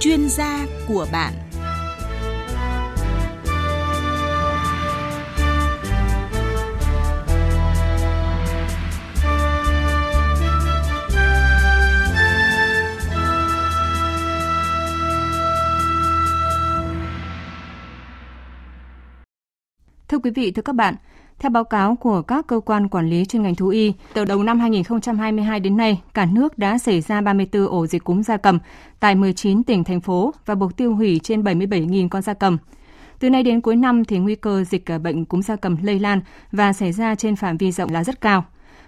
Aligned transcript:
chuyên 0.00 0.28
gia 0.28 0.66
của 0.88 1.06
bạn. 1.12 1.32
Thưa 20.08 20.18
quý 20.18 20.30
vị, 20.30 20.50
thưa 20.50 20.62
các 20.62 20.72
bạn, 20.72 20.94
theo 21.38 21.50
báo 21.50 21.64
cáo 21.64 21.96
của 21.96 22.22
các 22.22 22.46
cơ 22.46 22.60
quan 22.60 22.88
quản 22.88 23.10
lý 23.10 23.24
chuyên 23.24 23.42
ngành 23.42 23.54
thú 23.54 23.68
y, 23.68 23.92
từ 24.14 24.24
đầu 24.24 24.42
năm 24.42 24.60
2022 24.60 25.60
đến 25.60 25.76
nay, 25.76 26.00
cả 26.14 26.26
nước 26.32 26.58
đã 26.58 26.78
xảy 26.78 27.00
ra 27.00 27.20
34 27.20 27.68
ổ 27.68 27.86
dịch 27.86 28.04
cúm 28.04 28.22
gia 28.22 28.36
cầm 28.36 28.58
tại 29.00 29.14
19 29.14 29.62
tỉnh, 29.62 29.84
thành 29.84 30.00
phố 30.00 30.34
và 30.46 30.54
buộc 30.54 30.76
tiêu 30.76 30.94
hủy 30.94 31.20
trên 31.22 31.42
77.000 31.42 32.08
con 32.08 32.22
gia 32.22 32.34
cầm. 32.34 32.58
Từ 33.18 33.30
nay 33.30 33.42
đến 33.42 33.60
cuối 33.60 33.76
năm 33.76 34.04
thì 34.04 34.18
nguy 34.18 34.34
cơ 34.34 34.64
dịch 34.64 34.84
bệnh 35.02 35.24
cúm 35.24 35.42
gia 35.42 35.56
cầm 35.56 35.76
lây 35.82 35.98
lan 35.98 36.20
và 36.52 36.72
xảy 36.72 36.92
ra 36.92 37.14
trên 37.14 37.36
phạm 37.36 37.56
vi 37.56 37.72
rộng 37.72 37.92
là 37.92 38.04
rất 38.04 38.20
cao. 38.20 38.44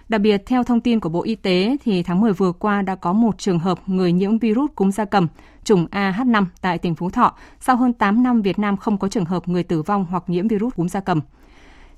Đặc 0.09 0.21
biệt, 0.21 0.45
theo 0.45 0.63
thông 0.63 0.81
tin 0.81 0.99
của 0.99 1.09
Bộ 1.09 1.23
Y 1.23 1.35
tế, 1.35 1.77
thì 1.83 2.03
tháng 2.03 2.21
10 2.21 2.33
vừa 2.33 2.51
qua 2.51 2.81
đã 2.81 2.95
có 2.95 3.13
một 3.13 3.37
trường 3.37 3.59
hợp 3.59 3.79
người 3.87 4.11
nhiễm 4.11 4.37
virus 4.37 4.71
cúm 4.75 4.91
gia 4.91 5.05
cầm 5.05 5.27
chủng 5.63 5.87
AH5 5.91 6.45
tại 6.61 6.77
tỉnh 6.77 6.95
Phú 6.95 7.09
Thọ. 7.09 7.35
Sau 7.59 7.75
hơn 7.75 7.93
8 7.93 8.23
năm, 8.23 8.41
Việt 8.41 8.59
Nam 8.59 8.77
không 8.77 8.97
có 8.97 9.07
trường 9.07 9.25
hợp 9.25 9.47
người 9.47 9.63
tử 9.63 9.81
vong 9.81 10.05
hoặc 10.09 10.23
nhiễm 10.27 10.47
virus 10.47 10.73
cúm 10.75 10.87
gia 10.87 10.99
cầm. 10.99 11.21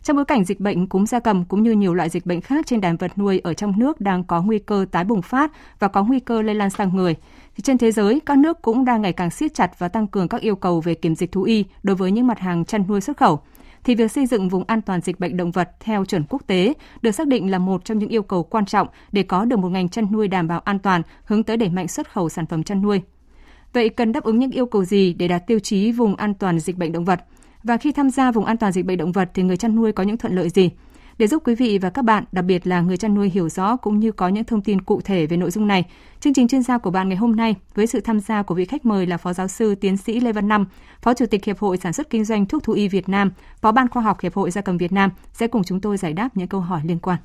Trong 0.04 0.16
bối 0.16 0.26
cảnh 0.26 0.44
dịch 0.44 0.60
bệnh 0.60 0.88
cúm 0.88 1.06
gia 1.06 1.20
cầm 1.20 1.46
cũng 1.46 1.64
như 1.64 1.72
nhiều 1.72 1.94
loại 1.94 2.10
dịch 2.10 2.26
bệnh 2.26 2.42
khác 2.42 2.66
trên 2.66 2.82
đàn 2.82 2.98
vật 2.98 3.18
nuôi 3.18 3.40
ở 3.40 3.54
trong 3.54 3.80
nước 3.80 4.02
đang 4.02 4.24
có 4.24 4.42
nguy 4.42 4.60
cơ 4.60 4.86
tái 4.92 5.04
bùng 5.04 5.22
phát 5.22 5.52
và 5.80 5.88
có 5.88 6.04
nguy 6.04 6.20
cơ 6.20 6.42
lây 6.42 6.56
lan 6.56 6.70
sang 6.70 6.96
người, 6.96 7.16
thì 7.56 7.62
trên 7.62 7.78
thế 7.78 7.92
giới 7.92 8.20
các 8.26 8.38
nước 8.38 8.62
cũng 8.62 8.86
đang 8.86 9.02
ngày 9.02 9.14
càng 9.14 9.30
siết 9.30 9.54
chặt 9.54 9.80
và 9.80 9.88
tăng 9.88 10.08
cường 10.08 10.28
các 10.28 10.42
yêu 10.42 10.56
cầu 10.56 10.82
về 10.82 10.94
kiểm 10.94 11.16
dịch 11.16 11.32
thú 11.32 11.44
y 11.44 11.66
đối 11.84 11.96
với 11.96 12.12
những 12.12 12.28
mặt 12.28 12.40
hàng 12.40 12.66
chăn 12.66 12.84
nuôi 12.88 13.02
xuất 13.02 13.18
khẩu 13.18 13.40
thì 13.84 13.96
việc 13.96 14.12
xây 14.12 14.26
dựng 14.26 14.50
vùng 14.50 14.64
an 14.68 14.82
toàn 14.82 15.02
dịch 15.02 15.20
bệnh 15.20 15.38
động 15.38 15.52
vật 15.52 15.70
theo 15.80 16.06
chuẩn 16.06 16.24
quốc 16.30 16.42
tế 16.48 16.74
được 17.02 17.12
xác 17.12 17.28
định 17.28 17.52
là 17.52 17.58
một 17.58 17.86
trong 17.86 18.00
những 18.00 18.10
yêu 18.10 18.24
cầu 18.24 18.44
quan 18.44 18.66
trọng 18.66 18.88
để 19.12 19.24
có 19.24 19.46
được 19.46 19.60
một 19.60 19.70
ngành 19.70 19.90
chăn 19.90 20.12
nuôi 20.12 20.28
đảm 20.28 20.48
bảo 20.48 20.60
an 20.60 20.80
toàn, 20.80 21.02
hướng 21.26 21.44
tới 21.44 21.58
đẩy 21.58 21.70
mạnh 21.70 21.88
xuất 21.88 22.12
khẩu 22.12 22.30
sản 22.30 22.46
phẩm 22.46 22.64
chăn 22.64 22.82
nuôi. 22.82 23.02
Vậy 23.74 23.90
cần 23.90 24.12
đáp 24.12 24.24
ứng 24.24 24.40
những 24.40 24.52
yêu 24.52 24.66
cầu 24.66 24.86
gì 24.86 25.14
để 25.14 25.28
đạt 25.28 25.48
tiêu 25.48 25.60
chí 25.60 25.92
vùng 25.92 26.16
an 26.16 26.34
toàn 26.34 26.60
dịch 26.60 26.78
bệnh 26.78 26.92
động 26.92 27.06
vật? 27.06 27.20
Và 27.64 27.78
khi 27.78 27.92
tham 27.92 28.10
gia 28.10 28.32
vùng 28.32 28.46
an 28.46 28.58
toàn 28.58 28.72
dịch 28.72 28.86
bệnh 28.86 28.98
động 28.98 29.12
vật 29.12 29.30
thì 29.34 29.44
người 29.44 29.58
chăn 29.58 29.76
nuôi 29.76 29.92
có 29.92 30.04
những 30.04 30.18
thuận 30.18 30.36
lợi 30.36 30.50
gì? 30.50 30.70
Để 31.18 31.28
giúp 31.28 31.44
quý 31.46 31.56
vị 31.56 31.78
và 31.78 31.90
các 31.90 32.06
bạn, 32.06 32.24
đặc 32.32 32.46
biệt 32.46 32.68
là 32.68 32.82
người 32.82 32.98
chăn 32.98 33.16
nuôi 33.16 33.30
hiểu 33.30 33.50
rõ 33.50 33.76
cũng 33.76 34.00
như 34.00 34.12
có 34.12 34.28
những 34.28 34.44
thông 34.44 34.62
tin 34.62 34.82
cụ 34.82 35.02
thể 35.02 35.26
về 35.26 35.38
nội 35.38 35.52
dung 35.52 35.68
này, 35.68 35.86
chương 36.20 36.34
trình 36.34 36.48
chuyên 36.48 36.64
gia 36.64 36.78
của 36.78 36.92
bạn 36.92 37.10
ngày 37.10 37.18
hôm 37.18 37.36
nay 37.36 37.56
với 37.76 37.88
sự 37.88 38.00
tham 38.00 38.20
gia 38.20 38.44
của 38.44 38.56
vị 38.56 38.66
khách 38.66 38.86
mời 38.86 39.06
là 39.06 39.18
Phó 39.18 39.34
Giáo 39.34 39.48
sư 39.48 39.76
Tiến 39.76 39.98
sĩ 39.98 40.20
Lê 40.20 40.32
Văn 40.32 40.48
Năm, 40.48 40.66
Phó 41.02 41.14
Chủ 41.14 41.26
tịch 41.26 41.46
Hiệp 41.46 41.60
hội 41.60 41.78
Sản 41.78 41.94
xuất 41.94 42.10
Kinh 42.10 42.26
doanh 42.26 42.46
Thuốc 42.46 42.64
Thú 42.64 42.74
y 42.74 42.88
Việt 42.88 43.10
Nam, 43.10 43.32
Phó 43.62 43.72
Ban 43.72 43.90
Khoa 43.90 44.04
học 44.04 44.22
Hiệp 44.22 44.34
hội 44.34 44.52
Gia 44.52 44.62
cầm 44.62 44.78
Việt 44.78 44.92
Nam 44.92 45.10
sẽ 45.34 45.48
cùng 45.48 45.64
chúng 45.64 45.82
tôi 45.82 45.98
giải 45.98 46.14
đáp 46.14 46.30
những 46.38 46.48
câu 46.48 46.62
hỏi 46.62 46.82
liên 46.86 47.00
quan. 47.00 47.20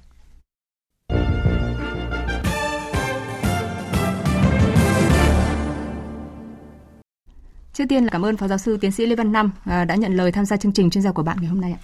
Trước 7.79 7.85
tiên 7.89 8.05
là 8.05 8.11
cảm 8.13 8.25
ơn 8.25 8.37
Phó 8.37 8.49
Giáo 8.49 8.59
sư 8.59 8.77
Tiến 8.81 8.93
sĩ 8.93 9.07
Lê 9.07 9.17
Văn 9.17 9.33
Năm 9.33 9.51
à, 9.65 9.85
đã 9.85 9.95
nhận 9.95 10.17
lời 10.17 10.33
tham 10.33 10.45
gia 10.45 10.57
chương 10.57 10.73
trình 10.73 10.91
chuyên 10.91 11.03
gia 11.03 11.13
của 11.13 11.23
bạn 11.23 11.37
ngày 11.41 11.49
hôm 11.49 11.61
nay 11.61 11.73
ạ. 11.73 11.81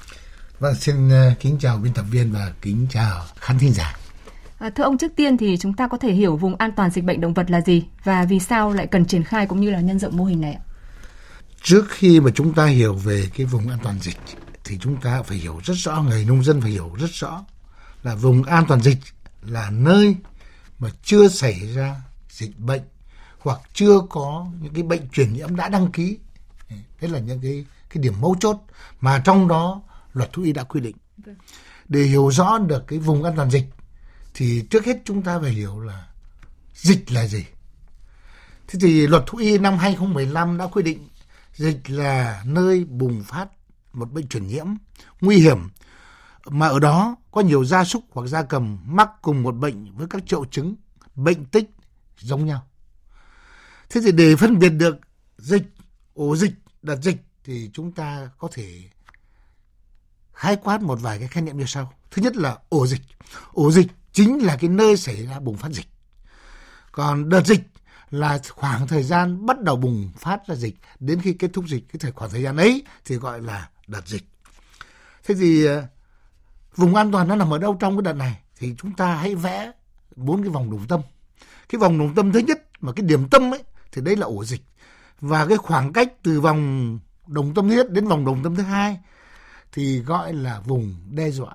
Vâng, 0.58 0.74
xin 0.74 1.10
ờ, 1.10 1.34
kính 1.40 1.56
chào 1.60 1.76
biên 1.76 1.92
tập 1.92 2.04
viên 2.10 2.32
và 2.32 2.52
kính 2.62 2.86
chào 2.90 3.24
khán 3.36 3.58
thính 3.58 3.72
giả. 3.72 3.96
À, 4.58 4.70
thưa 4.70 4.84
ông, 4.84 4.98
trước 4.98 5.12
tiên 5.16 5.36
thì 5.36 5.56
chúng 5.60 5.74
ta 5.74 5.88
có 5.88 5.98
thể 5.98 6.12
hiểu 6.12 6.36
vùng 6.36 6.56
an 6.56 6.72
toàn 6.76 6.90
dịch 6.90 7.04
bệnh 7.04 7.20
động 7.20 7.34
vật 7.34 7.50
là 7.50 7.60
gì 7.60 7.84
và 8.04 8.24
vì 8.24 8.40
sao 8.40 8.72
lại 8.72 8.86
cần 8.86 9.04
triển 9.04 9.24
khai 9.24 9.46
cũng 9.46 9.60
như 9.60 9.70
là 9.70 9.80
nhân 9.80 9.98
rộng 9.98 10.16
mô 10.16 10.24
hình 10.24 10.40
này 10.40 10.52
ạ? 10.52 10.62
Trước 11.62 11.84
khi 11.88 12.20
mà 12.20 12.30
chúng 12.34 12.54
ta 12.54 12.66
hiểu 12.66 12.94
về 12.94 13.28
cái 13.36 13.46
vùng 13.46 13.68
an 13.68 13.78
toàn 13.82 13.98
dịch 14.00 14.16
thì 14.64 14.78
chúng 14.80 15.00
ta 15.00 15.22
phải 15.22 15.38
hiểu 15.38 15.60
rất 15.64 15.74
rõ, 15.76 16.02
người 16.02 16.24
nông 16.24 16.44
dân 16.44 16.60
phải 16.60 16.70
hiểu 16.70 16.90
rất 16.98 17.10
rõ 17.10 17.44
là 18.02 18.14
vùng 18.14 18.42
an 18.42 18.64
toàn 18.68 18.82
dịch 18.82 18.98
là 19.42 19.70
nơi 19.70 20.16
mà 20.78 20.88
chưa 21.04 21.28
xảy 21.28 21.60
ra 21.74 21.96
dịch 22.30 22.58
bệnh 22.58 22.82
hoặc 23.44 23.60
chưa 23.72 24.00
có 24.10 24.46
những 24.60 24.74
cái 24.74 24.82
bệnh 24.82 25.08
truyền 25.08 25.32
nhiễm 25.32 25.56
đã 25.56 25.68
đăng 25.68 25.92
ký. 25.92 26.18
Thế 27.00 27.08
là 27.08 27.18
những 27.18 27.40
cái 27.42 27.64
cái 27.90 28.02
điểm 28.02 28.14
mấu 28.20 28.36
chốt 28.40 28.56
mà 29.00 29.22
trong 29.24 29.48
đó 29.48 29.82
luật 30.12 30.32
thú 30.32 30.42
y 30.42 30.52
đã 30.52 30.62
quy 30.62 30.80
định. 30.80 30.96
Vâng. 31.16 31.34
Để 31.88 32.00
hiểu 32.00 32.30
rõ 32.30 32.58
được 32.58 32.84
cái 32.86 32.98
vùng 32.98 33.24
an 33.24 33.36
toàn 33.36 33.50
dịch 33.50 33.64
thì 34.34 34.64
trước 34.70 34.84
hết 34.84 34.96
chúng 35.04 35.22
ta 35.22 35.38
phải 35.38 35.50
hiểu 35.50 35.80
là 35.80 36.08
dịch 36.74 37.12
là 37.12 37.26
gì. 37.26 37.44
Thế 38.68 38.78
thì 38.82 39.06
luật 39.06 39.22
thú 39.26 39.38
y 39.38 39.58
năm 39.58 39.78
2015 39.78 40.58
đã 40.58 40.66
quy 40.66 40.82
định 40.82 41.08
dịch 41.54 41.90
là 41.90 42.42
nơi 42.46 42.84
bùng 42.84 43.22
phát 43.22 43.48
một 43.92 44.12
bệnh 44.12 44.28
truyền 44.28 44.46
nhiễm 44.46 44.66
nguy 45.20 45.36
hiểm 45.36 45.58
mà 46.46 46.68
ở 46.68 46.78
đó 46.78 47.16
có 47.30 47.40
nhiều 47.40 47.64
gia 47.64 47.84
súc 47.84 48.02
hoặc 48.12 48.26
gia 48.26 48.42
cầm 48.42 48.78
mắc 48.84 49.10
cùng 49.22 49.42
một 49.42 49.52
bệnh 49.52 49.94
với 49.96 50.06
các 50.10 50.22
triệu 50.26 50.44
chứng 50.44 50.74
bệnh 51.14 51.44
tích 51.44 51.70
giống 52.18 52.46
nhau. 52.46 52.66
Thế 53.94 54.00
thì 54.04 54.12
để 54.12 54.36
phân 54.36 54.58
biệt 54.58 54.68
được 54.68 54.96
dịch, 55.38 55.62
ổ 56.14 56.36
dịch, 56.36 56.52
đợt 56.82 56.96
dịch 57.02 57.16
thì 57.44 57.70
chúng 57.72 57.92
ta 57.92 58.30
có 58.38 58.48
thể 58.52 58.82
khái 60.32 60.56
quát 60.56 60.82
một 60.82 60.98
vài 61.02 61.18
cái 61.18 61.28
khái 61.28 61.42
niệm 61.42 61.58
như 61.58 61.64
sau. 61.66 61.92
Thứ 62.10 62.22
nhất 62.22 62.36
là 62.36 62.58
ổ 62.68 62.86
dịch. 62.86 63.00
Ổ 63.52 63.70
dịch 63.70 63.86
chính 64.12 64.44
là 64.44 64.56
cái 64.56 64.70
nơi 64.70 64.96
xảy 64.96 65.26
ra 65.26 65.40
bùng 65.40 65.56
phát 65.56 65.72
dịch. 65.72 65.86
Còn 66.92 67.28
đợt 67.28 67.46
dịch 67.46 67.60
là 68.10 68.40
khoảng 68.48 68.86
thời 68.86 69.02
gian 69.02 69.46
bắt 69.46 69.60
đầu 69.60 69.76
bùng 69.76 70.10
phát 70.18 70.46
ra 70.46 70.54
dịch 70.54 70.74
đến 71.00 71.20
khi 71.20 71.32
kết 71.32 71.50
thúc 71.52 71.64
dịch 71.68 71.84
cái 71.92 71.98
thời 72.00 72.12
khoảng 72.12 72.30
thời 72.30 72.42
gian 72.42 72.56
ấy 72.56 72.82
thì 73.04 73.16
gọi 73.16 73.42
là 73.42 73.68
đợt 73.86 74.08
dịch. 74.08 74.24
Thế 75.24 75.34
thì 75.34 75.64
ờ, 75.64 75.86
vùng 76.76 76.94
an 76.94 77.12
toàn 77.12 77.28
nó 77.28 77.36
nằm 77.36 77.52
ở 77.52 77.58
đâu 77.58 77.76
trong 77.80 77.96
cái 77.96 78.02
đợt 78.02 78.18
này 78.18 78.38
thì 78.58 78.74
chúng 78.78 78.92
ta 78.92 79.14
hãy 79.14 79.34
vẽ 79.34 79.72
bốn 80.16 80.42
cái 80.42 80.50
vòng 80.50 80.70
đồng 80.70 80.86
tâm. 80.88 81.00
Cái 81.68 81.78
vòng 81.78 81.98
đồng 81.98 82.14
tâm 82.14 82.32
thứ 82.32 82.38
nhất 82.38 82.62
mà 82.80 82.92
cái 82.92 83.06
điểm 83.06 83.28
tâm 83.28 83.54
ấy 83.54 83.62
thì 83.94 84.02
đấy 84.02 84.16
là 84.16 84.26
ổ 84.26 84.44
dịch 84.44 84.62
và 85.20 85.46
cái 85.46 85.56
khoảng 85.56 85.92
cách 85.92 86.12
từ 86.22 86.40
vòng 86.40 86.98
đồng 87.26 87.54
tâm 87.54 87.68
thứ 87.68 87.76
nhất 87.76 87.90
đến 87.90 88.06
vòng 88.06 88.24
đồng 88.24 88.42
tâm 88.42 88.56
thứ 88.56 88.62
hai 88.62 88.98
thì 89.72 89.98
gọi 89.98 90.32
là 90.32 90.60
vùng 90.60 90.94
đe 91.10 91.30
dọa 91.30 91.54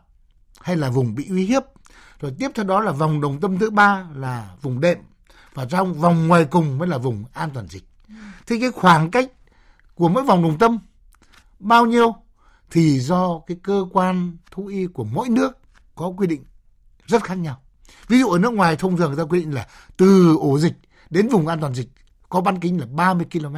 hay 0.62 0.76
là 0.76 0.90
vùng 0.90 1.16
bị 1.16 1.28
uy 1.30 1.46
hiếp. 1.46 1.64
Rồi 2.20 2.34
tiếp 2.40 2.52
theo 2.56 2.66
đó 2.66 2.82
là 2.82 2.92
vòng 2.92 3.22
đồng 3.22 3.40
tâm 3.40 3.60
thứ 3.60 3.70
ba 3.70 4.08
là 4.16 4.56
vùng 4.62 4.82
đệm 4.82 4.98
và 5.54 5.66
trong 5.66 5.94
vòng 5.94 6.28
ngoài 6.28 6.46
cùng 6.46 6.78
mới 6.78 6.88
là 6.88 6.98
vùng 6.98 7.24
an 7.34 7.50
toàn 7.54 7.68
dịch. 7.68 7.84
Thì 8.48 8.60
cái 8.60 8.72
khoảng 8.72 9.12
cách 9.12 9.32
của 9.96 10.10
mỗi 10.10 10.24
vòng 10.24 10.44
đồng 10.44 10.58
tâm 10.58 10.80
bao 11.60 11.86
nhiêu 11.86 12.16
thì 12.72 13.00
do 13.00 13.40
cái 13.48 13.58
cơ 13.64 13.86
quan 13.92 14.38
thú 14.52 14.66
y 14.66 14.86
của 14.86 15.04
mỗi 15.04 15.30
nước 15.30 15.58
có 15.96 16.14
quy 16.18 16.28
định 16.28 16.44
rất 17.06 17.24
khác 17.24 17.36
nhau. 17.36 17.62
Ví 18.08 18.20
dụ 18.20 18.30
ở 18.30 18.40
nước 18.40 18.54
ngoài 18.54 18.76
thông 18.76 18.98
thường 18.98 19.08
người 19.08 19.18
ta 19.18 19.30
quy 19.30 19.40
định 19.40 19.54
là 19.54 19.68
từ 19.98 20.38
ổ 20.40 20.60
dịch 20.60 20.74
đến 21.10 21.28
vùng 21.28 21.48
an 21.48 21.60
toàn 21.60 21.74
dịch 21.74 21.90
có 22.30 22.42
bán 22.42 22.60
kính 22.60 22.80
là 22.80 22.86
30 22.86 23.26
km. 23.32 23.56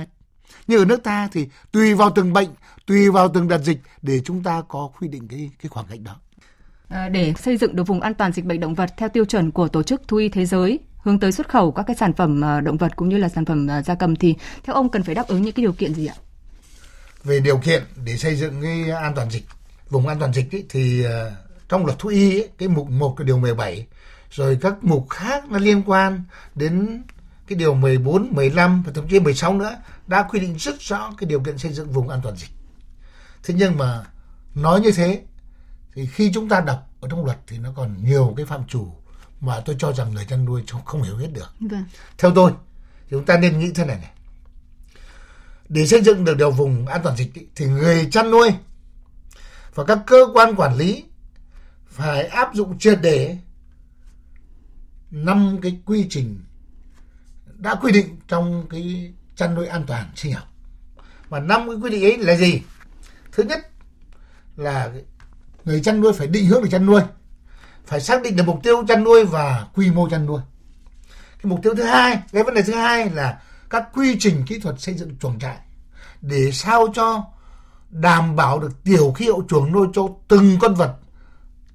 Nhưng 0.68 0.80
ở 0.80 0.86
nước 0.86 1.04
ta 1.04 1.30
thì 1.32 1.48
tùy 1.72 1.94
vào 1.94 2.12
từng 2.16 2.34
bệnh, 2.34 2.50
tùy 2.86 3.09
vào 3.09 3.30
từng 3.34 3.48
đợt 3.48 3.58
dịch 3.58 3.80
để 4.02 4.20
chúng 4.26 4.44
ta 4.44 4.62
có 4.68 4.90
quy 5.00 5.08
định 5.08 5.28
cái 5.28 5.52
cái 5.62 5.70
khoảng 5.70 5.86
cách 5.90 6.00
đó. 6.04 6.16
À, 6.90 7.09
để 7.09 7.34
xây 7.38 7.58
dựng 7.58 7.76
được 7.76 7.88
vùng 7.88 8.02
an 8.02 8.14
toàn 8.14 8.32
dịch 8.32 8.46
bệnh 8.46 8.59
động 8.59 8.76
vật 8.76 8.90
theo 8.98 9.09
tiêu 9.09 9.26
chuẩn 9.26 9.52
của 9.52 9.68
Tổ 9.68 9.84
chức 9.84 10.08
Thú 10.08 10.18
y 10.18 10.30
Thế 10.30 10.46
giới 10.46 10.80
hướng 10.98 11.20
tới 11.20 11.32
xuất 11.32 11.50
khẩu 11.50 11.72
các 11.72 11.84
cái 11.88 11.96
sản 11.96 12.14
phẩm 12.14 12.46
à, 12.46 12.62
động 12.62 12.78
vật 12.78 12.96
cũng 12.96 13.09
như 13.09 13.18
là 13.18 13.30
sản 13.30 13.46
phẩm 13.46 13.68
à, 13.68 13.82
gia 13.82 13.96
cầm 13.96 14.16
thì 14.16 14.36
theo 14.64 14.76
ông 14.76 14.90
cần 14.90 15.03
phải 15.03 15.16
đáp 15.16 15.28
ứng 15.28 15.42
những 15.42 15.53
cái 15.53 15.64
điều 15.64 15.74
kiện 15.74 15.94
gì 15.94 16.06
ạ? 16.06 16.16
Về 17.24 17.40
điều 17.40 17.58
kiện 17.58 17.84
để 18.06 18.18
xây 18.18 18.36
dựng 18.36 18.62
cái 18.62 18.92
an 18.92 19.14
toàn 19.16 19.30
dịch, 19.30 19.46
vùng 19.90 20.08
an 20.08 20.20
toàn 20.20 20.34
dịch 20.34 20.56
ấy, 20.56 20.66
thì 20.70 21.03
à, 21.03 21.32
trong 21.70 21.86
luật 21.86 22.00
thú 22.00 22.09
y 22.09 22.40
ấy, 22.40 22.50
cái 22.58 22.68
mục 22.68 22.90
1 22.90 23.16
cái 23.18 23.26
điều 23.26 23.38
17 23.38 23.88
rồi 24.32 24.58
các 24.62 24.84
mục 24.84 25.09
khác 25.09 25.44
nó 25.50 25.58
liên 25.58 25.84
quan 25.85 26.23
đến 26.56 27.03
cái 27.52 27.58
điều 27.58 27.74
14, 27.74 28.30
15 28.32 28.84
và 28.84 28.92
thậm 28.96 29.08
chí 29.08 29.20
16 29.20 29.53
nữa 29.53 29.76
đã 30.08 30.24
quy 30.24 30.40
định 30.40 30.56
rất 30.58 30.82
rõ 30.82 31.14
cái 31.18 31.30
điều 31.30 31.40
kiện 31.40 31.58
xây 31.58 31.74
dựng 31.74 31.92
vùng 31.92 32.09
an 32.09 32.20
toàn 32.24 32.36
dịch. 32.36 32.50
Thế 33.44 33.53
nhưng 33.58 33.78
mà 33.78 34.03
nói 34.56 34.82
như 34.82 34.92
thế 34.92 35.24
thì 35.94 36.06
khi 36.06 36.32
chúng 36.34 36.50
ta 36.50 36.62
đọc 36.62 36.90
ở 37.02 37.09
trong 37.09 37.26
luật 37.26 37.38
thì 37.48 37.58
nó 37.58 37.74
còn 37.76 38.03
nhiều 38.03 38.34
cái 38.38 38.46
phạm 38.46 38.68
chủ 38.68 38.94
mà 39.42 39.59
tôi 39.59 39.76
cho 39.80 39.94
rằng 39.94 40.14
người 40.14 40.26
chăn 40.26 40.46
nuôi 40.46 40.64
không 40.86 41.03
hiểu 41.03 41.18
hết 41.18 41.28
được. 41.34 41.53
Vâng. 41.59 41.84
Theo 42.18 42.32
tôi 42.36 42.52
thì 43.02 43.08
chúng 43.09 43.26
ta 43.26 43.38
nên 43.38 43.59
nghĩ 43.59 43.72
thế 43.76 43.86
này 43.86 43.97
này. 43.97 44.12
Để 45.70 45.88
xây 45.88 46.02
dựng 46.02 46.26
được 46.26 46.38
điều 46.38 46.52
vùng 46.52 46.88
an 46.88 47.02
toàn 47.04 47.18
dịch 47.18 47.32
thì 47.56 47.66
người 47.66 48.08
chăn 48.12 48.32
nuôi 48.32 48.50
và 49.76 49.84
các 49.84 50.00
cơ 50.08 50.18
quan 50.34 50.56
quản 50.56 50.76
lý 50.76 51.04
phải 51.88 52.28
áp 52.28 52.50
dụng 52.54 52.80
triệt 52.80 53.00
để 53.02 53.38
năm 55.12 55.58
cái 55.62 55.80
quy 55.86 56.08
trình 56.09 56.40
đã 57.61 57.75
quy 57.75 57.91
định 57.91 58.17
trong 58.28 58.66
cái 58.69 59.13
chăn 59.35 59.55
nuôi 59.55 59.67
an 59.67 59.84
toàn 59.87 60.11
sinh 60.16 60.34
học. 60.34 60.47
Và 61.29 61.40
năm 61.40 61.67
cái 61.67 61.78
quy 61.81 61.90
định 61.90 62.03
ấy 62.03 62.17
là 62.17 62.35
gì? 62.35 62.61
Thứ 63.31 63.43
nhất 63.43 63.59
là 64.55 64.91
người 65.66 65.81
chăn 65.81 66.02
nuôi 66.02 66.13
phải 66.13 66.28
định 66.28 66.46
hướng 66.46 66.61
được 66.61 66.69
chăn 66.72 66.85
nuôi, 66.85 67.02
phải 67.85 68.02
xác 68.02 68.23
định 68.23 68.35
được 68.35 68.43
mục 68.43 68.59
tiêu 68.63 68.84
chăn 68.87 69.03
nuôi 69.03 69.25
và 69.25 69.67
quy 69.73 69.91
mô 69.91 70.09
chăn 70.09 70.25
nuôi. 70.25 70.41
Cái 71.09 71.49
mục 71.49 71.59
tiêu 71.63 71.75
thứ 71.75 71.84
hai, 71.84 72.19
cái 72.31 72.43
vấn 72.43 72.53
đề 72.53 72.61
thứ 72.61 72.73
hai 72.73 73.09
là 73.09 73.41
các 73.69 73.84
quy 73.93 74.16
trình 74.19 74.46
kỹ 74.47 74.59
thuật 74.59 74.81
xây 74.81 74.96
dựng 74.96 75.17
chuồng 75.17 75.40
trại 75.40 75.58
để 76.22 76.52
sao 76.52 76.87
cho 76.93 77.25
đảm 77.90 78.35
bảo 78.35 78.59
được 78.59 78.84
tiểu 78.84 79.11
khí 79.11 79.28
hậu 79.28 79.43
chuồng 79.49 79.72
nuôi 79.72 79.87
cho 79.93 80.08
từng 80.28 80.58
con 80.59 80.75
vật, 80.75 80.96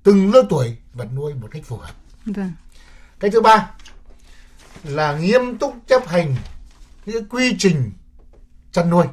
từng 0.02 0.30
lứa 0.30 0.42
tuổi 0.50 0.76
vật 0.92 1.08
nuôi 1.14 1.34
một 1.34 1.48
cách 1.50 1.62
phù 1.64 1.76
hợp. 1.76 1.92
Vâng. 2.26 2.52
Cái 3.20 3.30
thứ 3.30 3.40
ba 3.40 3.70
là 4.84 5.18
nghiêm 5.18 5.58
túc 5.58 5.74
chấp 5.86 6.06
hành 6.06 6.36
những 7.06 7.28
quy 7.28 7.56
trình 7.58 7.92
chăn 8.72 8.90
nuôi 8.90 9.06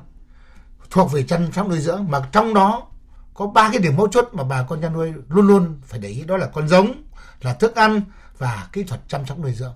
thuộc 0.90 1.12
về 1.12 1.24
chăn 1.24 1.52
sóc 1.52 1.70
nuôi 1.70 1.80
dưỡng 1.80 2.06
mà 2.10 2.28
trong 2.32 2.54
đó 2.54 2.88
có 3.34 3.48
ba 3.48 3.70
cái 3.72 3.82
điểm 3.82 3.98
mấu 3.98 4.08
chốt 4.08 4.30
mà 4.32 4.44
bà 4.44 4.64
con 4.64 4.82
chăn 4.82 4.94
nuôi 4.94 5.14
luôn 5.28 5.48
luôn 5.48 5.80
phải 5.84 6.00
để 6.00 6.10
ý 6.10 6.24
đó 6.24 6.38
là 6.38 6.48
con 6.48 6.68
giống 6.68 7.04
là 7.42 7.54
thức 7.54 7.76
ăn 7.76 8.02
và 8.38 8.68
kỹ 8.72 8.84
thuật 8.84 9.02
chăm 9.08 9.26
sóc 9.26 9.40
nuôi 9.40 9.54
dưỡng. 9.54 9.74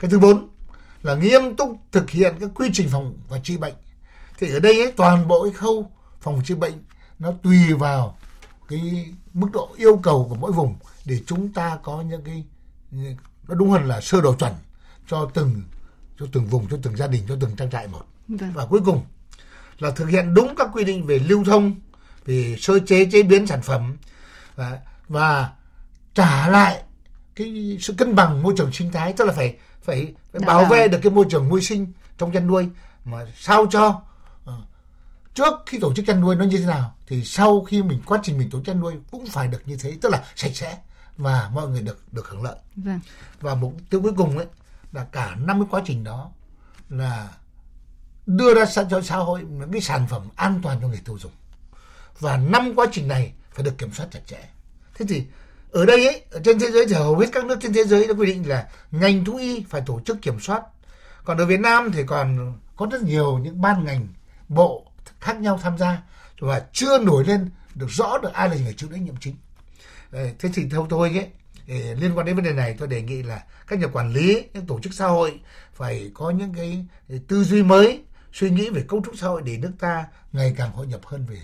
Cái 0.00 0.10
thứ 0.10 0.18
bốn 0.18 0.48
là 1.02 1.14
nghiêm 1.14 1.56
túc 1.56 1.76
thực 1.92 2.10
hiện 2.10 2.34
các 2.40 2.50
quy 2.54 2.70
trình 2.72 2.88
phòng 2.92 3.16
và 3.28 3.38
trị 3.38 3.56
bệnh. 3.56 3.74
Thì 4.38 4.52
ở 4.52 4.60
đây 4.60 4.82
ấy, 4.82 4.92
toàn 4.92 5.28
bộ 5.28 5.44
cái 5.44 5.52
khâu 5.52 5.90
phòng 6.20 6.42
trị 6.44 6.54
bệnh 6.54 6.84
nó 7.18 7.32
tùy 7.42 7.74
vào 7.74 8.16
cái 8.68 9.06
mức 9.32 9.48
độ 9.52 9.68
yêu 9.76 10.00
cầu 10.02 10.26
của 10.28 10.34
mỗi 10.34 10.52
vùng 10.52 10.76
để 11.04 11.20
chúng 11.26 11.52
ta 11.52 11.78
có 11.82 12.02
những 12.02 12.24
cái 12.24 12.44
nó 13.48 13.54
đúng 13.54 13.70
hơn 13.70 13.84
là 13.84 14.00
sơ 14.00 14.20
đồ 14.20 14.34
chuẩn 14.34 14.52
cho 15.10 15.30
từng 15.34 15.62
cho 16.18 16.26
từng 16.32 16.46
vùng 16.46 16.68
cho 16.68 16.76
từng 16.82 16.96
gia 16.96 17.06
đình 17.06 17.24
cho 17.28 17.36
từng 17.40 17.56
trang 17.56 17.70
trại 17.70 17.88
một 17.88 18.04
vâng. 18.28 18.52
và 18.54 18.66
cuối 18.66 18.80
cùng 18.84 19.04
là 19.78 19.90
thực 19.90 20.06
hiện 20.06 20.34
đúng 20.34 20.54
các 20.56 20.68
quy 20.72 20.84
định 20.84 21.06
về 21.06 21.18
lưu 21.18 21.44
thông 21.44 21.74
về 22.26 22.56
sơ 22.58 22.78
chế 22.86 23.08
chế 23.12 23.22
biến 23.22 23.46
sản 23.46 23.62
phẩm 23.62 23.96
và, 24.56 24.78
và 25.08 25.50
trả 26.14 26.48
lại 26.48 26.82
cái 27.34 27.78
sự 27.80 27.94
cân 27.98 28.14
bằng 28.14 28.42
môi 28.42 28.54
trường 28.56 28.72
sinh 28.72 28.92
thái 28.92 29.12
tức 29.12 29.24
là 29.24 29.32
phải 29.32 29.56
phải, 29.82 30.14
phải 30.32 30.40
bảo 30.46 30.64
vệ 30.64 30.88
được 30.88 30.98
cái 31.02 31.12
môi 31.12 31.26
trường 31.30 31.48
nuôi 31.48 31.62
sinh 31.62 31.92
trong 32.18 32.32
chăn 32.32 32.46
nuôi 32.46 32.68
mà 33.04 33.26
sao 33.36 33.66
cho 33.70 34.02
uh, 34.44 34.54
trước 35.34 35.54
khi 35.66 35.78
tổ 35.78 35.94
chức 35.94 36.06
chăn 36.06 36.20
nuôi 36.20 36.36
nó 36.36 36.44
như 36.44 36.58
thế 36.58 36.66
nào 36.66 36.94
thì 37.06 37.24
sau 37.24 37.64
khi 37.64 37.82
mình 37.82 38.00
quá 38.06 38.20
trình 38.22 38.38
mình 38.38 38.50
tổ 38.50 38.58
chức 38.58 38.66
chăn 38.66 38.80
nuôi 38.80 38.94
cũng 39.10 39.26
phải 39.26 39.48
được 39.48 39.62
như 39.66 39.76
thế 39.76 39.96
tức 40.00 40.08
là 40.08 40.24
sạch 40.36 40.52
sẽ 40.54 40.78
và 41.16 41.50
mọi 41.54 41.68
người 41.68 41.80
được 41.80 42.02
được 42.12 42.28
hưởng 42.28 42.42
lợi 42.42 42.56
vâng. 42.76 43.00
và 43.40 43.54
mục 43.54 43.74
tiêu 43.90 44.02
cuối 44.02 44.12
cùng 44.16 44.38
ấy 44.38 44.46
là 44.92 45.04
cả 45.12 45.36
năm 45.40 45.60
cái 45.60 45.68
quá 45.70 45.82
trình 45.84 46.04
đó 46.04 46.30
là 46.88 47.28
đưa 48.26 48.64
ra 48.64 48.84
cho 48.90 49.02
xã 49.02 49.16
hội 49.16 49.42
những 49.42 49.72
cái 49.72 49.80
sản 49.80 50.06
phẩm 50.10 50.28
an 50.36 50.60
toàn 50.62 50.78
cho 50.80 50.88
người 50.88 51.00
tiêu 51.04 51.18
dùng. 51.18 51.32
Và 52.18 52.36
năm 52.36 52.72
quá 52.76 52.86
trình 52.92 53.08
này 53.08 53.32
phải 53.52 53.64
được 53.64 53.78
kiểm 53.78 53.92
soát 53.92 54.06
chặt 54.10 54.20
chẽ. 54.26 54.48
Thế 54.94 55.06
thì 55.08 55.24
ở 55.70 55.86
đây 55.86 56.06
ấy, 56.06 56.22
ở 56.30 56.40
trên 56.44 56.58
thế 56.58 56.70
giới 56.70 56.86
thì 56.86 56.94
hầu 56.94 57.18
hết 57.18 57.26
các 57.32 57.44
nước 57.44 57.58
trên 57.60 57.72
thế 57.72 57.84
giới 57.84 58.06
đã 58.06 58.14
quy 58.14 58.26
định 58.26 58.48
là 58.48 58.68
ngành 58.90 59.24
thú 59.24 59.36
y 59.36 59.64
phải 59.68 59.82
tổ 59.86 60.00
chức 60.00 60.22
kiểm 60.22 60.40
soát. 60.40 60.62
Còn 61.24 61.38
ở 61.38 61.46
Việt 61.46 61.60
Nam 61.60 61.92
thì 61.92 62.02
còn 62.06 62.58
có 62.76 62.86
rất 62.90 63.02
nhiều 63.02 63.38
những 63.38 63.60
ban 63.60 63.84
ngành, 63.84 64.08
bộ 64.48 64.86
khác 65.20 65.40
nhau 65.40 65.58
tham 65.62 65.78
gia 65.78 66.02
và 66.40 66.62
chưa 66.72 66.98
nổi 66.98 67.24
lên 67.24 67.50
được 67.74 67.88
rõ 67.90 68.18
được 68.18 68.32
ai 68.32 68.48
là 68.48 68.56
người 68.56 68.74
chịu 68.76 68.88
trách 68.92 69.00
nhiệm 69.00 69.16
chính. 69.16 69.36
Thế 70.12 70.50
thì 70.54 70.68
theo 70.70 70.86
tôi 70.90 71.10
ấy 71.10 71.30
liên 71.70 72.12
quan 72.14 72.26
đến 72.26 72.36
vấn 72.36 72.44
đề 72.44 72.52
này 72.52 72.74
tôi 72.78 72.88
đề 72.88 73.02
nghị 73.02 73.22
là 73.22 73.42
các 73.66 73.78
nhà 73.78 73.86
quản 73.86 74.12
lý 74.12 74.44
những 74.54 74.66
tổ 74.66 74.80
chức 74.80 74.94
xã 74.94 75.06
hội 75.06 75.40
phải 75.74 76.10
có 76.14 76.30
những 76.30 76.54
cái 76.54 76.84
tư 77.28 77.44
duy 77.44 77.62
mới 77.62 78.02
suy 78.32 78.50
nghĩ 78.50 78.70
về 78.70 78.84
cấu 78.88 79.02
trúc 79.04 79.14
xã 79.18 79.26
hội 79.26 79.42
để 79.44 79.58
nước 79.58 79.72
ta 79.78 80.04
ngày 80.32 80.54
càng 80.56 80.72
hội 80.72 80.86
nhập 80.86 81.00
hơn 81.04 81.26
về 81.26 81.38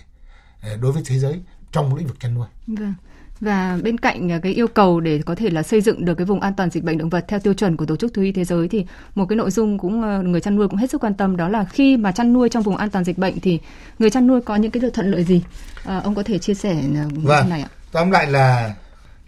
đối 0.81 0.91
với 0.91 1.03
thế 1.05 1.19
giới 1.19 1.39
trong 1.71 1.95
lĩnh 1.95 2.07
vực 2.07 2.19
chăn 2.19 2.33
nuôi. 2.33 2.47
Vâng. 2.67 2.93
Và 3.39 3.77
bên 3.83 3.97
cạnh 3.97 4.41
cái 4.41 4.53
yêu 4.53 4.67
cầu 4.67 4.99
để 4.99 5.21
có 5.25 5.35
thể 5.35 5.49
là 5.49 5.63
xây 5.63 5.81
dựng 5.81 6.05
được 6.05 6.15
cái 6.15 6.25
vùng 6.25 6.39
an 6.39 6.53
toàn 6.57 6.69
dịch 6.69 6.83
bệnh 6.83 6.97
động 6.97 7.09
vật 7.09 7.25
theo 7.27 7.39
tiêu 7.39 7.53
chuẩn 7.53 7.77
của 7.77 7.85
Tổ 7.85 7.95
chức 7.95 8.13
Thú 8.13 8.21
y 8.21 8.31
Thế 8.31 8.43
giới 8.43 8.67
thì 8.67 8.85
một 9.15 9.25
cái 9.25 9.35
nội 9.35 9.51
dung 9.51 9.77
cũng 9.77 10.01
ờ, 10.01 10.21
người 10.21 10.41
chăn 10.41 10.55
nuôi 10.55 10.67
cũng 10.67 10.77
hết 10.77 10.89
sức 10.89 11.03
quan 11.03 11.13
tâm 11.13 11.37
đó 11.37 11.49
là 11.49 11.63
khi 11.63 11.97
mà 11.97 12.11
chăn 12.11 12.33
nuôi 12.33 12.49
trong 12.49 12.63
vùng 12.63 12.77
an 12.77 12.89
toàn 12.89 13.03
dịch 13.05 13.17
bệnh 13.17 13.39
thì 13.39 13.59
người 13.99 14.09
chăn 14.09 14.27
nuôi 14.27 14.41
có 14.41 14.55
những 14.55 14.71
cái 14.71 14.83
thuận 14.93 15.11
lợi 15.11 15.23
gì? 15.23 15.43
À, 15.85 15.99
ông 16.03 16.15
có 16.15 16.23
thể 16.23 16.39
chia 16.39 16.53
sẻ 16.53 16.83
ờ, 16.95 17.09
vâng. 17.23 17.49
này 17.49 17.61
ạ? 17.61 17.69
Tóm 17.91 18.11
lại 18.11 18.27
là 18.31 18.75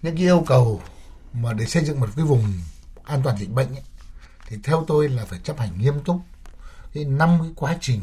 những 0.01 0.15
cái 0.15 0.23
yêu 0.23 0.43
cầu 0.47 0.81
mà 1.33 1.53
để 1.53 1.65
xây 1.65 1.85
dựng 1.85 1.99
một 1.99 2.09
cái 2.15 2.25
vùng 2.25 2.53
an 3.03 3.21
toàn 3.23 3.37
dịch 3.37 3.49
bệnh 3.49 3.75
ấy, 3.75 3.83
thì 4.47 4.57
theo 4.63 4.83
tôi 4.87 5.09
là 5.09 5.25
phải 5.25 5.39
chấp 5.43 5.59
hành 5.59 5.69
nghiêm 5.77 5.99
túc 6.05 6.21
cái 6.93 7.05
năm 7.05 7.37
cái 7.41 7.51
quá 7.55 7.77
trình 7.81 8.01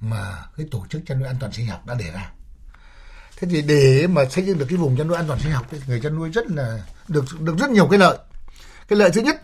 mà 0.00 0.44
cái 0.56 0.66
tổ 0.70 0.86
chức 0.90 1.02
chăn 1.06 1.18
nuôi 1.18 1.28
an 1.28 1.36
toàn 1.40 1.52
sinh 1.52 1.66
học 1.66 1.86
đã 1.86 1.94
đề 1.94 2.10
ra 2.10 2.32
thế 3.36 3.48
thì 3.50 3.62
để 3.62 4.06
mà 4.06 4.24
xây 4.24 4.44
dựng 4.44 4.58
được 4.58 4.66
cái 4.68 4.78
vùng 4.78 4.96
chăn 4.96 5.08
nuôi 5.08 5.16
an 5.16 5.26
toàn 5.26 5.40
sinh 5.40 5.52
học 5.52 5.66
thì 5.70 5.78
người 5.86 6.00
chăn 6.00 6.16
nuôi 6.16 6.30
rất 6.30 6.50
là 6.50 6.82
được 7.08 7.24
được 7.40 7.58
rất 7.58 7.70
nhiều 7.70 7.86
cái 7.86 7.98
lợi 7.98 8.18
cái 8.88 8.98
lợi 8.98 9.10
thứ 9.10 9.20
nhất 9.20 9.42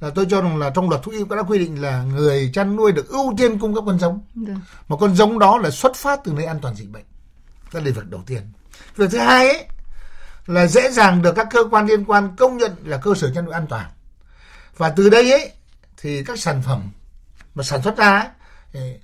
là 0.00 0.10
tôi 0.10 0.26
cho 0.30 0.40
rằng 0.40 0.56
là 0.56 0.70
trong 0.70 0.90
luật 0.90 1.02
thú 1.02 1.12
y 1.12 1.18
cũng 1.18 1.36
đã 1.36 1.42
quy 1.42 1.58
định 1.58 1.82
là 1.82 2.02
người 2.02 2.50
chăn 2.54 2.76
nuôi 2.76 2.92
được 2.92 3.08
ưu 3.08 3.34
tiên 3.38 3.58
cung 3.58 3.74
cấp 3.74 3.84
con 3.86 3.98
giống 3.98 4.20
Được. 4.34 4.44
Dạ. 4.48 4.60
mà 4.88 4.96
con 4.96 5.14
giống 5.14 5.38
đó 5.38 5.58
là 5.58 5.70
xuất 5.70 5.96
phát 5.96 6.20
từ 6.24 6.32
nơi 6.32 6.44
an 6.44 6.58
toàn 6.62 6.74
dịch 6.74 6.90
bệnh 6.90 7.04
đó 7.72 7.80
là 7.80 7.90
việc 7.90 8.06
đầu 8.08 8.22
tiên 8.26 8.42
việc 8.96 9.10
thứ 9.10 9.18
hai 9.18 9.48
ấy 9.48 9.66
là 10.46 10.66
dễ 10.66 10.90
dàng 10.90 11.22
được 11.22 11.32
các 11.36 11.46
cơ 11.50 11.64
quan 11.70 11.86
liên 11.86 12.04
quan 12.04 12.36
công 12.36 12.56
nhận 12.56 12.72
là 12.84 12.96
cơ 12.96 13.14
sở 13.14 13.30
chăn 13.34 13.44
nuôi 13.44 13.54
an 13.54 13.66
toàn. 13.66 13.90
Và 14.76 14.90
từ 14.90 15.10
đây 15.10 15.32
ấy 15.32 15.52
thì 15.96 16.24
các 16.24 16.38
sản 16.38 16.62
phẩm 16.62 16.90
mà 17.54 17.62
sản 17.62 17.82
xuất 17.82 17.96
ra 17.96 18.30
ấy, 18.74 19.00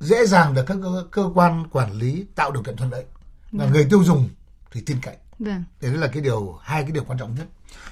dễ 0.00 0.26
dàng 0.26 0.54
được 0.54 0.64
các 0.66 0.76
cơ, 0.82 1.06
cơ 1.10 1.30
quan 1.34 1.66
quản 1.70 1.92
lý 1.92 2.26
tạo 2.34 2.50
điều 2.50 2.62
kiện 2.62 2.76
thuận 2.76 2.90
lợi. 2.90 3.04
Và 3.52 3.66
người 3.66 3.86
tiêu 3.90 4.04
dùng 4.04 4.28
thì 4.70 4.80
tin 4.86 5.00
cậy. 5.02 5.16
Vâng. 5.38 5.64
đấy 5.80 5.92
là 5.92 6.06
cái 6.06 6.22
điều 6.22 6.58
hai 6.62 6.82
cái 6.82 6.90
điều 6.92 7.04
quan 7.04 7.18
trọng 7.18 7.34
nhất. 7.34 7.46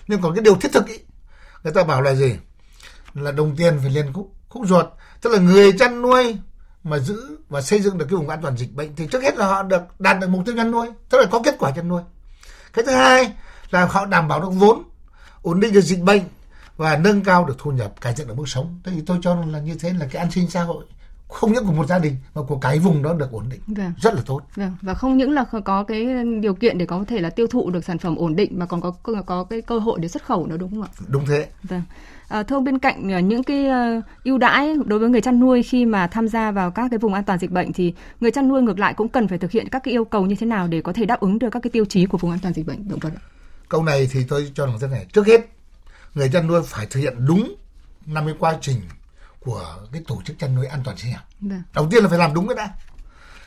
Nhưng 0.08 0.20
còn 0.22 0.34
cái 0.34 0.42
điều 0.44 0.56
thiết 0.56 0.72
thực 0.72 0.86
ý 0.86 0.98
người 1.64 1.72
ta 1.72 1.84
bảo 1.84 2.02
là 2.02 2.14
gì? 2.14 2.36
Là 3.14 3.32
đồng 3.32 3.56
tiền 3.56 3.78
phải 3.82 3.90
liền 3.90 4.12
khúc 4.12 4.32
khúc 4.48 4.66
ruột. 4.66 4.86
Tức 5.20 5.32
là 5.32 5.38
người 5.38 5.72
chăn 5.72 6.02
nuôi 6.02 6.36
mà 6.84 6.98
giữ 6.98 7.38
và 7.48 7.62
xây 7.62 7.80
dựng 7.80 7.98
được 7.98 8.06
cái 8.10 8.16
vùng 8.16 8.28
an 8.28 8.42
toàn 8.42 8.56
dịch 8.56 8.74
bệnh 8.74 8.96
thì 8.96 9.06
trước 9.06 9.22
hết 9.22 9.36
là 9.36 9.46
họ 9.46 9.62
được 9.62 9.82
đạt 9.98 10.20
được 10.20 10.28
mục 10.30 10.42
tiêu 10.46 10.56
chăn 10.56 10.70
nuôi. 10.70 10.86
Tức 11.08 11.18
là 11.18 11.26
có 11.30 11.40
kết 11.44 11.56
quả 11.58 11.70
chăn 11.70 11.88
nuôi 11.88 12.02
cái 12.72 12.84
thứ 12.84 12.92
hai 12.92 13.32
là 13.70 13.84
họ 13.84 14.06
đảm 14.06 14.28
bảo 14.28 14.40
được 14.40 14.50
vốn, 14.50 14.82
ổn 15.42 15.60
định 15.60 15.72
được 15.72 15.80
dịch 15.80 16.00
bệnh 16.00 16.22
và 16.76 16.96
nâng 16.96 17.24
cao 17.24 17.44
được 17.44 17.56
thu 17.58 17.70
nhập, 17.70 18.00
cải 18.00 18.12
thiện 18.14 18.28
được 18.28 18.36
mức 18.36 18.48
sống. 18.48 18.80
Thế 18.84 18.92
thì 18.94 19.02
tôi 19.06 19.18
cho 19.22 19.34
là 19.34 19.58
như 19.58 19.76
thế 19.80 19.92
là 19.92 20.06
cái 20.10 20.22
an 20.22 20.30
sinh 20.30 20.50
xã 20.50 20.62
hội 20.62 20.84
không 21.30 21.52
những 21.52 21.66
của 21.66 21.72
một 21.72 21.86
gia 21.86 21.98
đình 21.98 22.16
mà 22.34 22.42
của 22.42 22.58
cái 22.58 22.78
vùng 22.78 23.02
đó 23.02 23.14
được 23.14 23.32
ổn 23.32 23.44
định 23.50 23.60
vâng. 23.66 23.92
rất 24.00 24.14
là 24.14 24.20
tốt 24.26 24.40
vâng. 24.56 24.76
và 24.82 24.94
không 24.94 25.16
những 25.16 25.32
là 25.32 25.44
có 25.64 25.84
cái 25.84 26.06
điều 26.40 26.54
kiện 26.54 26.78
để 26.78 26.86
có 26.86 27.04
thể 27.08 27.20
là 27.20 27.30
tiêu 27.30 27.46
thụ 27.46 27.70
được 27.70 27.84
sản 27.84 27.98
phẩm 27.98 28.16
ổn 28.16 28.36
định 28.36 28.58
mà 28.58 28.66
còn 28.66 28.80
có 28.80 28.92
có 29.26 29.44
cái 29.44 29.62
cơ 29.62 29.78
hội 29.78 29.98
để 30.00 30.08
xuất 30.08 30.24
khẩu 30.24 30.46
nữa 30.46 30.56
đúng 30.56 30.70
không 30.70 30.82
ạ 30.82 30.88
đúng 31.08 31.26
thế 31.26 31.48
vâng. 31.62 31.82
À, 32.28 32.42
thưa 32.42 32.56
ông 32.56 32.64
bên 32.64 32.78
cạnh 32.78 33.12
à, 33.12 33.20
những 33.20 33.42
cái 33.42 33.66
uh, 33.98 34.04
ưu 34.24 34.38
đãi 34.38 34.76
đối 34.86 34.98
với 34.98 35.08
người 35.08 35.20
chăn 35.20 35.40
nuôi 35.40 35.62
khi 35.62 35.86
mà 35.86 36.06
tham 36.06 36.28
gia 36.28 36.50
vào 36.50 36.70
các 36.70 36.88
cái 36.90 36.98
vùng 36.98 37.14
an 37.14 37.24
toàn 37.24 37.38
dịch 37.38 37.50
bệnh 37.50 37.72
thì 37.72 37.94
người 38.20 38.30
chăn 38.30 38.48
nuôi 38.48 38.62
ngược 38.62 38.78
lại 38.78 38.94
cũng 38.94 39.08
cần 39.08 39.28
phải 39.28 39.38
thực 39.38 39.50
hiện 39.50 39.68
các 39.68 39.82
cái 39.84 39.94
yêu 39.94 40.04
cầu 40.04 40.26
như 40.26 40.34
thế 40.34 40.46
nào 40.46 40.68
để 40.68 40.80
có 40.80 40.92
thể 40.92 41.04
đáp 41.06 41.20
ứng 41.20 41.38
được 41.38 41.50
các 41.50 41.62
cái 41.62 41.70
tiêu 41.70 41.84
chí 41.84 42.06
của 42.06 42.18
vùng 42.18 42.30
an 42.30 42.40
toàn 42.42 42.54
dịch 42.54 42.66
bệnh 42.66 42.88
động 42.88 42.98
vật 42.98 43.12
câu 43.68 43.82
này 43.82 44.08
thì 44.10 44.24
tôi 44.28 44.52
cho 44.54 44.66
rằng 44.66 44.76
thế 44.80 44.86
này 44.86 45.06
trước 45.12 45.26
hết 45.26 45.40
người 46.14 46.28
chăn 46.32 46.46
nuôi 46.46 46.62
phải 46.66 46.86
thực 46.86 47.00
hiện 47.00 47.14
đúng 47.26 47.54
năm 48.06 48.26
cái 48.26 48.34
quá 48.38 48.58
trình 48.60 48.76
của 49.40 49.86
cái 49.92 50.02
tổ 50.06 50.22
chức 50.24 50.38
chăn 50.38 50.54
nuôi 50.54 50.66
an 50.66 50.82
toàn 50.84 50.96
sinh 50.96 51.12
học. 51.12 51.24
Vâng. 51.40 51.62
Đầu 51.74 51.88
tiên 51.90 52.02
là 52.02 52.08
phải 52.08 52.18
làm 52.18 52.34
đúng 52.34 52.48
cái 52.48 52.56
đã. 52.56 52.70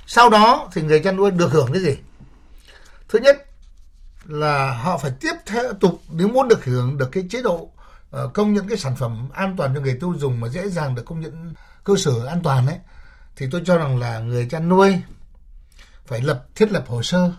Sau 0.07 0.29
đó 0.29 0.69
thì 0.73 0.81
người 0.81 0.99
chăn 0.99 1.15
nuôi 1.15 1.31
được 1.31 1.51
hưởng 1.51 1.73
cái 1.73 1.81
gì? 1.81 1.97
Thứ 3.09 3.19
nhất 3.19 3.45
là 4.25 4.73
họ 4.73 4.97
phải 4.97 5.11
tiếp 5.19 5.33
tục 5.79 6.01
nếu 6.09 6.27
muốn 6.27 6.47
được 6.47 6.65
hưởng 6.65 6.97
được 6.97 7.09
cái 7.11 7.27
chế 7.29 7.41
độ 7.41 7.69
uh, 8.23 8.33
công 8.33 8.53
nhận 8.53 8.67
cái 8.67 8.77
sản 8.77 8.95
phẩm 8.95 9.29
an 9.33 9.55
toàn 9.57 9.75
cho 9.75 9.81
người 9.81 9.97
tiêu 9.99 10.13
dùng 10.17 10.39
mà 10.39 10.47
dễ 10.47 10.69
dàng 10.69 10.95
được 10.95 11.05
công 11.05 11.21
nhận 11.21 11.53
cơ 11.83 11.93
sở 11.97 12.25
an 12.25 12.41
toàn 12.43 12.67
ấy 12.67 12.77
thì 13.35 13.47
tôi 13.51 13.61
cho 13.65 13.77
rằng 13.77 13.99
là 13.99 14.19
người 14.19 14.47
chăn 14.49 14.69
nuôi 14.69 15.01
phải 16.05 16.21
lập 16.21 16.45
thiết 16.55 16.71
lập 16.71 16.83
hồ 16.87 17.03
sơ 17.03 17.31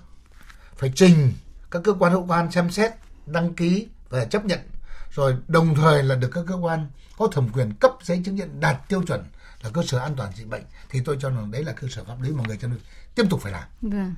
phải 0.76 0.92
trình 0.94 1.32
các 1.70 1.82
cơ 1.84 1.92
quan 1.98 2.12
hữu 2.12 2.26
quan 2.26 2.50
xem 2.50 2.70
xét 2.70 2.92
đăng 3.26 3.54
ký 3.54 3.88
và 4.08 4.24
chấp 4.24 4.44
nhận 4.44 4.60
rồi 5.10 5.36
đồng 5.48 5.74
thời 5.74 6.02
là 6.02 6.14
được 6.14 6.30
các 6.32 6.44
cơ 6.48 6.54
quan 6.54 6.90
có 7.16 7.26
thẩm 7.26 7.48
quyền 7.52 7.72
cấp 7.72 7.92
giấy 8.02 8.22
chứng 8.24 8.36
nhận 8.36 8.60
đạt 8.60 8.88
tiêu 8.88 9.02
chuẩn 9.02 9.24
là 9.62 9.70
cơ 9.72 9.82
sở 9.82 9.98
an 9.98 10.14
toàn 10.16 10.30
dịch 10.34 10.48
bệnh 10.48 10.62
thì 10.90 11.00
tôi 11.04 11.16
cho 11.20 11.30
rằng 11.30 11.50
đấy 11.50 11.64
là 11.64 11.72
cơ 11.72 11.88
sở 11.90 12.04
pháp 12.04 12.22
lý 12.22 12.30
mà 12.30 12.42
người 12.46 12.56
chăn 12.56 12.70
nuôi 12.70 12.80
tiếp 13.14 13.24
tục 13.30 13.40
phải 13.40 13.52
làm. 13.52 13.62
Vâng. 13.82 14.14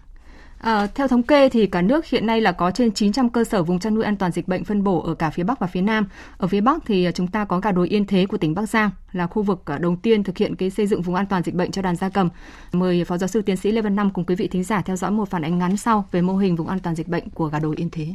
À, 0.58 0.86
theo 0.94 1.08
thống 1.08 1.22
kê 1.22 1.48
thì 1.48 1.66
cả 1.66 1.82
nước 1.82 2.06
hiện 2.06 2.26
nay 2.26 2.40
là 2.40 2.52
có 2.52 2.70
trên 2.70 2.92
900 2.92 3.28
cơ 3.28 3.44
sở 3.44 3.62
vùng 3.62 3.78
chăn 3.78 3.94
nuôi 3.94 4.04
an 4.04 4.16
toàn 4.16 4.32
dịch 4.32 4.48
bệnh 4.48 4.64
phân 4.64 4.84
bổ 4.84 5.02
ở 5.02 5.14
cả 5.14 5.30
phía 5.30 5.42
Bắc 5.42 5.58
và 5.58 5.66
phía 5.66 5.80
Nam. 5.80 6.06
Ở 6.38 6.48
phía 6.48 6.60
Bắc 6.60 6.82
thì 6.86 7.04
à, 7.04 7.10
chúng 7.10 7.26
ta 7.26 7.44
có 7.44 7.60
gà 7.60 7.72
đồi 7.72 7.88
Yên 7.88 8.06
Thế 8.06 8.26
của 8.26 8.36
tỉnh 8.36 8.54
Bắc 8.54 8.66
Giang 8.68 8.90
là 9.12 9.26
khu 9.26 9.42
vực 9.42 9.62
à, 9.66 9.78
đầu 9.78 9.96
tiên 10.02 10.24
thực 10.24 10.38
hiện 10.38 10.56
cái 10.56 10.70
xây 10.70 10.86
dựng 10.86 11.02
vùng 11.02 11.14
an 11.14 11.26
toàn 11.26 11.42
dịch 11.42 11.54
bệnh 11.54 11.70
cho 11.70 11.82
đàn 11.82 11.96
gia 11.96 12.08
cầm. 12.08 12.28
Mời 12.72 13.04
Phó 13.04 13.18
giáo 13.18 13.28
sư 13.28 13.42
tiến 13.42 13.56
sĩ 13.56 13.72
Lê 13.72 13.82
Văn 13.82 13.96
Năm 13.96 14.10
cùng 14.10 14.24
quý 14.24 14.34
vị 14.34 14.48
thính 14.48 14.64
giả 14.64 14.82
theo 14.82 14.96
dõi 14.96 15.10
một 15.10 15.30
phản 15.30 15.42
ánh 15.42 15.58
ngắn 15.58 15.76
sau 15.76 16.04
về 16.10 16.22
mô 16.22 16.36
hình 16.36 16.56
vùng 16.56 16.68
an 16.68 16.78
toàn 16.78 16.96
dịch 16.96 17.08
bệnh 17.08 17.30
của 17.30 17.46
gà 17.46 17.58
đồi 17.58 17.76
Yên 17.76 17.90
Thế. 17.90 18.06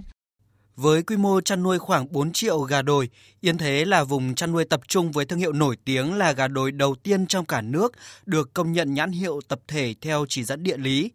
Với 0.82 1.04
quy 1.04 1.18
mô 1.18 1.42
chăn 1.42 1.64
nuôi 1.64 1.80
khoảng 1.80 2.12
4 2.12 2.32
triệu 2.32 2.60
gà 2.60 2.82
đồi, 2.82 3.10
Yên 3.42 3.58
Thế 3.58 3.86
là 3.86 4.04
vùng 4.04 4.36
chăn 4.36 4.52
nuôi 4.52 4.66
tập 4.66 4.82
trung 4.88 5.12
với 5.12 5.26
thương 5.26 5.40
hiệu 5.40 5.54
nổi 5.54 5.78
tiếng 5.86 6.14
là 6.14 6.32
gà 6.32 6.48
đồi 6.48 6.72
đầu 6.72 6.96
tiên 6.96 7.28
trong 7.28 7.46
cả 7.46 7.62
nước 7.62 7.92
được 8.26 8.54
công 8.54 8.72
nhận 8.72 8.94
nhãn 8.94 9.12
hiệu 9.12 9.42
tập 9.48 9.60
thể 9.68 9.96
theo 10.02 10.26
chỉ 10.30 10.44
dẫn 10.44 10.64
địa 10.64 10.78
lý. 10.78 11.12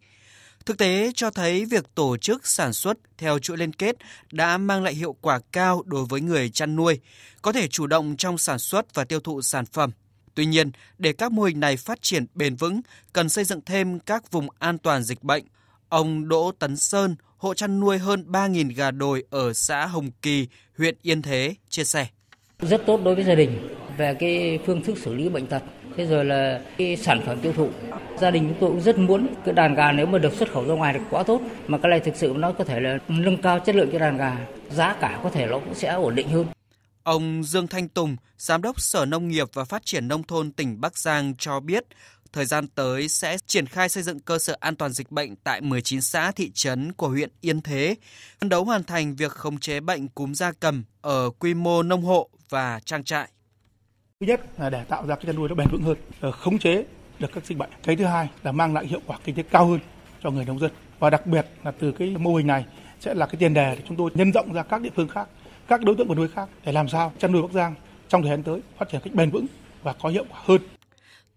Thực 0.65 0.77
tế 0.77 1.11
cho 1.15 1.31
thấy 1.31 1.65
việc 1.65 1.95
tổ 1.95 2.17
chức 2.17 2.47
sản 2.47 2.73
xuất 2.73 2.97
theo 3.17 3.39
chuỗi 3.39 3.57
liên 3.57 3.73
kết 3.73 3.95
đã 4.31 4.57
mang 4.57 4.83
lại 4.83 4.93
hiệu 4.93 5.15
quả 5.21 5.39
cao 5.51 5.83
đối 5.85 6.05
với 6.05 6.21
người 6.21 6.49
chăn 6.49 6.75
nuôi, 6.75 6.99
có 7.41 7.51
thể 7.51 7.67
chủ 7.67 7.87
động 7.87 8.15
trong 8.17 8.37
sản 8.37 8.59
xuất 8.59 8.95
và 8.95 9.03
tiêu 9.03 9.19
thụ 9.19 9.41
sản 9.41 9.65
phẩm. 9.65 9.91
Tuy 10.35 10.45
nhiên, 10.45 10.71
để 10.97 11.13
các 11.13 11.31
mô 11.31 11.43
hình 11.43 11.59
này 11.59 11.77
phát 11.77 12.01
triển 12.01 12.25
bền 12.33 12.55
vững, 12.55 12.81
cần 13.13 13.29
xây 13.29 13.43
dựng 13.43 13.61
thêm 13.65 13.99
các 13.99 14.31
vùng 14.31 14.47
an 14.59 14.77
toàn 14.77 15.03
dịch 15.03 15.23
bệnh. 15.23 15.43
Ông 15.89 16.27
Đỗ 16.27 16.51
Tấn 16.59 16.77
Sơn, 16.77 17.15
hộ 17.37 17.53
chăn 17.53 17.79
nuôi 17.79 17.97
hơn 17.97 18.25
3.000 18.31 18.75
gà 18.75 18.91
đồi 18.91 19.23
ở 19.29 19.53
xã 19.53 19.85
Hồng 19.85 20.09
Kỳ, 20.21 20.47
huyện 20.77 20.95
Yên 21.01 21.21
Thế, 21.21 21.55
chia 21.69 21.83
sẻ. 21.83 22.07
Rất 22.59 22.81
tốt 22.85 23.01
đối 23.03 23.15
với 23.15 23.23
gia 23.23 23.35
đình 23.35 23.75
về 23.97 24.13
cái 24.13 24.59
phương 24.65 24.83
thức 24.83 24.97
xử 24.97 25.13
lý 25.13 25.29
bệnh 25.29 25.47
tật, 25.47 25.63
thế 25.97 26.05
rồi 26.05 26.25
là 26.25 26.61
cái 26.77 26.97
sản 26.97 27.21
phẩm 27.25 27.39
tiêu 27.41 27.53
thụ. 27.53 27.69
Gia 28.19 28.31
đình 28.31 28.47
chúng 28.47 28.57
tôi 28.59 28.69
cũng 28.69 28.81
rất 28.81 28.97
muốn 28.97 29.27
cái 29.45 29.53
đàn 29.53 29.75
gà 29.75 29.91
nếu 29.91 30.05
mà 30.05 30.17
được 30.17 30.33
xuất 30.33 30.51
khẩu 30.51 30.67
ra 30.67 30.73
ngoài 30.73 30.93
thì 30.93 30.99
quá 31.09 31.23
tốt, 31.23 31.41
mà 31.67 31.77
cái 31.77 31.89
này 31.89 31.99
thực 31.99 32.15
sự 32.15 32.33
nó 32.37 32.51
có 32.51 32.63
thể 32.63 32.79
là 32.79 32.97
nâng 33.07 33.41
cao 33.41 33.59
chất 33.59 33.75
lượng 33.75 33.89
cho 33.93 33.99
đàn 33.99 34.17
gà, 34.17 34.37
giá 34.71 34.95
cả 35.01 35.19
có 35.23 35.29
thể 35.29 35.45
nó 35.45 35.59
cũng 35.59 35.75
sẽ 35.75 35.89
ổn 35.89 36.15
định 36.15 36.29
hơn. 36.29 36.45
Ông 37.03 37.43
Dương 37.43 37.67
Thanh 37.67 37.89
Tùng, 37.89 38.17
Giám 38.37 38.61
đốc 38.61 38.81
Sở 38.81 39.05
Nông 39.05 39.27
nghiệp 39.27 39.47
và 39.53 39.65
Phát 39.65 39.85
triển 39.85 40.07
Nông 40.07 40.23
thôn 40.23 40.51
tỉnh 40.51 40.81
Bắc 40.81 40.97
Giang 40.97 41.35
cho 41.35 41.59
biết, 41.59 41.83
thời 42.37 42.45
gian 42.45 42.67
tới 42.67 43.07
sẽ 43.07 43.37
triển 43.47 43.65
khai 43.65 43.89
xây 43.89 44.03
dựng 44.03 44.19
cơ 44.19 44.39
sở 44.39 44.57
an 44.59 44.75
toàn 44.75 44.91
dịch 44.91 45.11
bệnh 45.11 45.35
tại 45.35 45.61
19 45.61 46.01
xã 46.01 46.31
thị 46.31 46.51
trấn 46.53 46.93
của 46.93 47.07
huyện 47.07 47.29
Yên 47.41 47.61
Thế, 47.61 47.95
phấn 48.39 48.49
đấu 48.49 48.63
hoàn 48.63 48.83
thành 48.83 49.15
việc 49.15 49.31
khống 49.31 49.57
chế 49.59 49.79
bệnh 49.79 50.07
cúm 50.07 50.33
gia 50.33 50.51
cầm 50.51 50.83
ở 51.01 51.29
quy 51.39 51.53
mô 51.53 51.83
nông 51.83 52.01
hộ 52.01 52.29
và 52.49 52.79
trang 52.85 53.03
trại. 53.03 53.29
Thứ 54.19 54.27
nhất 54.27 54.41
là 54.59 54.69
để 54.69 54.83
tạo 54.83 55.07
ra 55.07 55.15
cái 55.15 55.25
chăn 55.25 55.35
nuôi 55.35 55.49
nó 55.49 55.55
bền 55.55 55.67
vững 55.71 55.81
hơn, 55.81 55.97
ờ, 56.21 56.31
khống 56.31 56.59
chế 56.59 56.85
được 57.19 57.27
các 57.33 57.45
dịch 57.45 57.57
bệnh. 57.57 57.69
Cái 57.83 57.95
thứ 57.95 58.05
hai 58.05 58.29
là 58.43 58.51
mang 58.51 58.73
lại 58.73 58.87
hiệu 58.87 58.99
quả 59.07 59.17
kinh 59.23 59.35
tế 59.35 59.43
cao 59.43 59.67
hơn 59.67 59.79
cho 60.23 60.31
người 60.31 60.45
nông 60.45 60.59
dân 60.59 60.71
và 60.99 61.09
đặc 61.09 61.27
biệt 61.27 61.45
là 61.63 61.71
từ 61.71 61.91
cái 61.91 62.09
mô 62.09 62.35
hình 62.35 62.47
này 62.47 62.65
sẽ 62.99 63.13
là 63.13 63.25
cái 63.25 63.35
tiền 63.39 63.53
đề 63.53 63.75
để 63.75 63.81
chúng 63.87 63.97
tôi 63.97 64.11
nhân 64.13 64.31
rộng 64.31 64.53
ra 64.53 64.63
các 64.63 64.81
địa 64.81 64.91
phương 64.95 65.07
khác, 65.07 65.27
các 65.67 65.83
đối 65.83 65.95
tượng 65.95 66.07
của 66.07 66.15
nuôi 66.15 66.27
khác 66.35 66.49
để 66.65 66.71
làm 66.71 66.87
sao 66.87 67.13
chăn 67.19 67.31
nuôi 67.31 67.41
Bắc 67.41 67.51
Giang 67.51 67.75
trong 68.07 68.21
thời 68.21 68.31
gian 68.31 68.43
tới 68.43 68.61
phát 68.77 68.89
triển 68.91 69.01
cách 69.03 69.13
bền 69.13 69.31
vững 69.31 69.45
và 69.83 69.93
có 69.93 70.09
hiệu 70.09 70.25
quả 70.29 70.39
hơn. 70.43 70.61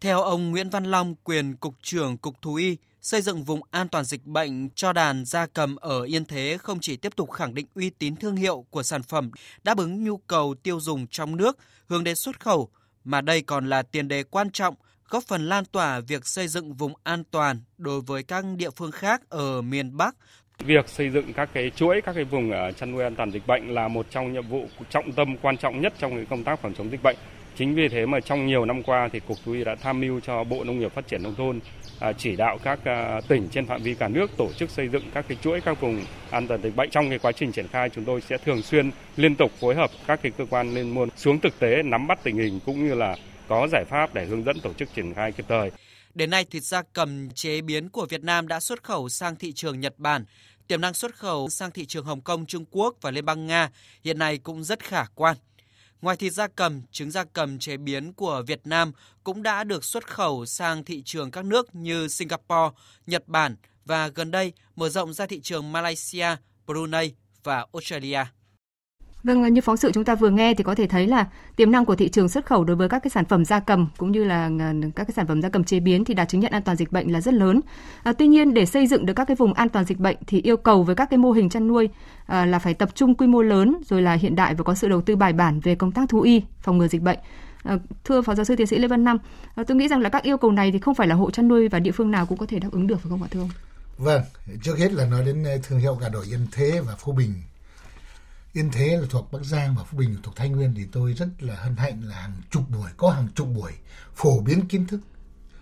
Theo 0.01 0.21
ông 0.23 0.51
Nguyễn 0.51 0.71
Văn 0.71 0.85
Long, 0.85 1.15
quyền 1.25 1.57
cục 1.57 1.75
trưởng 1.83 2.19
Cục 2.19 2.43
Thú 2.43 2.55
y, 2.55 2.77
xây 3.01 3.23
dựng 3.23 3.45
vùng 3.45 3.61
an 3.71 3.89
toàn 3.89 4.05
dịch 4.05 4.27
bệnh 4.27 4.71
cho 4.71 4.93
đàn 4.93 5.25
gia 5.25 5.47
cầm 5.47 5.77
ở 5.77 6.03
Yên 6.03 6.25
Thế 6.25 6.57
không 6.61 6.79
chỉ 6.81 6.97
tiếp 6.97 7.17
tục 7.17 7.31
khẳng 7.31 7.55
định 7.55 7.67
uy 7.75 7.91
tín 7.91 8.17
thương 8.17 8.37
hiệu 8.37 8.65
của 8.71 8.83
sản 8.83 9.03
phẩm, 9.03 9.31
đáp 9.65 9.79
ứng 9.79 10.05
nhu 10.05 10.17
cầu 10.17 10.55
tiêu 10.63 10.81
dùng 10.81 11.07
trong 11.07 11.37
nước, 11.37 11.59
hướng 11.89 12.05
đến 12.05 12.17
xuất 12.17 12.41
khẩu, 12.41 12.69
mà 13.05 13.21
đây 13.21 13.43
còn 13.43 13.69
là 13.69 13.83
tiền 13.83 14.09
đề 14.09 14.23
quan 14.23 14.51
trọng 14.51 14.75
góp 15.09 15.25
phần 15.25 15.49
lan 15.49 15.65
tỏa 15.65 16.01
việc 16.01 16.27
xây 16.27 16.49
dựng 16.49 16.75
vùng 16.75 16.93
an 17.03 17.25
toàn 17.31 17.61
đối 17.79 18.01
với 18.01 18.23
các 18.23 18.45
địa 18.57 18.71
phương 18.71 18.91
khác 18.91 19.23
ở 19.29 19.63
miền 19.63 19.97
Bắc. 19.97 20.17
Việc 20.59 20.89
xây 20.89 21.11
dựng 21.11 21.33
các 21.33 21.51
cái 21.55 21.71
chuỗi 21.77 22.01
các 22.05 22.13
cái 22.13 22.25
vùng 22.25 22.51
ờ, 22.51 22.73
chăn 22.73 22.93
nuôi 22.93 23.03
an 23.03 23.15
toàn 23.17 23.31
dịch 23.31 23.47
bệnh 23.47 23.75
là 23.75 23.89
một 23.89 24.07
trong 24.11 24.33
nhiệm 24.33 24.49
vụ 24.49 24.67
trọng 24.91 25.13
tâm 25.13 25.37
quan 25.43 25.57
trọng 25.57 25.81
nhất 25.81 25.93
trong 25.99 26.27
công 26.27 26.45
tác 26.45 26.63
phòng 26.63 26.75
chống 26.75 26.91
dịch 26.91 27.03
bệnh. 27.03 27.17
Chính 27.61 27.75
vì 27.75 27.89
thế 27.89 28.07
mà 28.07 28.21
trong 28.21 28.47
nhiều 28.47 28.65
năm 28.65 28.83
qua 28.83 29.09
thì 29.13 29.21
Cục 29.21 29.39
Thú 29.45 29.53
y 29.53 29.65
đã 29.65 29.75
tham 29.75 30.01
mưu 30.01 30.21
cho 30.21 30.45
Bộ 30.45 30.65
Nông 30.65 30.79
nghiệp 30.79 30.93
Phát 30.95 31.09
triển 31.09 31.23
Nông 31.23 31.35
thôn 31.35 31.61
à, 31.99 32.13
chỉ 32.13 32.37
đạo 32.37 32.59
các 32.63 32.85
à, 32.85 33.21
tỉnh 33.29 33.49
trên 33.49 33.67
phạm 33.67 33.83
vi 33.83 33.95
cả 33.95 34.09
nước 34.09 34.37
tổ 34.37 34.53
chức 34.53 34.71
xây 34.71 34.89
dựng 34.89 35.03
các 35.15 35.25
cái 35.29 35.39
chuỗi 35.43 35.61
các 35.61 35.81
vùng 35.81 36.05
an 36.31 36.49
toàn 36.49 36.63
dịch 36.63 36.77
bệnh. 36.77 36.91
Trong 36.91 37.09
cái 37.09 37.19
quá 37.19 37.33
trình 37.33 37.53
triển 37.53 37.69
khai 37.69 37.91
chúng 37.91 38.05
tôi 38.05 38.21
sẽ 38.21 38.39
thường 38.39 38.63
xuyên 38.63 38.91
liên 39.17 39.37
tục 39.37 39.53
phối 39.61 39.75
hợp 39.75 39.91
các 40.07 40.21
cái 40.23 40.33
cơ 40.39 40.45
quan 40.51 40.75
liên 40.75 40.95
môn 40.95 41.09
xuống 41.17 41.41
thực 41.41 41.59
tế 41.59 41.83
nắm 41.83 42.07
bắt 42.07 42.19
tình 42.23 42.37
hình 42.37 42.61
cũng 42.67 42.89
như 42.89 42.95
là 42.95 43.17
có 43.49 43.69
giải 43.73 43.85
pháp 43.91 44.15
để 44.15 44.25
hướng 44.25 44.45
dẫn 44.45 44.61
tổ 44.61 44.73
chức 44.73 44.95
triển 44.95 45.15
khai 45.15 45.33
kịp 45.33 45.45
thời. 45.49 45.71
Đến 46.15 46.31
nay, 46.31 46.45
thịt 46.51 46.63
da 46.63 46.83
cầm 46.93 47.31
chế 47.31 47.61
biến 47.61 47.89
của 47.89 48.07
Việt 48.07 48.23
Nam 48.23 48.49
đã 48.49 48.61
xuất 48.61 48.83
khẩu 48.83 49.09
sang 49.09 49.37
thị 49.37 49.53
trường 49.53 49.81
Nhật 49.81 49.95
Bản. 49.99 50.25
Tiềm 50.67 50.81
năng 50.81 50.95
xuất 50.95 51.15
khẩu 51.15 51.49
sang 51.49 51.71
thị 51.71 51.87
trường 51.87 52.05
Hồng 52.05 52.21
Kông, 52.21 52.47
Trung 52.47 52.65
Quốc 52.71 52.97
và 53.01 53.11
Liên 53.11 53.25
bang 53.25 53.47
Nga 53.47 53.71
hiện 54.05 54.19
nay 54.19 54.39
cũng 54.39 54.65
rất 54.65 54.85
khả 54.85 55.05
quan. 55.15 55.37
Ngoài 56.03 56.17
thịt 56.17 56.33
da 56.33 56.49
cầm, 56.49 56.83
trứng 56.93 57.11
da 57.11 57.25
cầm 57.25 57.59
chế 57.59 57.77
biến 57.77 58.13
của 58.13 58.43
Việt 58.47 58.61
Nam 58.65 58.93
cũng 59.25 59.43
đã 59.43 59.65
được 59.65 59.85
xuất 59.85 60.07
khẩu 60.07 60.47
sang 60.47 60.85
thị 60.85 61.03
trường 61.05 61.31
các 61.31 61.45
nước 61.45 61.75
như 61.75 62.09
Singapore, 62.09 62.77
Nhật 63.07 63.29
Bản 63.29 63.57
và 63.85 64.09
gần 64.09 64.31
đây 64.31 64.53
mở 64.77 64.89
rộng 64.89 65.13
ra 65.13 65.27
thị 65.27 65.41
trường 65.41 65.73
Malaysia, 65.73 66.27
Brunei 66.67 67.15
và 67.45 67.67
Australia. 67.73 68.25
Vâng, 69.25 69.55
như 69.55 69.61
phóng 69.61 69.77
sự 69.77 69.93
chúng 69.93 70.05
ta 70.05 70.15
vừa 70.15 70.31
nghe 70.31 70.55
thì 70.55 70.65
có 70.65 70.75
thể 70.75 70.87
thấy 70.87 71.07
là 71.07 71.27
tiềm 71.57 71.71
năng 71.71 71.85
của 71.85 71.97
thị 71.97 72.09
trường 72.09 72.29
xuất 72.29 72.47
khẩu 72.47 72.65
đối 72.65 72.77
với 72.77 72.89
các 72.89 72.99
cái 73.03 73.11
sản 73.11 73.25
phẩm 73.25 73.45
gia 73.45 73.61
cầm 73.61 73.89
cũng 73.97 74.13
như 74.13 74.25
là 74.25 74.51
à, 74.61 74.73
các 74.97 75.05
cái 75.05 75.13
sản 75.17 75.27
phẩm 75.27 75.43
gia 75.43 75.49
cầm 75.49 75.65
chế 75.65 75.81
biến 75.81 76.05
thì 76.05 76.15
đạt 76.15 76.29
chứng 76.29 76.41
nhận 76.41 76.53
an 76.53 76.63
toàn 76.63 76.77
dịch 76.77 76.93
bệnh 76.93 77.13
là 77.13 77.21
rất 77.21 77.35
lớn. 77.35 77.61
À, 78.03 78.13
tuy 78.13 78.27
nhiên 78.27 78.55
để 78.55 78.67
xây 78.67 78.87
dựng 78.87 79.07
được 79.07 79.13
các 79.15 79.25
cái 79.25 79.37
vùng 79.37 79.53
an 79.53 79.69
toàn 79.69 79.85
dịch 79.85 79.99
bệnh 79.99 80.17
thì 80.27 80.41
yêu 80.43 80.57
cầu 80.57 80.83
với 80.83 80.95
các 80.95 81.11
cái 81.11 81.19
mô 81.19 81.33
hình 81.33 81.49
chăn 81.49 81.69
nuôi 81.69 81.89
à, 82.27 82.47
là 82.47 82.59
phải 82.59 82.75
tập 82.75 82.89
trung 82.95 83.15
quy 83.15 83.27
mô 83.27 83.43
lớn 83.43 83.77
rồi 83.85 84.03
là 84.03 84.13
hiện 84.13 84.37
đại 84.37 84.55
và 84.55 84.65
có 84.65 84.75
sự 84.75 84.89
đầu 84.89 85.01
tư 85.01 85.17
bài 85.17 85.33
bản 85.33 85.61
về 85.61 85.75
công 85.75 85.93
tác 85.93 86.09
thú 86.09 86.21
y, 86.21 86.43
phòng 86.61 86.79
ngừa 86.79 86.89
dịch 86.89 87.03
bệnh. 87.03 87.19
À, 87.63 87.79
thưa 88.05 88.23
phó 88.23 88.35
giáo 88.35 88.45
sư 88.45 88.57
tiến 88.57 88.67
sĩ 88.67 88.79
Lê 88.79 88.89
Văn 88.89 89.05
Năm, 89.05 89.19
à, 89.55 89.65
tôi 89.67 89.77
nghĩ 89.77 89.89
rằng 89.89 90.01
là 90.01 90.09
các 90.09 90.23
yêu 90.23 90.37
cầu 90.37 90.53
này 90.53 90.73
thì 90.73 90.79
không 90.79 90.95
phải 90.95 91.07
là 91.07 91.15
hộ 91.15 91.31
chăn 91.31 91.49
nuôi 91.49 91.69
và 91.69 91.79
địa 91.79 91.93
phương 91.93 92.11
nào 92.11 92.27
cũng 92.27 92.39
có 92.39 92.47
thể 92.47 92.59
đáp 92.59 92.69
ứng 92.73 92.87
được 92.87 93.01
phải 93.01 93.11
không 93.11 93.23
ạ 93.23 93.29
thưa 93.31 93.41
ông? 93.41 93.51
Vâng, 93.99 94.23
trước 94.63 94.79
hết 94.79 94.93
là 94.93 95.07
nói 95.07 95.25
đến 95.25 95.45
à, 95.45 95.55
thương 95.63 95.79
hiệu 95.79 95.95
gà 95.95 96.09
đồi 96.09 96.25
Yên 96.31 96.47
Thế 96.53 96.81
và 96.87 96.95
Phú 96.99 97.13
Bình 97.13 97.35
Yên 98.53 98.71
Thế 98.71 98.97
là 98.97 99.07
thuộc 99.11 99.33
Bắc 99.33 99.43
Giang 99.43 99.75
và 99.75 99.85
Phú 99.85 99.99
Bình 99.99 100.17
thuộc 100.23 100.37
Thái 100.37 100.49
Nguyên 100.49 100.75
thì 100.77 100.87
tôi 100.93 101.13
rất 101.13 101.29
là 101.39 101.55
hân 101.55 101.77
hạnh 101.77 102.03
là 102.05 102.15
hàng 102.15 102.33
chục 102.51 102.63
buổi, 102.69 102.91
có 102.97 103.11
hàng 103.11 103.29
chục 103.35 103.49
buổi 103.55 103.73
phổ 104.15 104.41
biến 104.41 104.69
kiến 104.69 104.87
thức 104.87 105.01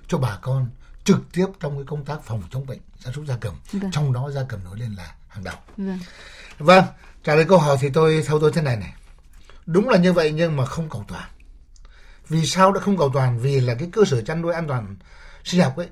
cho 0.09 0.19
bà 0.19 0.39
con 0.43 0.71
trực 1.05 1.21
tiếp 1.33 1.47
trong 1.61 1.77
cái 1.77 1.85
công 1.87 2.05
tác 2.05 2.23
phòng 2.23 2.43
chống 2.51 2.67
bệnh 2.67 2.79
gia 2.99 3.13
súc 3.13 3.27
gia 3.27 3.37
cầm. 3.37 3.55
Vâng. 3.73 3.91
Trong 3.93 4.13
đó 4.13 4.31
gia 4.31 4.43
cầm 4.49 4.65
nổi 4.65 4.79
lên 4.79 4.93
là 4.93 5.15
hàng 5.29 5.45
đầu. 5.45 5.57
Vâng. 5.77 5.99
vâng, 6.59 6.85
trả 7.25 7.35
lời 7.35 7.45
câu 7.49 7.59
hỏi 7.59 7.77
thì 7.81 7.91
tôi 7.91 8.25
theo 8.27 8.41
tôi 8.41 8.53
thế 8.53 8.63
này 8.63 8.77
này. 8.77 8.95
Đúng 9.67 9.89
là 9.89 9.99
như 9.99 10.13
vậy 10.13 10.33
nhưng 10.33 10.57
mà 10.57 10.65
không 10.65 10.89
cầu 10.91 11.05
toàn. 11.09 11.29
Vì 12.29 12.47
sao 12.47 12.73
đã 12.73 12.81
không 12.81 12.99
cầu 12.99 13.11
toàn? 13.15 13.39
Vì 13.39 13.61
là 13.61 13.75
cái 13.75 13.89
cơ 13.93 14.03
sở 14.07 14.23
chăn 14.23 14.43
nuôi 14.43 14.55
an 14.55 14.69
toàn 14.69 14.97
sinh 15.45 15.61
học 15.61 15.77
ấy 15.77 15.89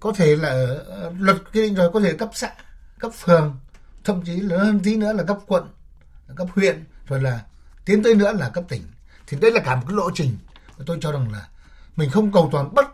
có 0.00 0.12
thể 0.12 0.36
là 0.36 0.48
ờ, 0.86 1.12
luật 1.18 1.36
quy 1.52 1.62
định 1.62 1.74
rồi 1.74 1.90
có 1.92 2.00
thể 2.00 2.12
cấp 2.12 2.30
xã, 2.34 2.50
cấp 2.98 3.12
phường, 3.14 3.56
thậm 4.04 4.22
chí 4.22 4.36
lớn 4.36 4.60
hơn 4.60 4.80
tí 4.84 4.96
nữa 4.96 5.12
là 5.12 5.22
cấp 5.22 5.38
quận 5.46 5.68
cấp 6.36 6.48
huyện, 6.54 6.84
rồi 7.06 7.20
là 7.20 7.44
tiến 7.84 8.02
tới 8.02 8.14
nữa 8.14 8.32
là 8.32 8.48
cấp 8.48 8.64
tỉnh. 8.68 8.82
Thì 9.26 9.36
đây 9.40 9.52
là 9.52 9.60
cả 9.60 9.76
một 9.76 9.82
cái 9.88 9.96
lộ 9.96 10.10
trình. 10.14 10.38
Tôi 10.86 10.98
cho 11.00 11.12
rằng 11.12 11.32
là 11.32 11.48
mình 11.96 12.10
không 12.10 12.32
cầu 12.32 12.48
toàn 12.52 12.74
bắt 12.74 12.88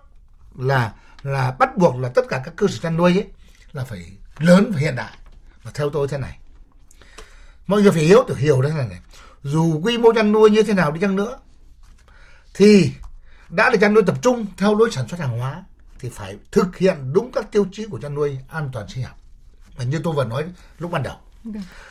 là 0.59 0.95
là 1.23 1.51
bắt 1.59 1.77
buộc 1.77 1.97
là 1.97 2.09
tất 2.09 2.23
cả 2.29 2.43
các 2.45 2.55
cơ 2.57 2.67
sở 2.67 2.79
chăn 2.83 2.97
nuôi 2.97 3.13
ấy 3.13 3.27
là 3.73 3.85
phải 3.85 4.13
lớn 4.39 4.71
và 4.75 4.81
hiện 4.81 4.97
đại. 4.97 5.19
Và 5.63 5.71
theo 5.75 5.91
tôi 5.91 6.09
thế 6.09 6.19
này. 6.19 6.39
Mọi 7.67 7.83
người 7.83 7.93
phải 7.93 8.03
hiểu 8.03 8.25
được 8.29 8.39
hiểu 8.39 8.63
đấy 8.63 8.73
là 8.73 8.87
này. 8.87 9.01
Dù 9.43 9.81
quy 9.83 9.99
mô 9.99 10.13
chăn 10.13 10.33
nuôi 10.33 10.51
như 10.51 10.63
thế 10.63 10.75
nào 10.75 10.93
đi 10.93 11.01
chăng 11.01 11.17
nữa, 11.17 11.39
thì 12.55 12.93
đã 13.49 13.71
là 13.71 13.77
chăn 13.77 13.95
nuôi 13.95 14.03
tập 14.07 14.17
trung 14.23 14.47
theo 14.57 14.75
lối 14.75 14.91
sản 14.91 15.09
xuất 15.09 15.21
hàng 15.21 15.39
hóa, 15.39 15.65
thì 15.99 16.09
phải 16.09 16.37
thực 16.53 16.77
hiện 16.77 17.13
đúng 17.13 17.33
các 17.33 17.53
tiêu 17.53 17.67
chí 17.73 17.87
của 17.87 17.99
chăn 17.99 18.15
nuôi 18.15 18.39
an 18.49 18.71
toàn 18.73 18.89
sinh 18.89 19.05
học. 19.05 19.17
Và 19.77 19.85
như 19.85 20.01
tôi 20.05 20.15
vừa 20.15 20.25
nói 20.25 20.45
lúc 20.79 20.91
ban 20.91 21.03
đầu 21.03 21.17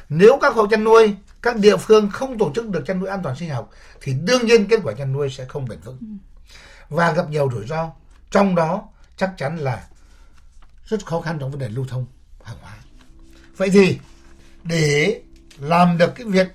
nếu 0.09 0.37
các 0.41 0.53
hộ 0.53 0.67
chăn 0.67 0.83
nuôi, 0.83 1.15
các 1.41 1.57
địa 1.57 1.77
phương 1.77 2.09
không 2.09 2.37
tổ 2.37 2.51
chức 2.55 2.69
được 2.69 2.83
chăn 2.87 2.99
nuôi 2.99 3.09
an 3.09 3.19
toàn 3.23 3.35
sinh 3.35 3.49
học 3.49 3.69
thì 4.01 4.13
đương 4.13 4.45
nhiên 4.45 4.67
kết 4.67 4.79
quả 4.83 4.93
chăn 4.97 5.13
nuôi 5.13 5.29
sẽ 5.29 5.45
không 5.45 5.67
bền 5.67 5.79
vững 5.79 5.97
ừ. 5.99 6.05
và 6.89 7.11
gặp 7.11 7.29
nhiều 7.29 7.49
rủi 7.51 7.67
ro. 7.67 7.91
Trong 8.31 8.55
đó 8.55 8.89
chắc 9.17 9.33
chắn 9.37 9.57
là 9.57 9.87
rất 10.85 11.05
khó 11.05 11.21
khăn 11.21 11.37
trong 11.39 11.51
vấn 11.51 11.59
đề 11.59 11.69
lưu 11.69 11.85
thông 11.89 12.05
hàng 12.43 12.57
hóa. 12.61 12.73
Vậy 13.57 13.69
thì 13.69 13.99
để 14.63 15.21
làm 15.59 15.97
được 15.97 16.11
cái 16.15 16.25
việc 16.25 16.47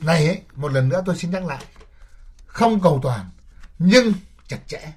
này 0.00 0.26
ấy, 0.26 0.40
một 0.54 0.72
lần 0.72 0.88
nữa 0.88 1.02
tôi 1.06 1.16
xin 1.16 1.30
nhắc 1.30 1.44
lại 1.44 1.64
không 2.46 2.80
cầu 2.80 3.00
toàn 3.02 3.30
nhưng 3.78 4.12
chặt 4.48 4.58
chẽ 4.66 4.92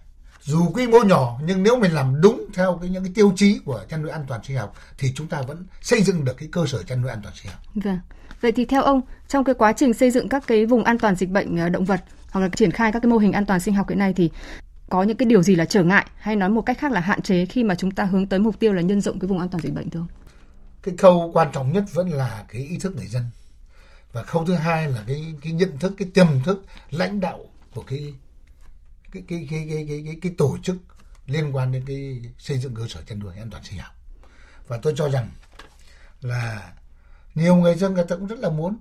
dù 0.45 0.71
quy 0.73 0.87
mô 0.87 1.03
nhỏ 1.03 1.39
nhưng 1.43 1.63
nếu 1.63 1.79
mình 1.79 1.91
làm 1.91 2.21
đúng 2.21 2.45
theo 2.53 2.77
cái 2.81 2.89
những 2.89 3.03
cái 3.03 3.11
tiêu 3.15 3.33
chí 3.35 3.59
của 3.65 3.83
chăn 3.89 4.01
nuôi 4.01 4.11
an 4.11 4.25
toàn 4.27 4.43
sinh 4.43 4.57
học 4.57 4.75
thì 4.97 5.11
chúng 5.15 5.27
ta 5.27 5.41
vẫn 5.41 5.65
xây 5.81 6.03
dựng 6.03 6.25
được 6.25 6.37
cái 6.37 6.49
cơ 6.51 6.65
sở 6.65 6.83
chăn 6.83 7.01
nuôi 7.01 7.11
an 7.11 7.19
toàn 7.23 7.35
sinh 7.35 7.51
học. 7.51 7.61
Vâng. 7.75 7.99
Vậy 8.41 8.51
thì 8.51 8.65
theo 8.65 8.83
ông 8.83 9.01
trong 9.27 9.43
cái 9.43 9.55
quá 9.55 9.73
trình 9.73 9.93
xây 9.93 10.11
dựng 10.11 10.29
các 10.29 10.43
cái 10.47 10.65
vùng 10.65 10.83
an 10.83 10.97
toàn 10.97 11.15
dịch 11.15 11.29
bệnh 11.29 11.57
ờ, 11.57 11.69
động 11.69 11.85
vật 11.85 12.03
hoặc 12.31 12.41
là 12.41 12.49
triển 12.49 12.71
khai 12.71 12.91
các 12.91 12.99
cái 12.99 13.09
mô 13.09 13.17
hình 13.17 13.31
an 13.31 13.45
toàn 13.45 13.59
sinh 13.59 13.73
học 13.73 13.89
hiện 13.89 13.99
nay 13.99 14.13
thì 14.15 14.31
có 14.89 15.03
những 15.03 15.17
cái 15.17 15.25
điều 15.25 15.43
gì 15.43 15.55
là 15.55 15.65
trở 15.65 15.83
ngại 15.83 16.05
hay 16.17 16.35
nói 16.35 16.49
một 16.49 16.61
cách 16.61 16.77
khác 16.79 16.91
là 16.91 16.99
hạn 16.99 17.21
chế 17.21 17.45
khi 17.45 17.63
mà 17.63 17.75
chúng 17.75 17.91
ta 17.91 18.03
hướng 18.03 18.27
tới 18.27 18.39
mục 18.39 18.59
tiêu 18.59 18.73
là 18.73 18.81
nhân 18.81 19.01
rộng 19.01 19.19
cái 19.19 19.27
vùng 19.27 19.39
an 19.39 19.49
toàn 19.49 19.63
dịch 19.63 19.73
bệnh 19.73 19.89
thưa 19.89 19.99
ông? 19.99 20.07
Cái 20.83 20.95
khâu 20.97 21.31
quan 21.33 21.47
trọng 21.53 21.73
nhất 21.73 21.83
vẫn 21.93 22.09
là 22.09 22.43
cái 22.47 22.61
ý 22.61 22.77
thức 22.77 22.95
người 22.95 23.07
dân 23.07 23.23
và 24.13 24.23
khâu 24.23 24.45
thứ 24.45 24.53
hai 24.53 24.91
là 24.91 25.03
cái 25.07 25.33
cái 25.41 25.53
nhận 25.53 25.77
thức 25.77 25.93
cái 25.97 26.07
tiềm 26.13 26.27
thức 26.45 26.65
lãnh 26.91 27.19
đạo 27.19 27.39
của 27.73 27.83
cái 27.87 28.13
cái 29.15 29.23
cái 29.27 29.47
cái 29.49 29.67
cái 29.69 29.85
cái 29.89 30.03
cái, 30.05 30.17
cái 30.21 30.31
tổ 30.37 30.57
chức 30.63 30.75
liên 31.27 31.55
quan 31.55 31.71
đến 31.71 31.83
cái 31.87 32.21
xây 32.37 32.57
dựng 32.57 32.75
cơ 32.75 32.87
sở 32.89 33.01
chăn 33.01 33.19
nuôi 33.19 33.33
an 33.37 33.49
toàn 33.49 33.63
sinh 33.63 33.79
học. 33.79 33.93
Và 34.67 34.77
tôi 34.77 34.93
cho 34.97 35.09
rằng 35.09 35.29
là 36.21 36.73
nhiều 37.35 37.55
người 37.55 37.75
dân 37.75 37.93
người 37.93 38.05
ta 38.09 38.15
cũng 38.15 38.27
rất 38.27 38.39
là 38.39 38.49
muốn 38.49 38.77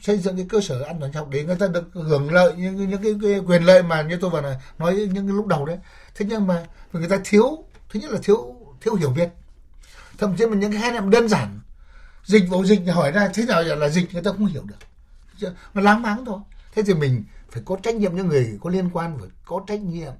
xây 0.00 0.18
dựng 0.18 0.36
cái 0.36 0.46
cơ 0.48 0.60
sở 0.60 0.82
an 0.82 1.00
toàn 1.00 1.12
sinh 1.12 1.18
học 1.18 1.28
để 1.30 1.44
người 1.44 1.56
ta 1.56 1.66
được 1.66 1.88
hưởng 1.92 2.32
lợi 2.32 2.54
những 2.56 2.90
những 2.90 3.02
cái, 3.02 3.12
cái 3.22 3.40
quyền 3.46 3.62
lợi 3.62 3.82
mà 3.82 4.02
như 4.02 4.18
tôi 4.20 4.30
vừa 4.30 4.58
nói 4.78 4.94
những 4.94 5.26
cái 5.26 5.36
lúc 5.36 5.46
đầu 5.46 5.66
đấy. 5.66 5.78
Thế 6.14 6.26
nhưng 6.28 6.46
mà 6.46 6.66
người 6.92 7.08
ta 7.08 7.18
thiếu 7.24 7.64
thứ 7.90 8.00
nhất 8.00 8.10
là 8.10 8.18
thiếu 8.22 8.56
thiếu 8.80 8.94
hiểu 8.94 9.10
biết. 9.10 9.28
Thậm 10.18 10.36
chí 10.36 10.46
mà 10.46 10.56
những 10.56 10.72
cái 10.72 10.80
khái 10.80 10.92
niệm 10.92 11.10
đơn 11.10 11.28
giản 11.28 11.60
dịch 12.24 12.48
vụ 12.48 12.64
dịch 12.64 12.80
hỏi 12.94 13.12
ra 13.12 13.28
thế 13.34 13.44
nào 13.46 13.62
là 13.62 13.88
dịch 13.88 14.14
người 14.14 14.22
ta 14.22 14.32
không 14.32 14.46
hiểu 14.46 14.62
được. 14.62 15.50
Nó 15.74 15.82
láng 15.82 16.02
máng 16.02 16.24
thôi. 16.24 16.40
Thế 16.74 16.82
thì 16.82 16.94
mình 16.94 17.24
phải 17.56 17.62
có 17.64 17.76
trách 17.82 17.94
nhiệm 17.94 18.16
những 18.16 18.28
người 18.28 18.58
có 18.60 18.70
liên 18.70 18.90
quan 18.92 19.18
phải 19.18 19.28
có 19.44 19.60
trách 19.66 19.80
nhiệm 19.80 20.12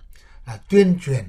là 0.47 0.59
tuyên 0.71 0.99
truyền. 1.02 1.25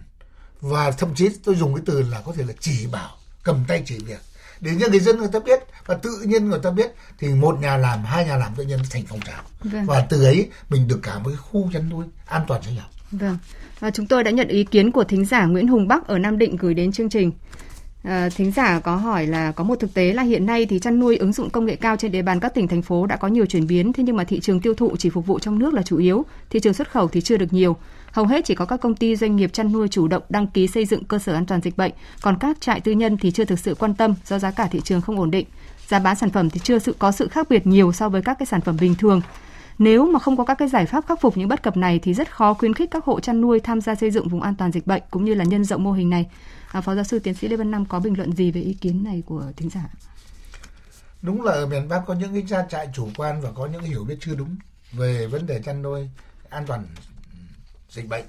Và 0.61 0.91
thậm 0.91 1.15
chí 1.15 1.29
tôi 1.43 1.55
dùng 1.55 1.75
cái 1.75 1.83
từ 1.85 2.01
là 2.01 2.21
có 2.25 2.33
thể 2.37 2.43
là 2.43 2.53
chỉ 2.59 2.87
bảo 2.91 3.09
cầm 3.43 3.63
tay 3.67 3.83
chỉ 3.85 3.97
việc. 4.05 4.19
Để 4.61 4.71
cho 4.79 4.87
người 4.89 4.99
dân 4.99 5.17
người 5.17 5.29
ta 5.33 5.39
biết 5.39 5.59
và 5.85 5.95
tự 5.95 6.21
nhiên 6.25 6.49
người 6.49 6.59
ta 6.63 6.71
biết 6.71 6.91
thì 7.19 7.27
một 7.27 7.59
nhà 7.59 7.77
làm 7.77 8.03
hai 8.03 8.25
nhà 8.25 8.37
làm 8.37 8.55
tự 8.55 8.63
nhiên 8.63 8.79
thành 8.89 9.03
phong 9.07 9.19
trào. 9.19 9.43
Vâng. 9.63 9.85
và 9.85 10.01
từ 10.09 10.23
ấy 10.23 10.49
mình 10.69 10.87
được 10.87 10.99
cả 11.03 11.19
một 11.19 11.29
cái 11.29 11.37
khu 11.37 11.69
chăn 11.73 11.89
nuôi 11.89 12.05
an 12.25 12.41
toàn 12.47 12.61
sinh 12.63 12.75
học 12.75 12.89
vâng. 13.11 13.37
Và 13.79 13.91
chúng 13.91 14.07
tôi 14.07 14.23
đã 14.23 14.31
nhận 14.31 14.47
ý 14.47 14.63
kiến 14.63 14.91
của 14.91 15.03
thính 15.03 15.25
giả 15.25 15.45
Nguyễn 15.45 15.67
Hùng 15.67 15.87
Bắc 15.87 16.07
ở 16.07 16.19
Nam 16.19 16.37
Định 16.37 16.55
gửi 16.55 16.73
đến 16.73 16.91
chương 16.91 17.09
trình 17.09 17.31
À, 18.07 18.29
thính 18.35 18.51
giả 18.51 18.79
có 18.79 18.95
hỏi 18.95 19.27
là 19.27 19.51
có 19.51 19.63
một 19.63 19.75
thực 19.79 19.93
tế 19.93 20.13
là 20.13 20.23
hiện 20.23 20.45
nay 20.45 20.65
thì 20.65 20.79
chăn 20.79 20.99
nuôi 20.99 21.17
ứng 21.17 21.33
dụng 21.33 21.49
công 21.49 21.65
nghệ 21.65 21.75
cao 21.75 21.95
trên 21.97 22.11
địa 22.11 22.21
bàn 22.21 22.39
các 22.39 22.53
tỉnh 22.53 22.67
thành 22.67 22.81
phố 22.81 23.05
đã 23.05 23.15
có 23.15 23.27
nhiều 23.27 23.45
chuyển 23.45 23.67
biến 23.67 23.93
thế 23.93 24.03
nhưng 24.03 24.15
mà 24.15 24.23
thị 24.23 24.39
trường 24.39 24.59
tiêu 24.59 24.73
thụ 24.73 24.95
chỉ 24.97 25.09
phục 25.09 25.25
vụ 25.25 25.39
trong 25.39 25.59
nước 25.59 25.73
là 25.73 25.81
chủ 25.81 25.97
yếu, 25.97 26.25
thị 26.49 26.59
trường 26.59 26.73
xuất 26.73 26.91
khẩu 26.91 27.07
thì 27.07 27.21
chưa 27.21 27.37
được 27.37 27.53
nhiều. 27.53 27.75
Hầu 28.11 28.25
hết 28.25 28.45
chỉ 28.45 28.55
có 28.55 28.65
các 28.65 28.77
công 28.77 28.95
ty 28.95 29.15
doanh 29.15 29.35
nghiệp 29.35 29.53
chăn 29.53 29.71
nuôi 29.71 29.87
chủ 29.87 30.07
động 30.07 30.23
đăng 30.29 30.47
ký 30.47 30.67
xây 30.67 30.85
dựng 30.85 31.03
cơ 31.03 31.19
sở 31.19 31.33
an 31.33 31.45
toàn 31.45 31.61
dịch 31.61 31.77
bệnh, 31.77 31.91
còn 32.21 32.37
các 32.39 32.61
trại 32.61 32.79
tư 32.79 32.91
nhân 32.91 33.17
thì 33.17 33.31
chưa 33.31 33.45
thực 33.45 33.59
sự 33.59 33.75
quan 33.75 33.93
tâm 33.93 34.13
do 34.25 34.39
giá 34.39 34.51
cả 34.51 34.67
thị 34.71 34.81
trường 34.83 35.01
không 35.01 35.19
ổn 35.19 35.31
định. 35.31 35.45
Giá 35.87 35.99
bán 35.99 36.15
sản 36.15 36.29
phẩm 36.29 36.49
thì 36.49 36.59
chưa 36.63 36.79
sự 36.79 36.95
có 36.99 37.11
sự 37.11 37.27
khác 37.27 37.49
biệt 37.49 37.67
nhiều 37.67 37.91
so 37.91 38.09
với 38.09 38.21
các 38.21 38.39
cái 38.39 38.45
sản 38.45 38.61
phẩm 38.61 38.77
bình 38.81 38.95
thường. 38.95 39.21
Nếu 39.79 40.05
mà 40.05 40.19
không 40.19 40.37
có 40.37 40.43
các 40.43 40.57
cái 40.57 40.67
giải 40.67 40.85
pháp 40.85 41.07
khắc 41.07 41.21
phục 41.21 41.37
những 41.37 41.47
bất 41.47 41.63
cập 41.63 41.77
này 41.77 41.99
thì 41.99 42.13
rất 42.13 42.31
khó 42.31 42.53
khuyến 42.53 42.73
khích 42.73 42.91
các 42.91 43.05
hộ 43.05 43.19
chăn 43.19 43.41
nuôi 43.41 43.59
tham 43.59 43.81
gia 43.81 43.95
xây 43.95 44.11
dựng 44.11 44.27
vùng 44.27 44.41
an 44.41 44.55
toàn 44.55 44.71
dịch 44.71 44.87
bệnh 44.87 45.01
cũng 45.11 45.25
như 45.25 45.33
là 45.33 45.43
nhân 45.43 45.63
rộng 45.63 45.83
mô 45.83 45.91
hình 45.91 46.09
này. 46.09 46.25
À, 46.71 46.81
Phó 46.81 46.95
giáo 46.95 47.03
sư 47.03 47.19
tiến 47.19 47.33
sĩ 47.33 47.47
Lê 47.47 47.55
Văn 47.55 47.71
Năm 47.71 47.85
có 47.85 47.99
bình 47.99 48.17
luận 48.17 48.33
gì 48.35 48.51
về 48.51 48.61
ý 48.61 48.73
kiến 48.73 49.03
này 49.03 49.23
của 49.25 49.51
thính 49.57 49.69
giả? 49.69 49.89
Đúng 51.21 51.41
là 51.41 51.51
ở 51.51 51.65
miền 51.65 51.89
Bắc 51.89 52.03
có 52.07 52.13
những 52.13 52.33
cái 52.33 52.45
trang 52.49 52.69
trại 52.69 52.89
chủ 52.93 53.09
quan 53.17 53.41
và 53.41 53.51
có 53.51 53.65
những 53.65 53.81
hiểu 53.81 54.03
biết 54.03 54.17
chưa 54.19 54.35
đúng 54.35 54.55
về 54.91 55.27
vấn 55.27 55.45
đề 55.47 55.61
chăn 55.61 55.81
nuôi 55.81 56.09
an 56.49 56.65
toàn 56.67 56.87
dịch 57.89 58.07
bệnh. 58.07 58.25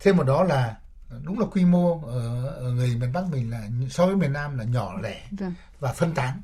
Thêm 0.00 0.16
một 0.16 0.22
đó 0.22 0.42
là 0.44 0.76
đúng 1.22 1.38
là 1.38 1.46
quy 1.46 1.64
mô 1.64 2.02
ở, 2.06 2.46
ở 2.48 2.72
người 2.72 2.96
miền 2.96 3.12
Bắc 3.12 3.24
mình 3.30 3.50
là 3.50 3.68
so 3.90 4.06
với 4.06 4.16
miền 4.16 4.32
Nam 4.32 4.58
là 4.58 4.64
nhỏ 4.64 4.94
lẻ 5.02 5.26
vâng. 5.30 5.54
và 5.80 5.92
phân 5.92 6.14
tán. 6.14 6.40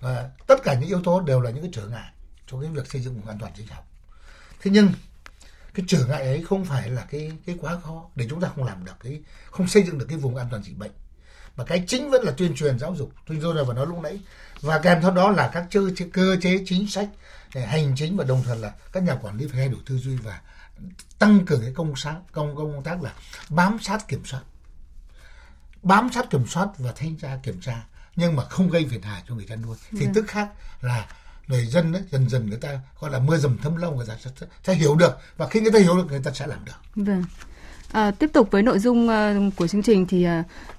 Và 0.00 0.30
tất 0.46 0.62
cả 0.64 0.74
những 0.74 0.88
yếu 0.88 1.02
tố 1.02 1.20
đều 1.20 1.40
là 1.40 1.50
những 1.50 1.62
cái 1.62 1.70
trở 1.74 1.86
ngại 1.86 2.12
cho 2.50 2.60
cái 2.60 2.70
việc 2.70 2.90
xây 2.90 3.02
dựng 3.02 3.14
vùng 3.14 3.28
an 3.28 3.38
toàn 3.40 3.52
sinh 3.56 3.66
học. 3.66 3.88
Thế 4.60 4.70
nhưng 4.70 4.88
cái 5.74 5.84
trở 5.88 6.06
ngại 6.06 6.22
ấy 6.22 6.42
không 6.48 6.64
phải 6.64 6.90
là 6.90 7.06
cái 7.10 7.32
cái 7.46 7.56
quá 7.60 7.80
khó 7.80 8.10
để 8.14 8.26
chúng 8.30 8.40
ta 8.40 8.48
không 8.56 8.64
làm 8.64 8.84
được 8.84 8.92
cái 9.02 9.20
không 9.50 9.68
xây 9.68 9.82
dựng 9.82 9.98
được 9.98 10.06
cái 10.08 10.18
vùng 10.18 10.36
an 10.36 10.46
toàn 10.50 10.62
dịch 10.62 10.78
bệnh. 10.78 10.92
Mà 11.56 11.64
cái 11.64 11.84
chính 11.86 12.10
vẫn 12.10 12.24
là 12.24 12.32
tuyên 12.36 12.54
truyền 12.54 12.78
giáo 12.78 12.94
dục. 12.94 13.12
Tôi 13.26 13.38
tôi 13.42 13.64
vừa 13.64 13.74
nói 13.74 13.86
lúc 13.86 13.98
nãy. 13.98 14.20
Và 14.60 14.78
kèm 14.78 15.02
theo 15.02 15.10
đó 15.10 15.30
là 15.30 15.50
các 15.52 15.66
cơ 15.72 15.90
chế, 15.96 16.06
cơ 16.12 16.36
chế 16.42 16.62
chính 16.66 16.88
sách 16.88 17.08
hành 17.54 17.94
chính 17.96 18.16
và 18.16 18.24
đồng 18.24 18.42
thời 18.42 18.58
là 18.58 18.72
các 18.92 19.02
nhà 19.02 19.14
quản 19.14 19.36
lý 19.36 19.46
phải 19.46 19.56
thay 19.56 19.68
đổi 19.68 19.80
tư 19.86 19.98
duy 19.98 20.16
và 20.16 20.40
tăng 21.18 21.46
cường 21.46 21.60
cái 21.60 21.72
công 21.74 21.96
sát 21.96 22.16
công 22.32 22.56
công 22.56 22.82
tác 22.82 23.02
là 23.02 23.12
bám 23.48 23.78
sát 23.80 24.08
kiểm 24.08 24.24
soát. 24.24 24.42
Bám 25.82 26.10
sát 26.12 26.30
kiểm 26.30 26.46
soát 26.46 26.68
và 26.78 26.92
thanh 26.96 27.16
tra 27.16 27.38
kiểm 27.42 27.60
tra 27.60 27.84
nhưng 28.16 28.36
mà 28.36 28.44
không 28.44 28.70
gây 28.70 28.86
phiền 28.90 29.02
hà 29.02 29.22
cho 29.28 29.34
người 29.34 29.46
chăn 29.48 29.62
nuôi. 29.62 29.76
Thì 29.90 30.06
ừ. 30.06 30.10
tức 30.14 30.24
khác 30.28 30.48
là 30.80 31.06
người 31.48 31.66
dân 31.66 31.92
ấy, 31.92 32.02
dần 32.10 32.28
dần 32.28 32.46
người 32.50 32.58
ta 32.58 32.78
gọi 33.00 33.10
là 33.10 33.18
mưa 33.18 33.36
dầm 33.36 33.58
thấm 33.62 33.76
lâu 33.76 33.94
người 33.94 34.06
ta 34.06 34.14
sẽ, 34.20 34.30
sẽ 34.64 34.74
hiểu 34.74 34.96
được 34.96 35.18
và 35.36 35.48
khi 35.48 35.60
người 35.60 35.72
ta 35.72 35.78
hiểu 35.78 35.96
được 35.96 36.06
người 36.10 36.20
ta 36.24 36.30
sẽ 36.30 36.46
làm 36.46 36.64
được. 36.64 36.72
Vâng. 36.96 37.24
À, 37.92 38.10
tiếp 38.10 38.30
tục 38.32 38.50
với 38.50 38.62
nội 38.62 38.78
dung 38.78 39.08
uh, 39.08 39.56
của 39.56 39.66
chương 39.66 39.82
trình 39.82 40.06
thì 40.06 40.26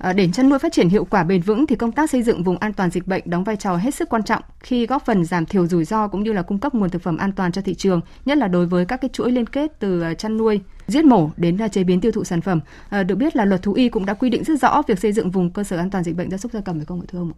uh, 0.09 0.15
để 0.15 0.29
chăn 0.33 0.49
nuôi 0.49 0.59
phát 0.59 0.73
triển 0.73 0.89
hiệu 0.89 1.05
quả 1.05 1.23
bền 1.23 1.41
vững 1.41 1.67
thì 1.67 1.75
công 1.75 1.91
tác 1.91 2.09
xây 2.09 2.23
dựng 2.23 2.43
vùng 2.43 2.57
an 2.57 2.73
toàn 2.73 2.89
dịch 2.89 3.07
bệnh 3.07 3.23
đóng 3.25 3.43
vai 3.43 3.55
trò 3.55 3.75
hết 3.75 3.95
sức 3.95 4.09
quan 4.09 4.23
trọng 4.23 4.43
khi 4.59 4.85
góp 4.85 5.05
phần 5.05 5.25
giảm 5.25 5.45
thiểu 5.45 5.67
rủi 5.67 5.85
ro 5.85 6.07
cũng 6.07 6.23
như 6.23 6.33
là 6.33 6.41
cung 6.41 6.59
cấp 6.59 6.73
nguồn 6.73 6.89
thực 6.89 7.01
phẩm 7.01 7.17
an 7.17 7.31
toàn 7.31 7.51
cho 7.51 7.61
thị 7.61 7.73
trường, 7.73 8.01
nhất 8.25 8.37
là 8.37 8.47
đối 8.47 8.65
với 8.65 8.85
các 8.85 9.01
cái 9.01 9.09
chuỗi 9.13 9.31
liên 9.31 9.45
kết 9.45 9.71
từ 9.79 10.11
uh, 10.11 10.17
chăn 10.17 10.37
nuôi, 10.37 10.61
giết 10.87 11.05
mổ 11.05 11.29
đến 11.37 11.57
uh, 11.65 11.71
chế 11.71 11.83
biến 11.83 12.01
tiêu 12.01 12.11
thụ 12.11 12.23
sản 12.23 12.41
phẩm. 12.41 12.59
Uh, 12.99 13.05
được 13.05 13.15
biết 13.15 13.35
là 13.35 13.45
luật 13.45 13.61
thú 13.61 13.73
y 13.73 13.89
cũng 13.89 14.05
đã 14.05 14.13
quy 14.13 14.29
định 14.29 14.43
rất 14.43 14.61
rõ 14.61 14.81
việc 14.87 14.99
xây 14.99 15.11
dựng 15.11 15.31
vùng 15.31 15.49
cơ 15.49 15.63
sở 15.63 15.77
an 15.77 15.89
toàn 15.89 16.03
dịch 16.03 16.15
bệnh 16.15 16.31
gia 16.31 16.37
súc 16.37 16.51
gia 16.51 16.61
cầm 16.61 16.77
phải 16.77 16.85
không 16.85 17.01
ạ 17.01 17.05
thưa 17.11 17.19
ông? 17.19 17.31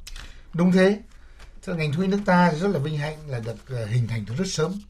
Đúng 0.54 0.72
thế. 0.72 1.00
Tức 1.68 1.74
là 1.74 1.80
ngành 1.80 1.94
thú 1.94 2.02
y 2.02 2.08
nước 2.08 2.20
ta 2.26 2.52
rất 2.52 2.68
là 2.68 2.80
vinh 2.80 2.98
hạnh 2.98 3.18
là 3.28 3.40
được 3.40 3.56
ờ, 3.70 3.86
hình 3.86 4.08
thành 4.08 4.26
từ 4.26 4.36
rất 4.36 4.48
sớm. 4.48 4.82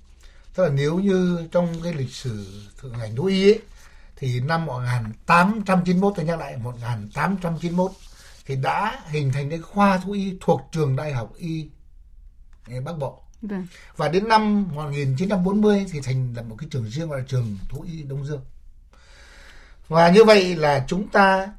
Tức 0.55 0.63
là 0.63 0.69
nếu 0.69 0.99
như 0.99 1.47
trong 1.51 1.81
cái 1.83 1.93
lịch 1.93 2.11
sử 2.11 2.63
ngành 2.83 3.15
thú 3.15 3.25
y 3.25 3.51
ấy, 3.51 3.61
thì 4.15 4.39
năm 4.39 4.65
1891 4.65 6.13
tôi 6.15 6.25
nhắc 6.25 6.39
lại 6.39 6.57
1891 6.57 7.91
thì 8.45 8.55
đã 8.55 8.99
hình 9.07 9.31
thành 9.31 9.49
cái 9.49 9.59
khoa 9.59 9.97
thú 9.97 10.11
y 10.11 10.37
thuộc 10.41 10.61
trường 10.71 10.95
đại 10.95 11.13
học 11.13 11.33
y 11.37 11.69
Bắc 12.85 12.97
Bộ. 12.97 13.21
Vâng. 13.41 13.67
Và 13.95 14.07
đến 14.07 14.27
năm 14.27 14.67
1940 14.75 15.85
thì 15.91 15.99
thành 16.01 16.33
lập 16.35 16.43
một 16.43 16.55
cái 16.59 16.67
trường 16.71 16.89
riêng 16.89 17.09
gọi 17.09 17.19
là 17.19 17.25
trường 17.27 17.57
thú 17.69 17.85
y 17.87 18.03
Đông 18.03 18.25
Dương. 18.25 18.41
Và 19.87 20.09
như 20.09 20.23
vậy 20.23 20.55
là 20.55 20.85
chúng 20.87 21.07
ta 21.07 21.53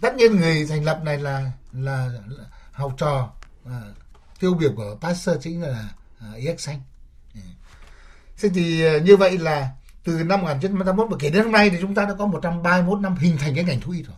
tất 0.00 0.14
nhiên 0.14 0.36
người 0.36 0.66
thành 0.66 0.84
lập 0.84 1.00
này 1.04 1.18
là 1.18 1.50
là, 1.72 2.10
là 2.28 2.44
học 2.72 2.94
trò 2.98 3.32
à, 3.64 3.80
tiêu 4.40 4.54
biểu 4.54 4.72
của 4.76 4.96
Pasteur 5.00 5.42
chính 5.42 5.62
là 5.62 5.88
uh, 6.30 6.36
yếc 6.36 6.60
xanh. 6.60 6.80
Thế 8.38 8.48
thì 8.54 8.84
à, 8.84 8.98
như 8.98 9.16
vậy 9.16 9.38
là 9.38 9.70
từ 10.04 10.12
năm 10.12 10.40
1981 10.40 11.10
và 11.10 11.16
kể 11.20 11.30
đến 11.30 11.42
hôm 11.42 11.52
nay 11.52 11.70
thì 11.70 11.76
chúng 11.80 11.94
ta 11.94 12.04
đã 12.04 12.14
có 12.18 12.26
131 12.26 13.00
năm 13.00 13.16
hình 13.16 13.38
thành 13.38 13.54
cái 13.54 13.64
ngành 13.64 13.80
thú 13.80 13.92
y 13.92 14.02
rồi. 14.02 14.16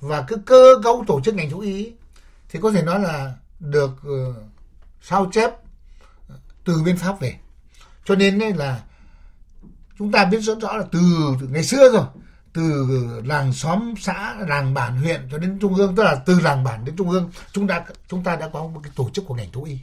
Và 0.00 0.24
cái 0.28 0.38
cơ 0.46 0.80
cấu 0.82 1.04
tổ 1.06 1.20
chức 1.20 1.34
ngành 1.34 1.50
thú 1.50 1.58
y 1.58 1.92
thì 2.48 2.58
có 2.62 2.70
thể 2.70 2.82
nói 2.82 3.00
là 3.00 3.34
được 3.60 3.90
ờ, 4.02 4.34
sao 5.02 5.30
chép 5.32 5.50
ờ, 6.28 6.34
từ 6.64 6.82
bên 6.82 6.96
Pháp 6.96 7.20
về. 7.20 7.36
Cho 8.04 8.14
nên 8.14 8.38
là 8.38 8.82
chúng 9.98 10.12
ta 10.12 10.24
biết 10.24 10.40
rất 10.40 10.60
rõ 10.60 10.76
là 10.76 10.84
từ, 10.92 11.00
từ 11.40 11.48
ngày 11.48 11.64
xưa 11.64 11.92
rồi 11.92 12.04
từ 12.52 12.86
làng 13.24 13.52
xóm 13.52 13.94
xã 14.00 14.34
làng 14.48 14.74
bản 14.74 14.96
huyện 14.96 15.28
cho 15.30 15.38
đến 15.38 15.58
trung 15.60 15.74
ương 15.74 15.96
tức 15.96 16.02
là 16.02 16.14
từ 16.14 16.40
làng 16.40 16.64
bản 16.64 16.84
đến 16.84 16.96
trung 16.96 17.10
ương 17.10 17.30
chúng 17.52 17.68
ta 17.68 17.84
chúng 18.08 18.24
ta 18.24 18.36
đã 18.36 18.48
có 18.48 18.66
một 18.66 18.80
cái 18.82 18.92
tổ 18.96 19.10
chức 19.10 19.26
của 19.26 19.34
ngành 19.34 19.50
thú 19.52 19.64
y. 19.64 19.78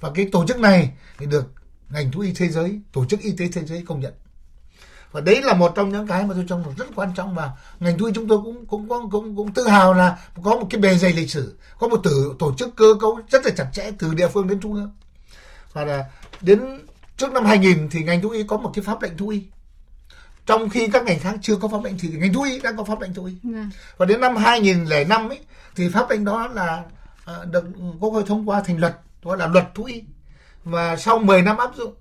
Và 0.00 0.10
cái 0.14 0.28
tổ 0.32 0.46
chức 0.46 0.58
này 0.58 0.92
thì 1.18 1.26
được 1.26 1.52
ngành 1.90 2.12
thú 2.12 2.20
y 2.20 2.32
thế 2.32 2.48
giới 2.48 2.80
tổ 2.92 3.04
chức 3.04 3.20
y 3.20 3.32
tế 3.32 3.48
thế 3.52 3.64
giới 3.64 3.82
công 3.86 4.00
nhận. 4.00 4.12
Và 5.12 5.20
đấy 5.20 5.42
là 5.42 5.54
một 5.54 5.72
trong 5.76 5.88
những 5.88 6.06
cái 6.06 6.26
mà 6.26 6.34
tôi 6.34 6.44
cho 6.48 6.58
rằng 6.58 6.74
rất 6.78 6.86
quan 6.94 7.14
trọng 7.14 7.34
và 7.34 7.50
ngành 7.80 7.98
thú 7.98 8.06
y 8.06 8.12
chúng 8.14 8.28
tôi 8.28 8.38
cũng 8.44 8.66
cũng 8.66 8.88
cũng 8.88 9.10
cũng, 9.10 9.36
cũng 9.36 9.52
tự 9.52 9.68
hào 9.68 9.94
là 9.94 10.18
có 10.42 10.56
một 10.56 10.66
cái 10.70 10.80
bề 10.80 10.96
dày 10.96 11.12
lịch 11.12 11.30
sử 11.30 11.58
có 11.78 11.88
một 11.88 12.00
tử 12.04 12.34
tổ 12.38 12.54
chức 12.54 12.76
cơ 12.76 12.94
cấu 13.00 13.20
rất 13.30 13.46
là 13.46 13.52
chặt 13.56 13.68
chẽ 13.72 13.90
từ 13.98 14.14
địa 14.14 14.28
phương 14.28 14.48
đến 14.48 14.60
trung 14.60 14.74
ương. 14.74 14.92
Và 15.72 15.84
là 15.84 16.04
đến 16.40 16.60
trước 17.16 17.32
năm 17.32 17.44
2000 17.44 17.88
thì 17.90 18.02
ngành 18.02 18.22
thú 18.22 18.28
y 18.28 18.42
có 18.42 18.56
một 18.56 18.70
cái 18.74 18.84
pháp 18.84 19.02
lệnh 19.02 19.16
thú 19.16 19.28
y 19.28 19.42
trong 20.46 20.68
khi 20.68 20.88
các 20.92 21.04
ngành 21.04 21.18
khác 21.18 21.34
chưa 21.42 21.56
có 21.56 21.68
pháp 21.68 21.84
lệnh 21.84 21.98
thì 21.98 22.08
ngành 22.08 22.32
thú 22.32 22.42
y 22.42 22.60
đã 22.60 22.72
có 22.72 22.84
pháp 22.84 23.00
lệnh 23.00 23.14
thú 23.14 23.24
y 23.24 23.32
yeah. 23.52 23.54
Dạ. 23.54 23.78
và 23.96 24.06
đến 24.06 24.20
năm 24.20 24.36
2005 24.36 25.28
ấy 25.28 25.40
thì 25.76 25.88
pháp 25.88 26.10
lệnh 26.10 26.24
đó 26.24 26.46
là 26.46 26.82
uh, 27.30 27.46
được 27.46 27.64
quốc 28.00 28.10
hội 28.10 28.24
thông 28.26 28.48
qua 28.48 28.60
thành 28.60 28.78
luật 28.78 28.96
gọi 29.22 29.38
là 29.38 29.46
luật 29.46 29.74
thú 29.74 29.84
y 29.84 30.02
và 30.64 30.96
sau 30.96 31.18
10 31.18 31.42
năm 31.42 31.56
áp 31.56 31.70
dụng 31.76 31.94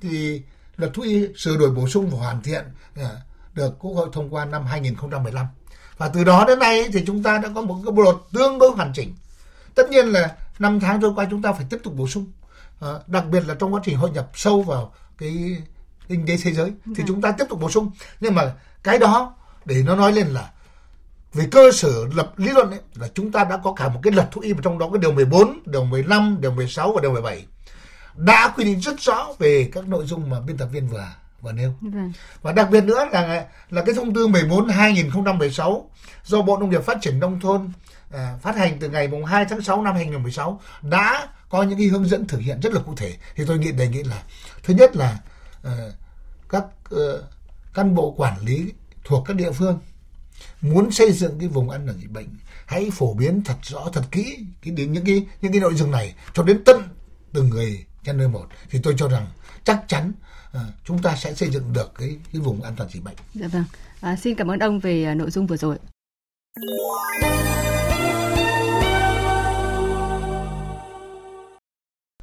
thì 0.00 0.42
luật 0.76 0.94
thú 0.94 1.02
y 1.02 1.28
sửa 1.36 1.56
đổi 1.56 1.70
bổ 1.70 1.88
sung 1.88 2.10
và 2.10 2.18
hoàn 2.18 2.42
thiện 2.42 2.64
uh, 3.00 3.06
được 3.54 3.78
quốc 3.78 3.92
hội 3.92 4.08
thông 4.12 4.34
qua 4.34 4.44
năm 4.44 4.66
2015 4.66 5.46
và 5.98 6.08
từ 6.08 6.24
đó 6.24 6.44
đến 6.48 6.58
nay 6.58 6.88
thì 6.92 7.02
chúng 7.06 7.22
ta 7.22 7.38
đã 7.38 7.48
có 7.54 7.62
một 7.62 7.80
cái 7.84 7.92
bộ 7.92 8.02
luật 8.02 8.16
tương 8.32 8.58
đối 8.58 8.70
hoàn 8.70 8.92
chỉnh 8.94 9.14
tất 9.74 9.90
nhiên 9.90 10.06
là 10.06 10.36
năm 10.58 10.80
tháng 10.80 11.00
trôi 11.00 11.12
qua 11.16 11.26
chúng 11.30 11.42
ta 11.42 11.52
phải 11.52 11.66
tiếp 11.70 11.78
tục 11.82 11.94
bổ 11.96 12.08
sung 12.08 12.26
uh, 12.84 13.08
đặc 13.08 13.24
biệt 13.30 13.46
là 13.46 13.54
trong 13.54 13.74
quá 13.74 13.80
trình 13.84 13.96
hội 13.96 14.10
nhập 14.10 14.30
sâu 14.34 14.62
vào 14.62 14.92
cái 15.18 15.62
kinh 16.08 16.26
tế 16.26 16.36
thế 16.42 16.52
giới 16.52 16.72
thì 16.86 16.94
dạ. 16.98 17.04
chúng 17.08 17.20
ta 17.20 17.32
tiếp 17.32 17.44
tục 17.48 17.60
bổ 17.60 17.70
sung 17.70 17.90
nhưng 18.20 18.34
mà 18.34 18.52
cái 18.82 18.98
đó 18.98 19.34
để 19.64 19.82
nó 19.86 19.96
nói 19.96 20.12
lên 20.12 20.26
là 20.26 20.50
về 21.32 21.48
cơ 21.50 21.72
sở 21.72 21.92
lập 22.14 22.32
lý 22.36 22.52
luận 22.52 22.70
ấy, 22.70 22.80
là 22.94 23.08
chúng 23.14 23.32
ta 23.32 23.44
đã 23.44 23.56
có 23.56 23.72
cả 23.72 23.88
một 23.88 24.00
cái 24.02 24.12
luật 24.12 24.30
thú 24.30 24.40
y 24.40 24.52
trong 24.62 24.78
đó 24.78 24.88
cái 24.92 24.98
điều 24.98 25.12
14, 25.12 25.58
điều 25.66 25.84
15, 25.84 26.36
điều 26.40 26.50
16 26.50 26.92
và 26.92 27.00
điều 27.00 27.12
17 27.12 27.44
đã 28.16 28.52
quy 28.56 28.64
định 28.64 28.80
rất 28.80 29.00
rõ 29.00 29.28
về 29.38 29.70
các 29.72 29.88
nội 29.88 30.06
dung 30.06 30.30
mà 30.30 30.40
biên 30.40 30.56
tập 30.56 30.68
viên 30.72 30.88
vừa 30.88 31.06
vừa 31.40 31.52
nêu. 31.52 31.74
Vâng. 31.80 32.12
Và 32.42 32.52
đặc 32.52 32.70
biệt 32.70 32.84
nữa 32.84 33.08
là 33.12 33.46
là 33.70 33.84
cái 33.84 33.94
thông 33.94 34.14
tư 34.14 34.26
14 34.26 34.68
2016 34.68 35.90
do 36.24 36.42
Bộ 36.42 36.56
Nông 36.58 36.70
nghiệp 36.70 36.82
Phát 36.82 36.98
triển 37.00 37.20
nông 37.20 37.40
thôn 37.40 37.72
à, 38.12 38.38
phát 38.42 38.56
hành 38.56 38.78
từ 38.80 38.88
ngày 38.88 39.08
mùng 39.08 39.24
2 39.24 39.44
tháng 39.44 39.60
6 39.60 39.82
năm 39.82 39.94
2016 39.94 40.60
đã 40.82 41.28
có 41.48 41.62
những 41.62 41.78
cái 41.78 41.86
hướng 41.86 42.08
dẫn 42.08 42.26
thực 42.26 42.40
hiện 42.40 42.60
rất 42.60 42.72
là 42.72 42.80
cụ 42.86 42.94
thể. 42.96 43.14
Thì 43.36 43.44
tôi 43.46 43.58
nghĩ 43.58 43.72
đề 43.72 43.88
nghị 43.88 44.02
là 44.02 44.22
thứ 44.62 44.74
nhất 44.74 44.96
là 44.96 45.18
Ờ, 45.68 45.92
các 46.48 46.64
ờ, 46.90 47.24
cán 47.74 47.94
bộ 47.94 48.14
quản 48.16 48.44
lý 48.44 48.72
thuộc 49.04 49.24
các 49.26 49.36
địa 49.36 49.52
phương 49.52 49.78
muốn 50.60 50.90
xây 50.90 51.12
dựng 51.12 51.38
cái 51.38 51.48
vùng 51.48 51.70
an 51.70 51.86
toàn 51.86 51.98
dịch 51.98 52.10
bệnh 52.10 52.28
hãy 52.66 52.90
phổ 52.92 53.14
biến 53.14 53.42
thật 53.44 53.56
rõ 53.62 53.90
thật 53.92 54.02
kỹ 54.10 54.38
cái 54.62 54.74
đến 54.74 54.92
những 54.92 55.04
cái 55.04 55.26
những 55.40 55.52
cái 55.52 55.60
nội 55.60 55.74
dung 55.74 55.90
này 55.90 56.14
cho 56.34 56.42
đến 56.42 56.64
tận 56.64 56.82
từng 57.32 57.48
người 57.48 57.86
chăn 58.04 58.18
nuôi 58.18 58.28
một 58.28 58.46
thì 58.70 58.80
tôi 58.82 58.94
cho 58.98 59.08
rằng 59.08 59.26
chắc 59.64 59.84
chắn 59.88 60.12
ờ, 60.52 60.64
chúng 60.84 61.02
ta 61.02 61.16
sẽ 61.16 61.34
xây 61.34 61.50
dựng 61.50 61.72
được 61.72 61.92
cái 61.98 62.16
cái 62.32 62.40
vùng 62.40 62.62
an 62.62 62.74
toàn 62.76 62.90
dịch 62.92 63.04
bệnh. 63.04 63.16
Dạ 63.34 63.48
vâng. 63.48 63.64
À, 64.00 64.16
xin 64.16 64.34
cảm 64.34 64.50
ơn 64.50 64.58
ông 64.58 64.80
về 64.80 65.04
à, 65.04 65.14
nội 65.14 65.30
dung 65.30 65.46
vừa 65.46 65.56
rồi. 65.56 65.78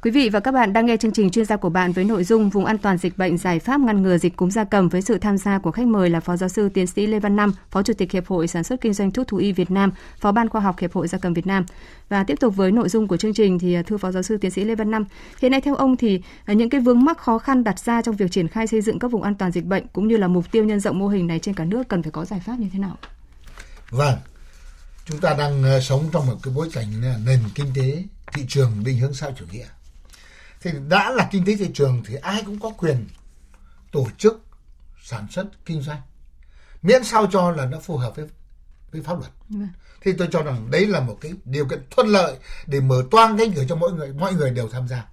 Quý 0.06 0.12
vị 0.12 0.28
và 0.28 0.40
các 0.40 0.52
bạn 0.52 0.72
đang 0.72 0.86
nghe 0.86 0.96
chương 0.96 1.12
trình 1.12 1.30
chuyên 1.30 1.44
gia 1.44 1.56
của 1.56 1.68
bạn 1.68 1.92
với 1.92 2.04
nội 2.04 2.24
dung 2.24 2.50
vùng 2.50 2.64
an 2.64 2.78
toàn 2.78 2.98
dịch 2.98 3.18
bệnh 3.18 3.38
giải 3.38 3.58
pháp 3.58 3.80
ngăn 3.80 4.02
ngừa 4.02 4.18
dịch 4.18 4.36
cúm 4.36 4.50
gia 4.50 4.64
cầm 4.64 4.88
với 4.88 5.02
sự 5.02 5.18
tham 5.18 5.38
gia 5.38 5.58
của 5.58 5.70
khách 5.70 5.86
mời 5.86 6.10
là 6.10 6.20
Phó 6.20 6.36
giáo 6.36 6.48
sư 6.48 6.68
tiến 6.68 6.86
sĩ 6.86 7.06
Lê 7.06 7.20
Văn 7.20 7.36
Năm, 7.36 7.52
Phó 7.70 7.82
Chủ 7.82 7.92
tịch 7.92 8.12
Hiệp 8.12 8.26
hội 8.26 8.48
Sản 8.48 8.64
xuất 8.64 8.80
Kinh 8.80 8.92
doanh 8.92 9.10
thuốc 9.10 9.26
thú 9.28 9.36
y 9.36 9.52
Việt 9.52 9.70
Nam, 9.70 9.92
Phó 10.20 10.32
ban 10.32 10.48
khoa 10.48 10.60
học 10.60 10.78
Hiệp 10.78 10.92
hội 10.92 11.08
gia 11.08 11.18
cầm 11.18 11.34
Việt 11.34 11.46
Nam. 11.46 11.66
Và 12.08 12.24
tiếp 12.24 12.34
tục 12.40 12.56
với 12.56 12.72
nội 12.72 12.88
dung 12.88 13.08
của 13.08 13.16
chương 13.16 13.34
trình 13.34 13.58
thì 13.58 13.74
à, 13.74 13.82
thưa 13.86 13.96
Phó 13.96 14.10
giáo 14.10 14.22
sư 14.22 14.36
tiến 14.36 14.50
sĩ 14.50 14.64
Lê 14.64 14.74
Văn 14.74 14.90
Năm, 14.90 15.04
hiện 15.42 15.50
nay 15.50 15.60
theo 15.60 15.74
ông 15.74 15.96
thì 15.96 16.20
à, 16.44 16.54
những 16.54 16.70
cái 16.70 16.80
vướng 16.80 17.04
mắc 17.04 17.18
khó 17.18 17.38
khăn 17.38 17.64
đặt 17.64 17.78
ra 17.78 18.02
trong 18.02 18.16
việc 18.16 18.30
triển 18.30 18.48
khai 18.48 18.66
xây 18.66 18.80
dựng 18.80 18.98
các 18.98 19.10
vùng 19.10 19.22
an 19.22 19.34
toàn 19.34 19.52
dịch 19.52 19.64
bệnh 19.64 19.86
cũng 19.92 20.08
như 20.08 20.16
là 20.16 20.28
mục 20.28 20.44
tiêu 20.50 20.64
nhân 20.64 20.80
rộng 20.80 20.98
mô 20.98 21.08
hình 21.08 21.26
này 21.26 21.38
trên 21.38 21.54
cả 21.54 21.64
nước 21.64 21.88
cần 21.88 22.02
phải 22.02 22.12
có 22.12 22.24
giải 22.24 22.40
pháp 22.46 22.58
như 22.58 22.68
thế 22.72 22.78
nào? 22.78 22.96
Vâng, 23.90 24.18
chúng 25.04 25.20
ta 25.20 25.34
đang 25.38 25.64
à, 25.64 25.80
sống 25.80 26.04
trong 26.12 26.26
một 26.26 26.36
cái 26.42 26.54
bối 26.54 26.68
cảnh 26.72 26.86
nền 27.26 27.38
kinh 27.54 27.66
tế 27.74 28.02
thị 28.32 28.42
trường 28.48 28.70
định 28.84 28.98
hướng 28.98 29.14
xã 29.14 29.30
chủ 29.38 29.44
nghĩa 29.52 29.66
thì 30.60 30.70
đã 30.88 31.10
là 31.10 31.28
kinh 31.30 31.44
tế 31.44 31.56
thị 31.56 31.70
trường 31.74 32.02
thì 32.06 32.14
ai 32.14 32.42
cũng 32.46 32.60
có 32.60 32.70
quyền 32.70 33.06
tổ 33.92 34.06
chức 34.18 34.42
sản 35.02 35.26
xuất 35.30 35.46
kinh 35.64 35.82
doanh. 35.82 36.00
Miễn 36.82 37.04
sao 37.04 37.26
cho 37.32 37.50
là 37.50 37.66
nó 37.66 37.80
phù 37.80 37.96
hợp 37.96 38.16
với 38.16 38.26
với 38.92 39.02
pháp 39.02 39.18
luật. 39.18 39.32
Vâng. 39.48 39.68
thì 40.00 40.12
tôi 40.18 40.28
cho 40.32 40.42
rằng 40.42 40.70
đấy 40.70 40.86
là 40.86 41.00
một 41.00 41.18
cái 41.20 41.32
điều 41.44 41.66
kiện 41.68 41.86
thuận 41.90 42.06
lợi 42.06 42.36
để 42.66 42.80
mở 42.80 43.02
toang 43.10 43.38
cánh 43.38 43.52
cửa 43.52 43.64
cho 43.68 43.76
mỗi 43.76 43.92
người 43.92 44.12
mọi 44.12 44.34
người 44.34 44.50
đều 44.50 44.68
tham 44.68 44.88
gia. 44.88 45.04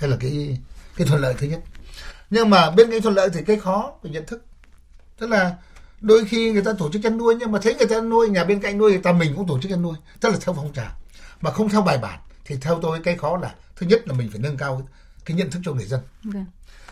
Đây 0.00 0.10
là 0.10 0.16
cái 0.20 0.58
cái 0.96 1.06
thuận 1.06 1.20
lợi 1.20 1.34
thứ 1.38 1.46
nhất. 1.46 1.60
Nhưng 2.30 2.50
mà 2.50 2.70
bên 2.70 2.90
cái 2.90 3.00
thuận 3.00 3.14
lợi 3.14 3.28
thì 3.34 3.40
cái 3.46 3.58
khó 3.58 3.92
về 4.02 4.10
nhận 4.10 4.26
thức. 4.26 4.44
Tức 5.18 5.30
là 5.30 5.56
đôi 6.00 6.24
khi 6.24 6.52
người 6.52 6.62
ta 6.62 6.72
tổ 6.78 6.92
chức 6.92 7.02
chăn 7.02 7.18
nuôi 7.18 7.34
nhưng 7.38 7.52
mà 7.52 7.58
thấy 7.62 7.74
người 7.74 7.86
ta 7.86 8.00
nuôi 8.00 8.28
nhà 8.28 8.44
bên 8.44 8.60
cạnh 8.60 8.78
nuôi 8.78 8.90
người 8.90 9.02
ta 9.02 9.12
mình 9.12 9.32
cũng 9.36 9.46
tổ 9.46 9.60
chức 9.60 9.70
chăn 9.70 9.82
nuôi. 9.82 9.94
Tức 10.20 10.28
là 10.28 10.38
theo 10.40 10.54
phong 10.54 10.72
trào 10.72 10.90
mà 11.40 11.50
không 11.50 11.68
theo 11.68 11.82
bài 11.82 11.98
bản 11.98 12.20
thì 12.48 12.56
theo 12.60 12.78
tôi 12.82 13.00
cái 13.04 13.16
khó 13.16 13.36
là 13.36 13.54
thứ 13.76 13.86
nhất 13.86 14.08
là 14.08 14.14
mình 14.14 14.30
phải 14.30 14.40
nâng 14.40 14.56
cao 14.56 14.88
cái 15.24 15.36
nhận 15.36 15.50
thức 15.50 15.60
cho 15.64 15.72
người 15.72 15.86
dân. 15.86 16.00
Okay. 16.24 16.32
Vâng. 16.32 16.46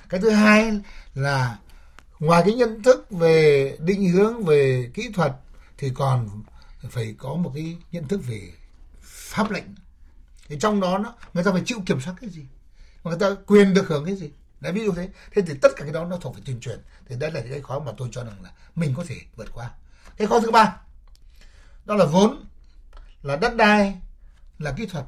cái 0.09 0.21
thứ 0.21 0.31
hai 0.31 0.81
là 1.15 1.59
ngoài 2.19 2.43
cái 2.45 2.55
nhận 2.55 2.83
thức 2.83 3.11
về 3.11 3.77
định 3.81 4.09
hướng 4.09 4.45
về 4.45 4.91
kỹ 4.95 5.09
thuật 5.15 5.33
thì 5.79 5.91
còn 5.95 6.43
phải 6.91 7.15
có 7.19 7.35
một 7.35 7.53
cái 7.55 7.77
nhận 7.93 8.09
thức 8.09 8.21
về 8.27 8.53
pháp 9.03 9.51
lệnh. 9.51 9.65
Thì 10.49 10.57
trong 10.61 10.81
đó 10.81 10.99
nó 10.99 11.15
người 11.35 11.45
ta 11.45 11.53
phải 11.53 11.63
chịu 11.67 11.79
kiểm 11.87 12.01
soát 12.01 12.15
cái 12.21 12.31
gì? 12.31 12.47
Người 13.05 13.19
ta 13.19 13.31
quyền 13.47 13.75
được 13.75 13.89
hưởng 13.89 14.05
cái 14.05 14.17
gì? 14.17 14.31
Đấy 14.61 14.73
ví 14.73 14.85
dụ 14.85 14.93
thế. 14.93 15.09
Thế 15.35 15.43
thì 15.43 15.55
tất 15.63 15.69
cả 15.77 15.85
cái 15.85 15.93
đó 15.93 16.05
nó 16.05 16.17
thuộc 16.17 16.37
về 16.37 16.43
tuyên 16.45 16.61
truyền. 16.61 16.81
Thì 17.09 17.17
đấy 17.17 17.33
là 17.33 17.41
cái 17.51 17.61
khó 17.63 17.79
mà 17.79 17.93
tôi 17.97 18.09
cho 18.13 18.25
rằng 18.25 18.43
là 18.43 18.51
mình 18.75 18.95
có 18.97 19.05
thể 19.09 19.17
vượt 19.37 19.49
qua. 19.55 19.71
Cái 20.17 20.27
khó 20.27 20.41
thứ 20.41 20.51
ba 20.51 20.77
đó 21.85 21.95
là 21.95 22.05
vốn 22.05 22.45
là 23.23 23.37
đất 23.37 23.57
đai 23.57 24.01
là 24.59 24.73
kỹ 24.73 24.87
thuật 24.87 25.05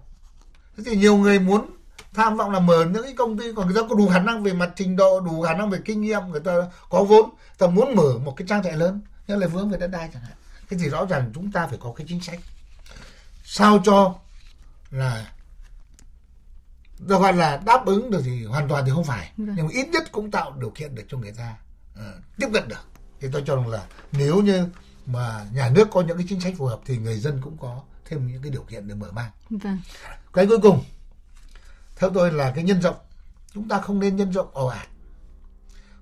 thế 0.79 0.85
thì 0.87 0.97
nhiều 0.97 1.17
người 1.17 1.39
muốn 1.39 1.71
tham 2.15 2.37
vọng 2.37 2.51
là 2.51 2.61
mở 2.61 2.85
những 2.85 3.03
cái 3.03 3.15
công 3.15 3.39
ty 3.39 3.45
còn 3.57 3.67
người 3.67 3.77
ta 3.77 3.89
có 3.89 3.95
đủ 3.95 4.09
khả 4.09 4.19
năng 4.19 4.43
về 4.43 4.53
mặt 4.53 4.71
trình 4.77 4.97
độ 4.97 5.21
đủ 5.21 5.43
khả 5.43 5.55
năng 5.55 5.71
về 5.71 5.79
kinh 5.85 6.01
nghiệm 6.01 6.21
người 6.31 6.41
ta 6.41 6.53
có 6.91 7.05
vốn 7.05 7.29
người 7.29 7.59
ta 7.59 7.67
muốn 7.67 7.95
mở 7.95 8.19
một 8.25 8.35
cái 8.37 8.47
trang 8.49 8.63
trại 8.63 8.77
lớn 8.77 9.01
nhưng 9.27 9.39
lại 9.39 9.49
vướng 9.49 9.71
về 9.71 9.79
đất 9.79 9.87
đai 9.87 10.09
chẳng 10.13 10.23
hạn. 10.23 10.33
Thế 10.71 10.77
thì 10.81 10.89
rõ 10.89 11.07
ràng 11.07 11.31
chúng 11.35 11.53
ta 11.53 11.67
phải 11.67 11.79
có 11.81 11.93
cái 11.97 12.07
chính 12.09 12.21
sách 12.21 12.41
sao 13.45 13.83
cho 13.85 14.15
là 14.91 15.33
được 16.99 17.21
gọi 17.21 17.33
là 17.33 17.57
đáp 17.67 17.87
ứng 17.87 18.11
được 18.11 18.21
thì 18.25 18.45
hoàn 18.45 18.69
toàn 18.69 18.85
thì 18.85 18.91
không 18.95 19.05
phải 19.05 19.33
nhưng 19.37 19.67
mà 19.67 19.73
ít 19.73 19.89
nhất 19.89 20.13
cũng 20.13 20.31
tạo 20.31 20.55
điều 20.59 20.71
kiện 20.71 20.95
để 20.95 21.05
cho 21.09 21.19
người 21.19 21.33
ta 21.33 21.55
uh, 21.95 22.01
tiếp 22.37 22.47
cận 22.53 22.69
được. 22.69 22.85
Thì 23.21 23.29
tôi 23.33 23.43
cho 23.47 23.57
rằng 23.57 23.69
là 23.69 23.85
nếu 24.13 24.43
như 24.43 24.67
mà 25.07 25.47
nhà 25.53 25.71
nước 25.71 25.89
có 25.91 26.01
những 26.01 26.17
cái 26.17 26.27
chính 26.29 26.41
sách 26.41 26.55
phù 26.59 26.67
hợp 26.67 26.81
thì 26.87 26.99
người 26.99 27.19
dân 27.19 27.41
cũng 27.45 27.57
có 27.61 27.83
thêm 28.09 28.27
những 28.27 28.43
cái 28.43 28.51
điều 28.51 28.63
kiện 28.63 28.89
để 28.89 28.95
mở 28.95 29.11
mang. 29.13 29.31
Vâng. 29.51 29.81
cái 30.33 30.47
cuối 30.47 30.59
cùng 30.63 30.85
theo 31.97 32.11
tôi 32.11 32.33
là 32.33 32.53
cái 32.55 32.65
nhân 32.65 32.83
rộng. 32.83 32.97
Chúng 33.55 33.69
ta 33.69 33.81
không 33.81 34.01
nên 34.01 34.17
nhân 34.17 34.33
rộng 34.33 34.49
ồ 34.53 34.67
ạt. 34.67 34.89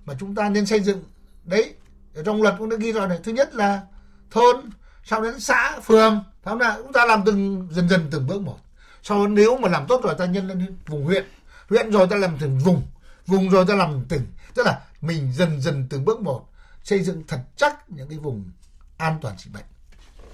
Mà 0.05 0.14
chúng 0.21 0.35
ta 0.35 0.49
nên 0.49 0.66
xây 0.66 0.81
dựng 0.81 1.05
đấy 1.45 1.75
ở 2.14 2.23
trong 2.23 2.42
luật 2.42 2.55
cũng 2.59 2.69
đã 2.69 2.77
ghi 2.77 2.92
rồi 2.92 3.09
này. 3.09 3.19
Thứ 3.25 3.33
nhất 3.33 3.55
là 3.55 3.83
thôn 4.31 4.71
sau 5.05 5.23
đến 5.23 5.40
xã 5.40 5.81
phường 5.85 6.25
không 6.45 6.61
chúng 6.77 6.92
ta 6.92 7.07
làm 7.07 7.23
từng 7.27 7.69
dần 7.73 7.88
dần 7.88 8.09
từng 8.11 8.27
bước 8.27 8.42
một. 8.42 8.59
Sau 9.03 9.27
nếu 9.27 9.57
mà 9.57 9.69
làm 9.69 9.87
tốt 9.87 10.01
rồi 10.05 10.14
ta 10.19 10.27
nhân 10.27 10.49
lên 10.49 10.77
vùng 10.87 11.05
huyện. 11.05 11.25
Huyện 11.69 11.90
rồi 11.90 12.07
ta 12.11 12.16
làm 12.16 12.37
từng 12.40 12.59
vùng 12.59 12.83
vùng 13.27 13.51
rồi 13.51 13.64
ta 13.69 13.75
làm 13.75 14.05
tỉnh. 14.09 14.27
Tức 14.55 14.66
là 14.66 14.81
mình 15.01 15.33
dần 15.33 15.61
dần 15.61 15.87
từng 15.90 16.05
bước 16.05 16.21
một 16.21 16.49
xây 16.85 17.03
dựng 17.03 17.23
thật 17.29 17.40
chắc 17.57 17.90
những 17.90 18.09
cái 18.09 18.19
vùng 18.19 18.51
an 18.97 19.19
toàn 19.23 19.35
dịch 19.38 19.53
bệnh 19.55 19.64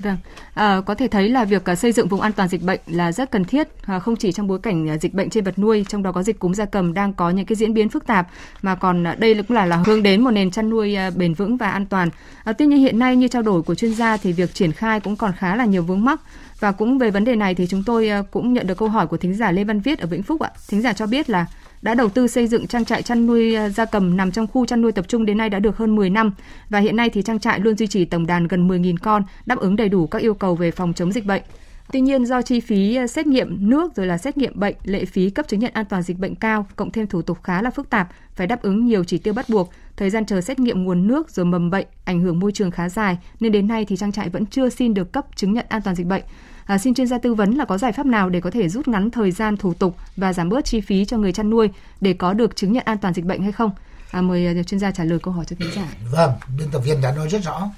Vâng, 0.02 0.16
à, 0.54 0.80
có 0.86 0.94
thể 0.94 1.08
thấy 1.08 1.28
là 1.28 1.44
việc 1.44 1.64
ờ, 1.64 1.74
xây 1.74 1.92
dựng 1.92 2.08
vùng 2.08 2.20
an 2.20 2.32
toàn 2.32 2.48
dịch 2.48 2.62
bệnh 2.62 2.80
là 2.86 3.12
rất 3.12 3.30
cần 3.30 3.44
thiết, 3.44 3.68
à, 3.86 3.98
không 3.98 4.16
chỉ 4.16 4.32
trong 4.32 4.46
bối 4.46 4.58
cảnh 4.58 4.98
dịch 5.00 5.14
bệnh 5.14 5.30
trên 5.30 5.44
vật 5.44 5.58
nuôi, 5.58 5.84
trong 5.88 6.02
đó 6.02 6.12
có 6.12 6.22
dịch 6.22 6.38
cúm 6.38 6.52
gia 6.52 6.64
cầm 6.64 6.94
đang 6.94 7.12
có 7.12 7.30
những 7.30 7.46
cái 7.46 7.56
diễn 7.56 7.74
biến 7.74 7.88
phức 7.88 8.06
tạp, 8.06 8.28
mà 8.62 8.74
còn 8.74 9.04
đây 9.18 9.34
cũng 9.34 9.56
là 9.56 9.66
là 9.66 9.76
hướng 9.86 10.02
đến 10.02 10.24
một 10.24 10.30
nền 10.30 10.50
chăn 10.50 10.70
nuôi 10.70 10.96
bền 11.16 11.34
vững 11.34 11.56
và 11.56 11.70
an 11.70 11.86
toàn. 11.86 12.08
À, 12.44 12.52
tuy 12.52 12.66
nhiên 12.66 12.78
hiện 12.78 12.98
nay 12.98 13.16
như 13.16 13.28
trao 13.28 13.42
đổi 13.42 13.62
của 13.62 13.74
chuyên 13.74 13.94
gia 13.94 14.16
thì 14.16 14.32
việc 14.32 14.54
triển 14.54 14.72
khai 14.72 15.00
cũng 15.00 15.16
còn 15.16 15.32
khá 15.32 15.56
là 15.56 15.64
nhiều 15.64 15.82
vướng 15.82 16.04
mắc. 16.04 16.20
Và 16.60 16.72
cũng 16.72 16.98
về 16.98 17.10
vấn 17.10 17.24
đề 17.24 17.36
này 17.36 17.54
thì 17.54 17.66
chúng 17.66 17.82
tôi 17.84 18.10
cũng 18.30 18.52
nhận 18.52 18.66
được 18.66 18.78
câu 18.78 18.88
hỏi 18.88 19.06
của 19.06 19.16
thính 19.16 19.34
giả 19.34 19.50
Lê 19.52 19.64
Văn 19.64 19.80
Viết 19.80 19.98
ở 19.98 20.06
Vĩnh 20.06 20.22
Phúc 20.22 20.40
ạ. 20.40 20.50
Thính 20.68 20.82
giả 20.82 20.92
cho 20.92 21.06
biết 21.06 21.30
là 21.30 21.46
đã 21.82 21.94
đầu 21.94 22.08
tư 22.08 22.26
xây 22.26 22.46
dựng 22.46 22.66
trang 22.66 22.84
trại 22.84 23.02
chăn 23.02 23.26
nuôi 23.26 23.54
à, 23.54 23.68
gia 23.68 23.84
cầm 23.84 24.16
nằm 24.16 24.32
trong 24.32 24.46
khu 24.46 24.66
chăn 24.66 24.82
nuôi 24.82 24.92
tập 24.92 25.04
trung 25.08 25.26
đến 25.26 25.38
nay 25.38 25.50
đã 25.50 25.58
được 25.58 25.76
hơn 25.76 25.96
10 25.96 26.10
năm 26.10 26.32
và 26.68 26.78
hiện 26.78 26.96
nay 26.96 27.10
thì 27.10 27.22
trang 27.22 27.38
trại 27.38 27.60
luôn 27.60 27.76
duy 27.76 27.86
trì 27.86 28.04
tổng 28.04 28.26
đàn 28.26 28.46
gần 28.46 28.68
10.000 28.68 28.96
con, 29.02 29.22
đáp 29.46 29.58
ứng 29.58 29.76
đầy 29.76 29.88
đủ 29.88 30.06
các 30.06 30.22
yêu 30.22 30.34
cầu 30.34 30.54
về 30.54 30.70
phòng 30.70 30.92
chống 30.94 31.12
dịch 31.12 31.26
bệnh. 31.26 31.42
Tuy 31.92 32.00
nhiên 32.00 32.24
do 32.24 32.42
chi 32.42 32.60
phí 32.60 32.96
à, 32.96 33.06
xét 33.06 33.26
nghiệm 33.26 33.70
nước 33.70 33.96
rồi 33.96 34.06
là 34.06 34.18
xét 34.18 34.36
nghiệm 34.36 34.60
bệnh, 34.60 34.74
lệ 34.84 35.04
phí 35.04 35.30
cấp 35.30 35.48
chứng 35.48 35.60
nhận 35.60 35.72
an 35.74 35.84
toàn 35.84 36.02
dịch 36.02 36.18
bệnh 36.18 36.34
cao, 36.34 36.66
cộng 36.76 36.90
thêm 36.90 37.06
thủ 37.06 37.22
tục 37.22 37.38
khá 37.42 37.62
là 37.62 37.70
phức 37.70 37.90
tạp, 37.90 38.08
phải 38.34 38.46
đáp 38.46 38.62
ứng 38.62 38.86
nhiều 38.86 39.04
chỉ 39.04 39.18
tiêu 39.18 39.34
bắt 39.34 39.48
buộc, 39.48 39.70
thời 39.96 40.10
gian 40.10 40.26
chờ 40.26 40.40
xét 40.40 40.58
nghiệm 40.58 40.84
nguồn 40.84 41.06
nước 41.06 41.30
rồi 41.30 41.46
mầm 41.46 41.70
bệnh 41.70 41.86
ảnh 42.04 42.20
hưởng 42.20 42.40
môi 42.40 42.52
trường 42.52 42.70
khá 42.70 42.88
dài 42.88 43.18
nên 43.40 43.52
đến 43.52 43.68
nay 43.68 43.84
thì 43.84 43.96
trang 43.96 44.12
trại 44.12 44.28
vẫn 44.28 44.46
chưa 44.46 44.68
xin 44.68 44.94
được 44.94 45.12
cấp 45.12 45.26
chứng 45.36 45.52
nhận 45.52 45.66
an 45.68 45.82
toàn 45.82 45.96
dịch 45.96 46.06
bệnh. 46.06 46.22
À, 46.66 46.78
xin 46.78 46.94
chuyên 46.94 47.06
gia 47.06 47.18
tư 47.18 47.34
vấn 47.34 47.54
là 47.54 47.64
có 47.64 47.78
giải 47.78 47.92
pháp 47.92 48.06
nào 48.06 48.30
để 48.30 48.40
có 48.40 48.50
thể 48.50 48.68
rút 48.68 48.88
ngắn 48.88 49.10
thời 49.10 49.30
gian 49.30 49.56
thủ 49.56 49.74
tục 49.74 49.96
và 50.16 50.32
giảm 50.32 50.48
bớt 50.48 50.64
chi 50.64 50.80
phí 50.80 51.04
cho 51.04 51.16
người 51.18 51.32
chăn 51.32 51.50
nuôi 51.50 51.70
để 52.00 52.12
có 52.12 52.32
được 52.32 52.56
chứng 52.56 52.72
nhận 52.72 52.84
an 52.86 52.98
toàn 52.98 53.14
dịch 53.14 53.24
bệnh 53.24 53.42
hay 53.42 53.52
không? 53.52 53.70
À, 54.10 54.22
mời 54.22 54.46
à, 54.46 54.62
chuyên 54.62 54.80
gia 54.80 54.90
trả 54.90 55.04
lời 55.04 55.18
câu 55.22 55.34
hỏi 55.34 55.44
cho 55.44 55.56
khán 55.58 55.72
giả. 55.74 55.88
Vâng, 56.10 56.32
biên 56.58 56.70
tập 56.70 56.78
viên 56.78 57.00
đã 57.00 57.12
nói 57.12 57.28
rất 57.28 57.42
rõ. 57.44 57.70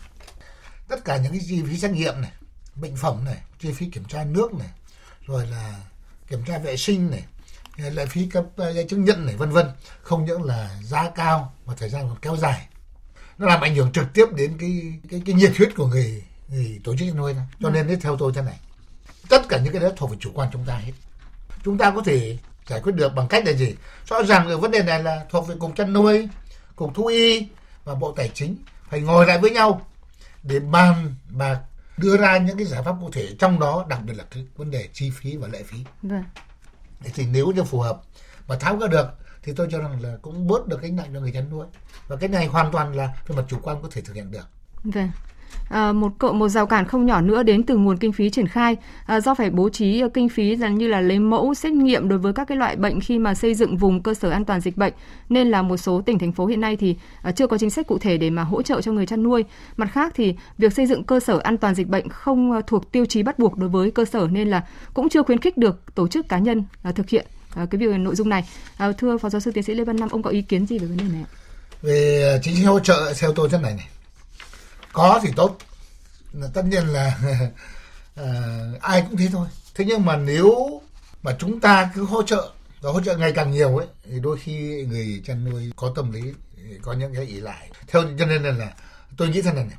Tất 0.88 1.05
cả 1.05 1.16
những 1.16 1.33
cái 1.33 1.40
chi 1.49 1.62
phí 1.68 1.77
xét 1.77 1.90
nghiệm 1.90 2.20
này, 2.20 2.33
bệnh 2.75 2.97
phẩm 2.97 3.25
này, 3.25 3.37
chi 3.61 3.73
phí 3.73 3.87
kiểm 3.87 4.05
tra 4.05 4.25
nước 4.25 4.55
này, 4.55 4.68
rồi 5.27 5.47
là 5.47 5.75
kiểm 6.29 6.44
tra 6.47 6.59
vệ 6.59 6.77
sinh 6.77 7.11
này, 7.11 7.23
lệ 7.77 8.07
phí 8.07 8.27
cấp 8.27 8.44
à, 8.57 8.73
giấy 8.73 8.87
chứng 8.88 9.05
nhận 9.05 9.27
này 9.27 9.37
vân 9.37 9.51
vân 9.51 9.66
không 10.03 10.27
những 10.27 10.42
là 10.42 10.81
giá 10.83 11.11
cao 11.11 11.55
mà 11.66 11.75
thời 11.77 11.88
gian 11.88 12.09
còn 12.09 12.18
kéo 12.23 12.37
dài 12.37 12.66
nó 13.38 13.47
làm 13.47 13.61
ảnh 13.61 13.75
hưởng 13.75 13.92
trực 13.92 14.12
tiếp 14.14 14.27
đến 14.37 14.59
cái 14.59 14.92
cái 15.11 15.23
cái 15.27 15.35
nhiệt 15.35 15.53
huyết 15.57 15.75
của 15.77 15.87
người 15.87 16.23
người 16.49 16.81
tổ 16.85 16.97
chức 16.97 17.09
chăn 17.09 17.16
nuôi 17.16 17.35
cho 17.61 17.70
nên 17.70 18.01
theo 18.01 18.16
tôi 18.16 18.33
thế 18.35 18.42
này 18.42 18.59
tất 19.29 19.49
cả 19.49 19.59
những 19.59 19.73
cái 19.73 19.83
đó 19.83 19.89
thuộc 19.97 20.11
về 20.11 20.17
chủ 20.21 20.31
quan 20.35 20.49
chúng 20.53 20.65
ta 20.65 20.77
hết. 20.77 20.93
Chúng 21.65 21.79
ta 21.79 21.91
có 21.91 22.03
thể 22.03 22.39
giải 22.67 22.81
quyết 22.81 22.93
được 22.95 23.15
bằng 23.15 23.29
cách 23.29 23.47
là 23.47 23.53
gì? 23.53 23.75
Rõ 24.09 24.23
ràng 24.23 24.49
ở 24.49 24.59
vấn 24.59 24.71
đề 24.71 24.83
này 24.83 25.03
là 25.03 25.25
thuộc 25.31 25.49
về 25.49 25.55
cục 25.59 25.77
chăn 25.77 25.93
nuôi 25.93 26.29
cục 26.77 26.95
thú 26.95 27.07
y 27.07 27.47
và 27.85 27.95
bộ 27.95 28.13
tài 28.13 28.31
chính 28.35 28.57
phải 28.91 29.01
ngồi 29.01 29.27
lại 29.27 29.39
với 29.39 29.51
nhau 29.51 29.87
để 30.43 30.61
bàn 30.61 31.15
và 31.31 31.61
đưa 31.97 32.17
ra 32.17 32.39
những 32.39 32.57
cái 32.57 32.67
giải 32.67 32.83
pháp 32.83 32.97
cụ 33.01 33.11
thể 33.11 33.29
trong 33.39 33.61
đó 33.61 33.87
đặc 33.89 34.01
biệt 34.05 34.15
là 34.17 34.25
cái 34.31 34.47
vấn 34.57 34.71
đề 34.71 34.89
chi 34.93 35.11
phí 35.11 35.37
và 35.37 35.49
lệ 35.49 35.63
phí. 35.63 35.79
Vâng. 36.03 36.25
thì 37.15 37.27
nếu 37.27 37.47
như 37.47 37.65
phù 37.65 37.81
hợp 37.81 38.01
và 38.47 38.57
tháo 38.57 38.77
gỡ 38.77 38.89
được 38.89 39.07
thì 39.43 39.53
tôi 39.57 39.69
cho 39.71 39.79
rằng 39.79 40.03
là 40.03 40.17
cũng 40.23 40.47
bớt 40.47 40.67
được 40.67 40.83
gánh 40.83 40.97
nặng 40.97 41.11
cho 41.15 41.21
người 41.21 41.33
chăn 41.33 41.51
nuôi. 41.51 41.67
Và 42.09 42.17
cái 42.17 42.29
này 42.29 42.47
hoàn 42.47 42.73
toàn 42.73 42.95
là 42.97 43.09
về 43.27 43.37
mặt 43.37 43.45
chủ 43.49 43.59
quan 43.63 43.83
có 43.83 43.89
thể 43.93 44.01
thực 44.01 44.17
hiện 44.17 44.31
được. 44.31 44.49
Vâng 44.85 45.11
À, 45.68 45.92
một 45.92 46.12
cậu 46.18 46.33
một 46.33 46.48
rào 46.48 46.66
cản 46.66 46.85
không 46.85 47.07
nhỏ 47.07 47.20
nữa 47.20 47.42
đến 47.42 47.62
từ 47.62 47.77
nguồn 47.77 47.96
kinh 47.96 48.12
phí 48.12 48.31
triển 48.31 48.48
khai. 48.48 48.77
À, 49.07 49.20
do 49.20 49.35
phải 49.35 49.50
bố 49.50 49.68
trí 49.68 50.00
ờ, 50.00 50.09
kinh 50.09 50.29
phí 50.29 50.57
là 50.57 50.68
như 50.68 50.88
là 50.88 51.00
lấy 51.00 51.18
mẫu 51.18 51.55
xét 51.55 51.72
nghiệm 51.72 52.09
đối 52.09 52.18
với 52.18 52.33
các 52.33 52.48
cái 52.48 52.59
loại 52.59 52.77
bệnh 52.77 53.00
khi 53.00 53.18
mà 53.18 53.35
xây 53.35 53.55
dựng 53.55 53.77
vùng 53.77 54.03
cơ 54.03 54.14
sở 54.14 54.31
an 54.31 54.44
toàn 54.44 54.61
dịch 54.61 54.77
bệnh. 54.77 54.92
Nên 55.29 55.50
là 55.50 55.62
một 55.62 55.77
số 55.77 56.03
tỉnh 56.07 56.18
thành 56.18 56.33
phố 56.33 56.46
hiện 56.46 56.61
nay 56.61 56.77
thì 56.77 56.96
à, 57.22 57.33
chưa 57.33 57.46
có 57.46 57.59
chính 57.59 57.70
sách 57.70 57.87
cụ 57.87 57.98
thể 57.98 58.16
để 58.16 58.31
mà 58.31 58.42
hỗ 58.42 58.62
trợ 58.62 58.81
cho 58.81 58.92
người 58.92 59.07
chăn 59.07 59.22
nuôi. 59.22 59.44
Mặt 59.77 59.88
khác 59.92 60.12
thì 60.16 60.35
việc 60.59 60.72
xây 60.72 60.87
dựng 60.87 61.05
cơ 61.05 61.20
sở 61.20 61.38
an 61.38 61.59
toàn 61.59 61.74
dịch 61.74 61.88
bệnh 61.88 62.09
không 62.09 62.61
thuộc 62.66 62.92
tiêu 62.92 63.05
chí 63.05 63.22
bắt 63.22 63.38
buộc 63.38 63.57
đối 63.57 63.68
với 63.68 63.90
cơ 63.90 64.05
sở 64.05 64.29
nên 64.31 64.48
là 64.48 64.62
cũng 64.94 65.09
chưa 65.09 65.22
khuyến 65.22 65.38
khích 65.38 65.57
được 65.57 65.94
tổ 65.94 66.09
chức 66.09 66.29
cá 66.29 66.38
nhân 66.38 66.64
à, 66.83 66.92
thực 66.92 67.09
hiện 67.09 67.27
à, 67.55 67.66
cái 67.70 67.79
việc 67.79 67.98
nội 67.98 68.14
dung 68.14 68.29
này. 68.29 68.44
À, 68.77 68.92
thưa 68.98 69.18
phó 69.18 69.29
giáo 69.29 69.40
sư 69.40 69.50
tiến 69.50 69.64
sĩ 69.64 69.74
lê 69.74 69.85
văn 69.85 69.96
nam 69.96 70.09
ông 70.12 70.22
có 70.22 70.31
ý 70.31 70.42
kiến 70.42 70.66
gì 70.66 70.79
về 70.79 70.87
vấn 70.87 70.96
đề 70.96 71.05
này 71.12 71.24
về 71.83 72.40
chính 72.42 72.57
sách 72.57 72.66
hỗ 72.66 72.81
trợ 72.81 73.12
theo 73.20 73.33
tôi 73.33 73.48
thế 73.48 73.59
này 73.59 73.74
này 73.74 73.87
có 74.95 75.21
thì 75.23 75.31
tốt. 75.37 75.59
Tất 76.55 76.65
nhiên 76.65 76.87
là 76.87 77.19
uh, 78.21 78.81
ai 78.81 79.03
cũng 79.03 79.17
thế 79.17 79.29
thôi. 79.33 79.47
Thế 79.75 79.85
nhưng 79.85 80.05
mà 80.05 80.17
nếu 80.17 80.81
mà 81.23 81.37
chúng 81.39 81.61
ta 81.61 81.91
cứ 81.95 82.05
hỗ 82.05 82.23
trợ 82.23 82.51
và 82.81 82.91
hỗ 82.91 83.01
trợ 83.01 83.17
ngày 83.17 83.33
càng 83.33 83.51
nhiều 83.51 83.77
ấy 83.77 83.87
thì 84.05 84.21
đôi 84.21 84.39
khi 84.39 84.87
người 84.89 85.23
chăn 85.25 85.45
nuôi 85.45 85.73
có 85.77 85.93
tâm 85.97 86.13
lý 86.13 86.21
có 86.83 86.93
những 86.93 87.15
cái 87.15 87.25
ỷ 87.25 87.41
lại. 87.41 87.71
Theo 87.87 88.03
cho 88.19 88.27
nên 88.27 88.43
là 88.43 88.75
tôi 89.17 89.29
nghĩ 89.29 89.43
thế 89.43 89.53
này, 89.53 89.65
này. 89.65 89.77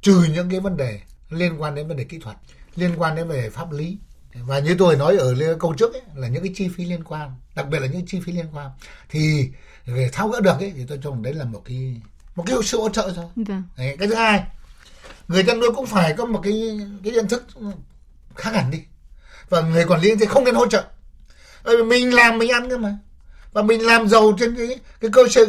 Trừ 0.00 0.26
những 0.34 0.50
cái 0.50 0.60
vấn 0.60 0.76
đề 0.76 1.00
liên 1.30 1.62
quan 1.62 1.74
đến 1.74 1.88
vấn 1.88 1.96
đề 1.96 2.04
kỹ 2.04 2.18
thuật 2.18 2.36
liên 2.76 2.94
quan 2.96 3.16
đến 3.16 3.28
về 3.28 3.50
pháp 3.50 3.72
lý. 3.72 3.98
Và 4.34 4.58
như 4.58 4.76
tôi 4.78 4.96
nói 4.96 5.16
ở 5.16 5.56
câu 5.60 5.74
trước 5.74 5.92
ấy, 5.92 6.02
là 6.14 6.28
những 6.28 6.42
cái 6.42 6.52
chi 6.56 6.68
phí 6.76 6.84
liên 6.84 7.04
quan 7.04 7.30
đặc 7.54 7.68
biệt 7.68 7.78
là 7.78 7.86
những 7.86 8.06
chi 8.06 8.20
phí 8.20 8.32
liên 8.32 8.46
quan. 8.52 8.70
Thì 9.08 9.48
để 9.86 10.10
tháo 10.12 10.28
gỡ 10.28 10.40
được 10.40 10.58
ấy, 10.58 10.72
thì 10.76 10.84
tôi 10.88 10.98
cho 11.02 11.10
rằng 11.10 11.22
đấy 11.22 11.34
là 11.34 11.44
một 11.44 11.62
cái 11.64 12.00
một 12.36 12.44
cái 12.46 12.56
sự 12.64 12.80
hỗ 12.80 12.88
trợ 12.88 13.12
thôi. 13.16 13.24
Vâng. 13.36 13.62
đấy, 13.76 13.96
cái 13.98 14.08
thứ 14.08 14.14
hai 14.14 14.44
người 15.28 15.44
chăn 15.44 15.60
nuôi 15.60 15.70
cũng 15.76 15.86
phải 15.86 16.14
có 16.18 16.24
một 16.24 16.40
cái 16.42 16.78
cái 17.04 17.12
nhận 17.12 17.28
thức 17.28 17.44
khác 18.34 18.54
hẳn 18.54 18.70
đi. 18.70 18.82
Và 19.48 19.60
người 19.60 19.84
quản 19.84 20.00
lý 20.00 20.16
thì 20.20 20.26
không 20.26 20.44
nên 20.44 20.54
hỗ 20.54 20.66
trợ. 20.66 20.84
Bởi 21.64 21.76
vì 21.76 21.82
mình 21.82 22.14
làm 22.14 22.38
mình 22.38 22.50
ăn 22.50 22.70
cơ 22.70 22.78
mà. 22.78 22.98
Và 23.52 23.62
mình 23.62 23.86
làm 23.86 24.08
giàu 24.08 24.36
trên 24.38 24.56
cái 24.56 24.78
cái 25.00 25.10
cơ 25.12 25.22
sở 25.28 25.46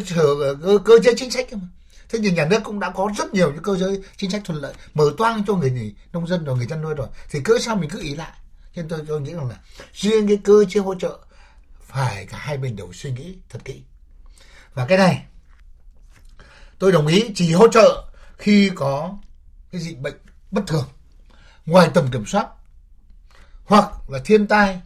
cơ, 0.61 0.77
cơ 0.85 0.99
chế 1.03 1.13
chính 1.17 1.31
sách 1.31 1.47
cơ 1.51 1.57
mà. 1.57 1.67
Thế 2.09 2.19
thì 2.23 2.31
nhà 2.31 2.45
nước 2.45 2.59
cũng 2.63 2.79
đã 2.79 2.89
có 2.89 3.09
rất 3.17 3.33
nhiều 3.33 3.51
những 3.51 3.63
cơ 3.63 3.77
chế 3.79 3.85
chính 4.17 4.31
sách 4.31 4.41
thuận 4.45 4.61
lợi 4.61 4.73
mở 4.93 5.11
toang 5.17 5.43
cho 5.47 5.53
người 5.53 5.95
nông 6.13 6.27
dân 6.27 6.45
rồi 6.45 6.57
người 6.57 6.67
chăn 6.69 6.81
nuôi 6.81 6.93
rồi. 6.93 7.07
Thì 7.29 7.39
cớ 7.39 7.53
sao 7.61 7.75
mình 7.75 7.89
cứ 7.89 8.01
ý 8.01 8.15
lại? 8.15 8.31
Cho 8.75 8.81
nên 8.81 8.89
tôi, 8.89 8.99
tôi 9.07 9.21
nghĩ 9.21 9.33
rằng 9.33 9.49
là 9.49 9.55
riêng 9.93 10.27
cái 10.27 10.37
cơ 10.43 10.65
chế 10.69 10.79
hỗ 10.79 10.95
trợ 10.95 11.17
phải 11.81 12.25
cả 12.25 12.37
hai 12.37 12.57
bên 12.57 12.75
đều 12.75 12.93
suy 12.93 13.11
nghĩ 13.11 13.35
thật 13.49 13.59
kỹ. 13.65 13.81
Và 14.73 14.85
cái 14.85 14.97
này 14.97 15.25
tôi 16.79 16.91
đồng 16.91 17.07
ý 17.07 17.31
chỉ 17.35 17.53
hỗ 17.53 17.67
trợ 17.67 18.03
khi 18.37 18.71
có 18.75 19.17
cái 19.71 19.81
dịch 19.81 19.99
bệnh 19.99 20.17
bất 20.51 20.61
thường 20.67 20.87
ngoài 21.65 21.89
tầm 21.93 22.11
kiểm 22.11 22.25
soát 22.25 22.47
hoặc 23.65 24.09
là 24.09 24.19
thiên 24.25 24.47
tai 24.47 24.81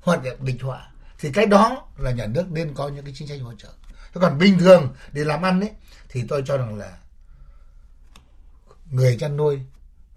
hoặc 0.00 0.24
là 0.24 0.34
địch 0.40 0.62
họa 0.62 0.90
thì 1.18 1.32
cái 1.32 1.46
đó 1.46 1.86
là 1.96 2.10
nhà 2.10 2.26
nước 2.26 2.44
nên 2.50 2.74
có 2.74 2.88
những 2.88 3.04
cái 3.04 3.14
chính 3.16 3.28
sách 3.28 3.40
hỗ 3.42 3.54
trợ 3.54 3.68
còn 4.14 4.38
bình 4.38 4.58
thường 4.58 4.94
để 5.12 5.24
làm 5.24 5.42
ăn 5.42 5.60
ấy 5.60 5.70
thì 6.08 6.24
tôi 6.28 6.42
cho 6.46 6.56
rằng 6.56 6.78
là 6.78 6.98
người 8.90 9.16
chăn 9.20 9.36
nuôi 9.36 9.60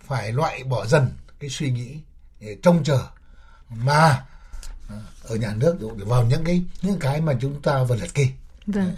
phải 0.02 0.32
loại 0.32 0.64
bỏ 0.64 0.86
dần 0.86 1.10
cái 1.40 1.50
suy 1.50 1.72
nghĩ 1.72 2.00
để 2.40 2.58
trông 2.64 2.84
chờ 2.84 3.08
mà 3.70 4.26
à, 4.90 4.98
ở 5.24 5.36
nhà 5.36 5.54
nước 5.54 5.78
vào 5.98 6.24
những 6.24 6.44
cái 6.44 6.64
những 6.82 7.00
cái 7.00 7.22
mà 7.22 7.34
chúng 7.42 7.62
ta 7.62 7.84
vừa 7.84 7.96
liệt 7.96 8.14
kê. 8.14 8.28
Vâng. 8.68 8.96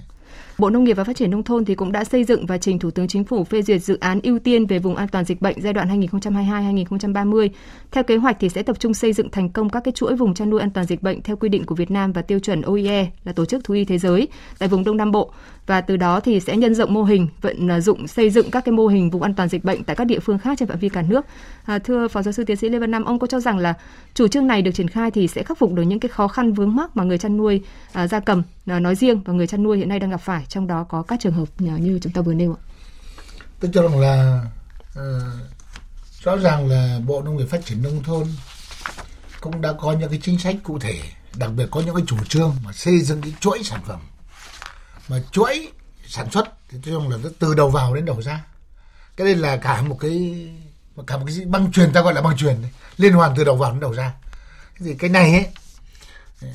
Bộ 0.60 0.70
Nông 0.70 0.84
nghiệp 0.84 0.94
và 0.94 1.04
Phát 1.04 1.16
triển 1.16 1.32
Nông 1.32 1.44
thôn 1.44 1.66
thì 1.66 1.76
cũng 1.76 1.92
đã 1.92 2.04
xây 2.04 2.24
dựng 2.24 2.46
và 2.46 2.58
trình 2.58 2.80
Thủ 2.80 2.92
tướng 2.92 3.08
Chính 3.08 3.24
phủ 3.24 3.44
phê 3.44 3.62
duyệt 3.62 3.82
dự 3.82 3.98
án 4.00 4.20
ưu 4.24 4.40
tiên 4.40 4.66
về 4.66 4.80
vùng 4.80 4.96
an 4.96 5.08
toàn 5.08 5.26
dịch 5.26 5.42
bệnh 5.42 5.62
giai 5.62 5.74
đoạn 5.74 6.02
2022-2030. 6.02 7.50
Theo 7.92 8.04
kế 8.04 8.18
hoạch 8.18 8.38
thì 8.40 8.50
sẽ 8.50 8.64
tập 8.64 8.80
trung 8.80 8.94
xây 8.94 9.14
dựng 9.14 9.30
thành 9.30 9.50
công 9.50 9.70
các 9.70 9.84
cái 9.84 9.92
chuỗi 9.92 10.16
vùng 10.16 10.34
chăn 10.34 10.50
nuôi 10.50 10.60
an 10.60 10.70
toàn 10.70 10.86
dịch 10.86 11.04
bệnh 11.04 11.22
theo 11.22 11.36
quy 11.36 11.50
định 11.50 11.66
của 11.66 11.76
Việt 11.76 11.92
Nam 11.92 12.12
và 12.12 12.22
tiêu 12.22 12.40
chuẩn 12.40 12.62
OIE 12.62 13.08
là 13.24 13.34
Tổ 13.34 13.46
chức 13.46 13.64
Thú 13.64 13.74
y 13.74 13.86
Thế 13.86 13.98
giới 13.98 14.28
tại 14.60 14.70
vùng 14.70 14.84
Đông 14.84 14.98
Nam 14.98 15.12
Bộ 15.12 15.32
và 15.70 15.82
từ 15.82 15.98
đó 15.98 16.20
thì 16.20 16.40
sẽ 16.40 16.58
nhân 16.58 16.76
rộng 16.76 16.94
mô 16.94 17.04
hình 17.04 17.28
vận 17.42 17.72
à, 17.72 17.80
dụng 17.80 18.08
xây 18.08 18.30
dựng 18.30 18.52
các 18.52 18.66
cái 18.66 18.74
mô 18.74 18.88
hình 18.88 19.10
vùng 19.10 19.22
an 19.22 19.34
toàn 19.34 19.50
dịch 19.50 19.64
bệnh 19.64 19.84
tại 19.84 19.96
các 19.96 20.06
địa 20.06 20.20
phương 20.20 20.40
khác 20.40 20.58
trên 20.58 20.70
phạm 20.70 20.80
vi 20.80 20.90
cả 20.90 21.02
nước. 21.02 21.26
À, 21.66 21.80
thưa 21.80 22.08
Phó 22.08 22.22
Giáo 22.22 22.32
sư 22.32 22.44
Tiến 22.44 22.58
sĩ 22.58 22.70
Lê 22.70 22.80
Văn 22.80 22.92
Nam, 22.92 23.04
ông 23.04 23.20
có 23.20 23.28
cho 23.28 23.40
rằng 23.40 23.58
là 23.58 23.74
chủ 24.14 24.28
trương 24.28 24.48
này 24.48 24.62
được 24.62 24.72
triển 24.72 24.88
khai 24.88 25.12
thì 25.12 25.28
sẽ 25.28 25.44
khắc 25.44 25.58
phục 25.58 25.74
được 25.74 25.84
những 25.84 26.00
cái 26.00 26.10
khó 26.10 26.28
khăn 26.28 26.54
vướng 26.54 26.76
mắc 26.76 26.98
mà 26.98 27.04
người 27.04 27.18
chăn 27.18 27.38
nuôi 27.38 27.62
à, 27.94 28.08
gia 28.08 28.20
cầm 28.20 28.44
à, 28.66 28.80
nói 28.80 28.96
riêng 28.96 29.22
và 29.26 29.34
người 29.34 29.48
chăn 29.48 29.64
nuôi 29.64 29.78
hiện 29.78 29.90
nay 29.90 30.00
đang 30.00 30.10
gặp 30.10 30.22
phải, 30.22 30.44
trong 30.50 30.68
đó 30.68 30.84
có 30.84 31.04
các 31.04 31.20
trường 31.22 31.34
hợp 31.34 31.46
như 31.58 32.00
chúng 32.02 32.14
ta 32.14 32.22
vừa 32.22 32.34
nêu 32.34 32.54
ạ? 32.54 32.62
Tôi 33.60 33.72
cho 33.74 33.82
rằng 33.82 34.00
là 34.00 34.46
uh, 35.00 35.24
rõ 36.24 36.38
ràng 36.38 36.68
là 36.68 37.00
Bộ 37.06 37.22
Nông 37.22 37.38
nghiệp 37.38 37.46
Phát 37.50 37.66
triển 37.66 37.84
Nông 37.84 38.04
thôn 38.04 38.28
cũng 39.42 39.62
đã 39.62 39.74
có 39.74 39.94
những 39.94 40.10
cái 40.10 40.20
chính 40.24 40.40
sách 40.40 40.56
cụ 40.64 40.80
thể 40.80 41.02
đặc 41.36 41.52
biệt 41.56 41.68
có 41.72 41.82
những 41.82 41.96
cái 41.96 42.04
chủ 42.08 42.18
trương 42.30 42.56
mà 42.64 42.72
xây 42.74 43.02
dựng 43.02 43.22
cái 43.22 43.34
chuỗi 43.40 43.64
sản 43.64 43.82
phẩm. 43.88 44.00
Mà 45.10 45.22
chuỗi 45.32 45.72
sản 46.08 46.32
xuất 46.32 46.46
thì 46.70 46.78
tôi 46.84 46.94
rằng 46.94 47.10
là 47.10 47.30
từ 47.40 47.54
đầu 47.54 47.70
vào 47.70 47.96
đến 47.96 48.06
đầu 48.06 48.22
ra. 48.22 48.46
Cái 49.16 49.26
đây 49.26 49.36
là 49.36 49.58
cả 49.58 49.82
một 49.82 49.98
cái 50.00 50.48
cả 51.08 51.18
một 51.18 51.26
cái 51.28 51.46
băng 51.46 51.72
truyền 51.72 51.94
ta 51.94 52.02
gọi 52.02 52.14
là 52.14 52.22
băng 52.22 52.38
truyền 52.38 52.56
liên 52.98 53.14
hoàn 53.14 53.36
từ 53.36 53.44
đầu 53.44 53.56
vào 53.56 53.72
đến 53.72 53.80
đầu 53.80 53.94
ra. 53.94 54.14
Thì 54.80 54.94
cái 54.94 55.10
này 55.10 55.32
ấy 55.32 55.48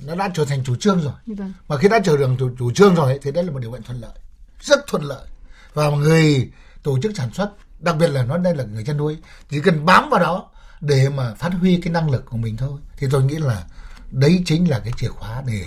nó 0.07 0.15
đã 0.15 0.31
trở 0.35 0.45
thành 0.45 0.65
chủ 0.65 0.77
trương 0.77 1.01
rồi 1.01 1.13
vâng. 1.27 1.53
mà 1.69 1.77
khi 1.77 1.89
đã 1.89 1.99
trở 2.05 2.17
thành 2.17 2.37
chủ, 2.39 2.51
chủ 2.59 2.71
trương 2.71 2.95
rồi 2.95 3.19
thì 3.23 3.33
đây 3.33 3.45
là 3.45 3.51
một 3.51 3.59
điều 3.59 3.73
kiện 3.73 3.83
thuận 3.83 4.01
lợi 4.01 4.19
rất 4.61 4.87
thuận 4.87 5.03
lợi 5.03 5.27
và 5.75 5.91
người 5.91 6.51
tổ 6.83 6.99
chức 7.03 7.13
sản 7.17 7.33
xuất 7.33 7.53
đặc 7.81 7.97
biệt 7.97 8.09
là 8.09 8.25
nó 8.25 8.39
đây 8.39 8.55
là 8.55 8.65
người 8.65 8.85
chăn 8.85 8.97
nuôi 8.97 9.17
chỉ 9.51 9.61
cần 9.61 9.85
bám 9.85 10.11
vào 10.11 10.21
đó 10.21 10.51
để 10.81 11.09
mà 11.09 11.35
phát 11.35 11.53
huy 11.61 11.81
cái 11.81 11.93
năng 11.93 12.11
lực 12.11 12.25
của 12.27 12.37
mình 12.37 12.57
thôi 12.57 12.81
thì 12.97 13.07
tôi 13.11 13.25
nghĩ 13.25 13.35
là 13.35 13.65
đấy 14.11 14.43
chính 14.47 14.71
là 14.71 14.79
cái 14.79 14.93
chìa 14.97 15.09
khóa 15.09 15.43
để 15.47 15.65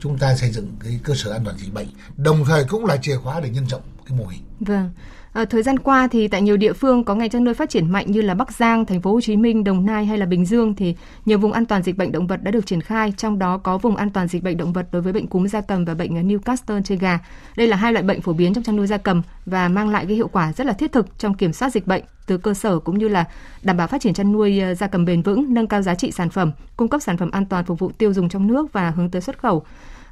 chúng 0.00 0.18
ta 0.18 0.36
xây 0.36 0.50
dựng 0.50 0.76
cái 0.84 1.00
cơ 1.04 1.14
sở 1.14 1.32
an 1.32 1.44
toàn 1.44 1.58
dịch 1.58 1.74
bệnh 1.74 1.88
đồng 2.16 2.44
thời 2.44 2.64
cũng 2.64 2.84
là 2.84 2.96
chìa 2.96 3.16
khóa 3.16 3.40
để 3.40 3.50
nhân 3.50 3.66
rộng 3.66 3.82
cái 4.06 4.18
mô 4.18 4.26
hình. 4.26 4.42
Vâng. 4.60 4.90
À, 5.34 5.44
thời 5.44 5.62
gian 5.62 5.78
qua 5.78 6.08
thì 6.08 6.28
tại 6.28 6.42
nhiều 6.42 6.56
địa 6.56 6.72
phương 6.72 7.04
có 7.04 7.14
ngành 7.14 7.30
chăn 7.30 7.44
nuôi 7.44 7.54
phát 7.54 7.70
triển 7.70 7.92
mạnh 7.92 8.10
như 8.10 8.20
là 8.20 8.34
Bắc 8.34 8.52
Giang, 8.52 8.84
Thành 8.84 9.00
phố 9.00 9.12
Hồ 9.12 9.20
Chí 9.20 9.36
Minh, 9.36 9.64
Đồng 9.64 9.86
Nai 9.86 10.06
hay 10.06 10.18
là 10.18 10.26
Bình 10.26 10.46
Dương 10.46 10.74
thì 10.74 10.94
nhiều 11.24 11.38
vùng 11.38 11.52
an 11.52 11.66
toàn 11.66 11.82
dịch 11.82 11.96
bệnh 11.96 12.12
động 12.12 12.26
vật 12.26 12.42
đã 12.42 12.50
được 12.50 12.66
triển 12.66 12.80
khai, 12.80 13.14
trong 13.16 13.38
đó 13.38 13.58
có 13.58 13.78
vùng 13.78 13.96
an 13.96 14.10
toàn 14.10 14.28
dịch 14.28 14.42
bệnh 14.42 14.56
động 14.56 14.72
vật 14.72 14.86
đối 14.92 15.02
với 15.02 15.12
bệnh 15.12 15.26
cúm 15.26 15.46
gia 15.46 15.60
cầm 15.60 15.84
và 15.84 15.94
bệnh 15.94 16.16
ờ, 16.16 16.22
Newcastle 16.22 16.82
trên 16.82 16.98
gà. 16.98 17.18
Đây 17.56 17.66
là 17.66 17.76
hai 17.76 17.92
loại 17.92 18.02
bệnh 18.02 18.20
phổ 18.20 18.32
biến 18.32 18.54
trong 18.54 18.64
chăn 18.64 18.76
nuôi 18.76 18.86
gia 18.86 18.96
cầm 18.96 19.22
và 19.46 19.68
mang 19.68 19.88
lại 19.88 20.06
cái 20.06 20.16
hiệu 20.16 20.28
quả 20.28 20.52
rất 20.52 20.66
là 20.66 20.72
thiết 20.72 20.92
thực 20.92 21.18
trong 21.18 21.34
kiểm 21.34 21.52
soát 21.52 21.70
dịch 21.70 21.86
bệnh 21.86 22.02
từ 22.26 22.38
cơ 22.38 22.54
sở 22.54 22.78
cũng 22.78 22.98
như 22.98 23.08
là 23.08 23.24
đảm 23.62 23.76
bảo 23.76 23.86
phát 23.86 24.00
triển 24.00 24.14
chăn 24.14 24.32
nuôi 24.32 24.60
ờ, 24.60 24.74
gia 24.74 24.86
cầm 24.86 25.04
bền 25.04 25.22
vững, 25.22 25.54
nâng 25.54 25.66
cao 25.66 25.82
giá 25.82 25.94
trị 25.94 26.10
sản 26.10 26.30
phẩm, 26.30 26.52
cung 26.76 26.88
cấp 26.88 27.02
sản 27.02 27.16
phẩm 27.16 27.30
an 27.30 27.46
toàn 27.46 27.64
phục 27.64 27.78
vụ 27.78 27.90
tiêu 27.98 28.12
dùng 28.12 28.28
trong 28.28 28.46
nước 28.46 28.72
và 28.72 28.90
hướng 28.90 29.10
tới 29.10 29.22
xuất 29.22 29.38
khẩu. 29.38 29.64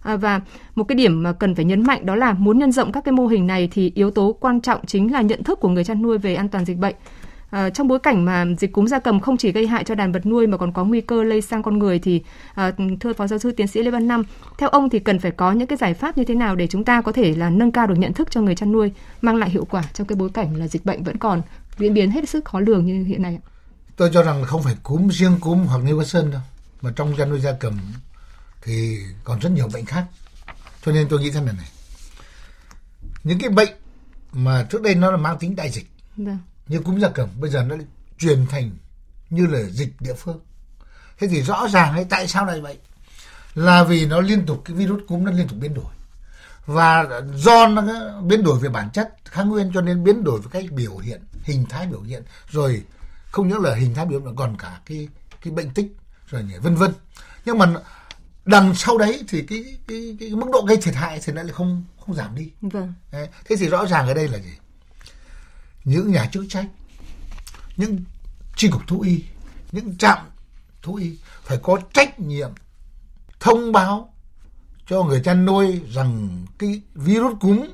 À, 0.03 0.17
và 0.17 0.41
một 0.75 0.85
cái 0.85 0.97
điểm 0.97 1.23
mà 1.23 1.33
cần 1.33 1.55
phải 1.55 1.65
nhấn 1.65 1.83
mạnh 1.83 2.07
đó 2.07 2.15
là 2.15 2.33
muốn 2.33 2.59
nhân 2.59 2.73
rộng 2.73 2.93
các 2.93 3.05
cái 3.05 3.13
mô 3.13 3.27
hình 3.27 3.47
này 3.47 3.69
thì 3.73 3.93
yếu 3.95 4.11
tố 4.11 4.37
quan 4.41 4.61
trọng 4.61 4.87
chính 4.87 5.13
là 5.13 5.21
nhận 5.21 5.45
thức 5.45 5.61
của 5.61 5.69
người 5.69 5.85
chăn 5.85 6.03
nuôi 6.03 6.19
về 6.19 6.35
an 6.35 6.49
toàn 6.49 6.65
dịch 6.65 6.79
bệnh. 6.79 6.95
À, 7.51 7.71
trong 7.71 7.89
bối 7.89 7.99
cảnh 7.99 8.25
mà 8.25 8.45
dịch 8.59 8.73
cúm 8.73 8.87
gia 8.87 8.99
cầm 8.99 9.21
không 9.21 9.37
chỉ 9.37 9.53
gây 9.53 9.67
hại 9.67 9.85
cho 9.85 9.95
đàn 9.95 10.13
vật 10.13 10.27
nuôi 10.27 10.47
mà 10.47 10.57
còn 10.57 10.73
có 10.73 10.85
nguy 10.85 11.01
cơ 11.01 11.23
lây 11.23 11.41
sang 11.41 11.63
con 11.63 11.79
người 11.79 11.99
thì 11.99 12.23
à, 12.55 12.73
thưa 13.01 13.13
phó 13.13 13.27
giáo 13.27 13.39
sư 13.39 13.53
tiến 13.53 13.67
sĩ 13.67 13.83
Lê 13.83 13.91
Văn 13.91 14.09
Năm, 14.09 14.23
theo 14.59 14.69
ông 14.69 14.91
thì 14.91 14.99
cần 14.99 15.19
phải 15.19 15.31
có 15.31 15.53
những 15.53 15.67
cái 15.69 15.79
giải 15.79 15.95
pháp 15.95 16.19
như 16.19 16.25
thế 16.25 16.35
nào 16.35 16.57
để 16.57 16.67
chúng 16.67 16.85
ta 16.85 17.01
có 17.01 17.13
thể 17.13 17.35
là 17.37 17.51
nâng 17.51 17.73
cao 17.73 17.87
được 17.87 17.99
nhận 17.99 18.13
thức 18.13 18.31
cho 18.31 18.41
người 18.41 18.55
chăn 18.55 18.73
nuôi, 18.73 18.93
mang 19.23 19.37
lại 19.37 19.51
hiệu 19.51 19.65
quả 19.71 19.83
trong 19.95 20.07
cái 20.07 20.17
bối 20.17 20.29
cảnh 20.35 20.57
là 20.57 20.69
dịch 20.69 20.85
bệnh 20.85 21.03
vẫn 21.03 21.17
còn 21.17 21.43
diễn 21.79 21.95
biến 21.95 22.11
hết 22.11 22.29
sức 22.29 22.45
khó 22.45 22.61
lường 22.61 22.87
như 22.87 23.05
hiện 23.05 23.23
nay 23.23 23.39
ạ? 23.43 23.45
Tôi 23.97 24.11
cho 24.15 24.23
rằng 24.23 24.45
không 24.45 24.63
phải 24.63 24.77
cúm 24.83 25.09
riêng 25.09 25.37
cúm 25.41 25.59
hoặc 25.67 25.83
Newcastle 25.85 26.31
đâu, 26.31 26.41
mà 26.83 26.93
trong 26.97 27.15
chăn 27.19 27.31
nuôi 27.31 27.41
gia 27.41 27.53
cầm 27.53 27.75
thì 28.63 28.99
còn 29.25 29.41
rất 29.41 29.53
nhiều 29.53 29.69
bệnh 29.73 29.85
khác. 29.85 30.05
Cho 30.85 30.93
nên 30.93 31.09
tôi 31.09 31.21
nghĩ 31.21 31.31
thế 31.31 31.41
này 31.41 31.55
này. 31.55 31.69
Những 33.25 33.39
cái 33.39 33.51
bệnh 33.51 33.73
mà 34.33 34.67
trước 34.71 34.83
đây 34.83 34.95
nó 34.95 35.11
là 35.11 35.17
mang 35.17 35.39
tính 35.39 35.57
đại 35.57 35.71
dịch 35.71 35.87
Được. 36.17 36.25
Vâng. 36.25 36.39
như 36.69 36.81
cúm 36.81 36.99
gia 37.01 37.09
cầm 37.09 37.29
bây 37.41 37.51
giờ 37.51 37.63
nó 37.63 37.77
truyền 38.19 38.47
thành 38.47 38.71
như 39.31 39.47
là 39.47 39.63
dịch 39.63 39.93
địa 40.01 40.15
phương. 40.15 40.41
Thế 41.19 41.29
thì 41.29 41.43
rõ 41.43 41.69
ràng 41.69 41.95
ấy 41.95 42.07
tại 42.11 42.29
sao 42.29 42.47
lại 42.47 42.61
vậy? 42.61 42.79
Là 43.55 43.85
vì 43.85 44.07
nó 44.07 44.21
liên 44.21 44.47
tục 44.47 44.63
cái 44.65 44.77
virus 44.77 45.01
cúm 45.09 45.25
nó 45.25 45.31
liên 45.31 45.49
tục 45.49 45.59
biến 45.61 45.75
đổi. 45.75 45.93
Và 46.67 47.07
do 47.35 47.67
nó 47.67 47.83
biến 48.21 48.43
đổi 48.43 48.59
về 48.59 48.69
bản 48.69 48.91
chất 48.91 49.15
kháng 49.25 49.49
nguyên 49.49 49.71
cho 49.75 49.81
nên 49.81 50.05
biến 50.05 50.25
đổi 50.25 50.41
về 50.41 50.47
cách 50.51 50.65
biểu 50.71 50.97
hiện 50.99 51.23
hình 51.43 51.67
thái 51.69 51.87
biểu 51.87 52.03
hiện 52.03 52.23
rồi 52.51 52.83
không 53.31 53.49
những 53.49 53.63
là 53.63 53.75
hình 53.75 53.95
thái 53.95 54.07
biểu 54.07 54.21
hiện 54.21 54.37
còn 54.37 54.57
cả 54.57 54.81
cái 54.87 55.09
cái 55.45 55.53
bệnh 55.53 55.71
tích 55.71 55.97
rồi 56.31 56.45
vân 56.63 56.75
vân. 56.75 56.93
Nhưng 57.45 57.59
mà 57.59 57.67
đằng 58.45 58.75
sau 58.75 58.99
đấy 58.99 59.25
thì 59.29 59.43
cái 59.43 59.65
cái, 59.89 60.17
cái, 60.21 60.31
mức 60.31 60.47
độ 60.53 60.65
gây 60.69 60.77
thiệt 60.77 60.95
hại 60.95 61.21
thì 61.25 61.33
lại 61.33 61.45
không 61.53 61.85
không 62.01 62.15
giảm 62.15 62.35
đi 62.35 62.51
vâng. 62.61 62.95
Đấy. 63.13 63.29
thế 63.45 63.57
thì 63.57 63.69
rõ 63.69 63.87
ràng 63.87 64.09
ở 64.09 64.15
đây 64.15 64.29
là 64.29 64.39
gì 64.39 64.53
những 65.85 66.11
nhà 66.11 66.29
chức 66.33 66.45
trách 66.49 66.67
những 67.77 67.99
chi 68.57 68.69
cục 68.71 68.87
thú 68.87 69.01
y 69.01 69.25
những 69.73 69.97
trạm 69.97 70.19
thú 70.83 70.95
y 70.95 71.19
phải 71.45 71.59
có 71.63 71.79
trách 71.93 72.21
nhiệm 72.21 72.51
thông 73.41 73.73
báo 73.73 74.15
cho 74.87 75.03
người 75.03 75.21
chăn 75.25 75.45
nuôi 75.45 75.81
rằng 75.93 76.29
cái 76.59 76.83
virus 76.95 77.35
cúm 77.41 77.67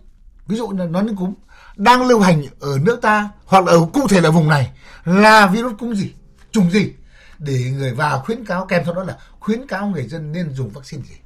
ví 0.47 0.57
dụ 0.57 0.69
như 0.69 0.85
nói 0.85 1.03
đến 1.03 1.17
cúm 1.17 1.35
đang 1.77 2.07
lưu 2.07 2.21
hành 2.21 2.43
ở 2.61 2.79
nước 2.83 3.03
ta 3.03 3.29
hoặc 3.45 3.65
là 3.65 3.73
ở 3.73 3.87
cụ 3.93 4.09
thể 4.09 4.21
là 4.21 4.31
vùng 4.31 4.49
này 4.49 4.71
là 5.05 5.47
virus 5.47 5.73
cúm 5.79 5.95
gì 5.95 6.13
trùng 6.53 6.71
gì 6.71 6.93
để 7.39 7.71
người 7.71 7.93
vào 7.95 8.21
khuyến 8.21 8.45
cáo 8.45 8.67
kèm 8.67 8.85
theo 8.85 8.95
đó 8.95 9.03
là 9.03 9.17
khuyến 9.49 9.67
cáo 9.67 9.87
người 9.87 10.09
dân 10.09 10.33
nên 10.33 10.55
dùng 10.55 10.69
vaccine 10.69 11.03
gì? 11.03 11.17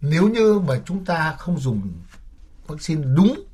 Nếu 0.00 0.28
như 0.28 0.58
mà 0.58 0.74
chúng 0.86 1.04
ta 1.04 1.34
không 1.38 1.60
dùng 1.60 1.92
vaccine 2.66 3.02
đúng, 3.16 3.44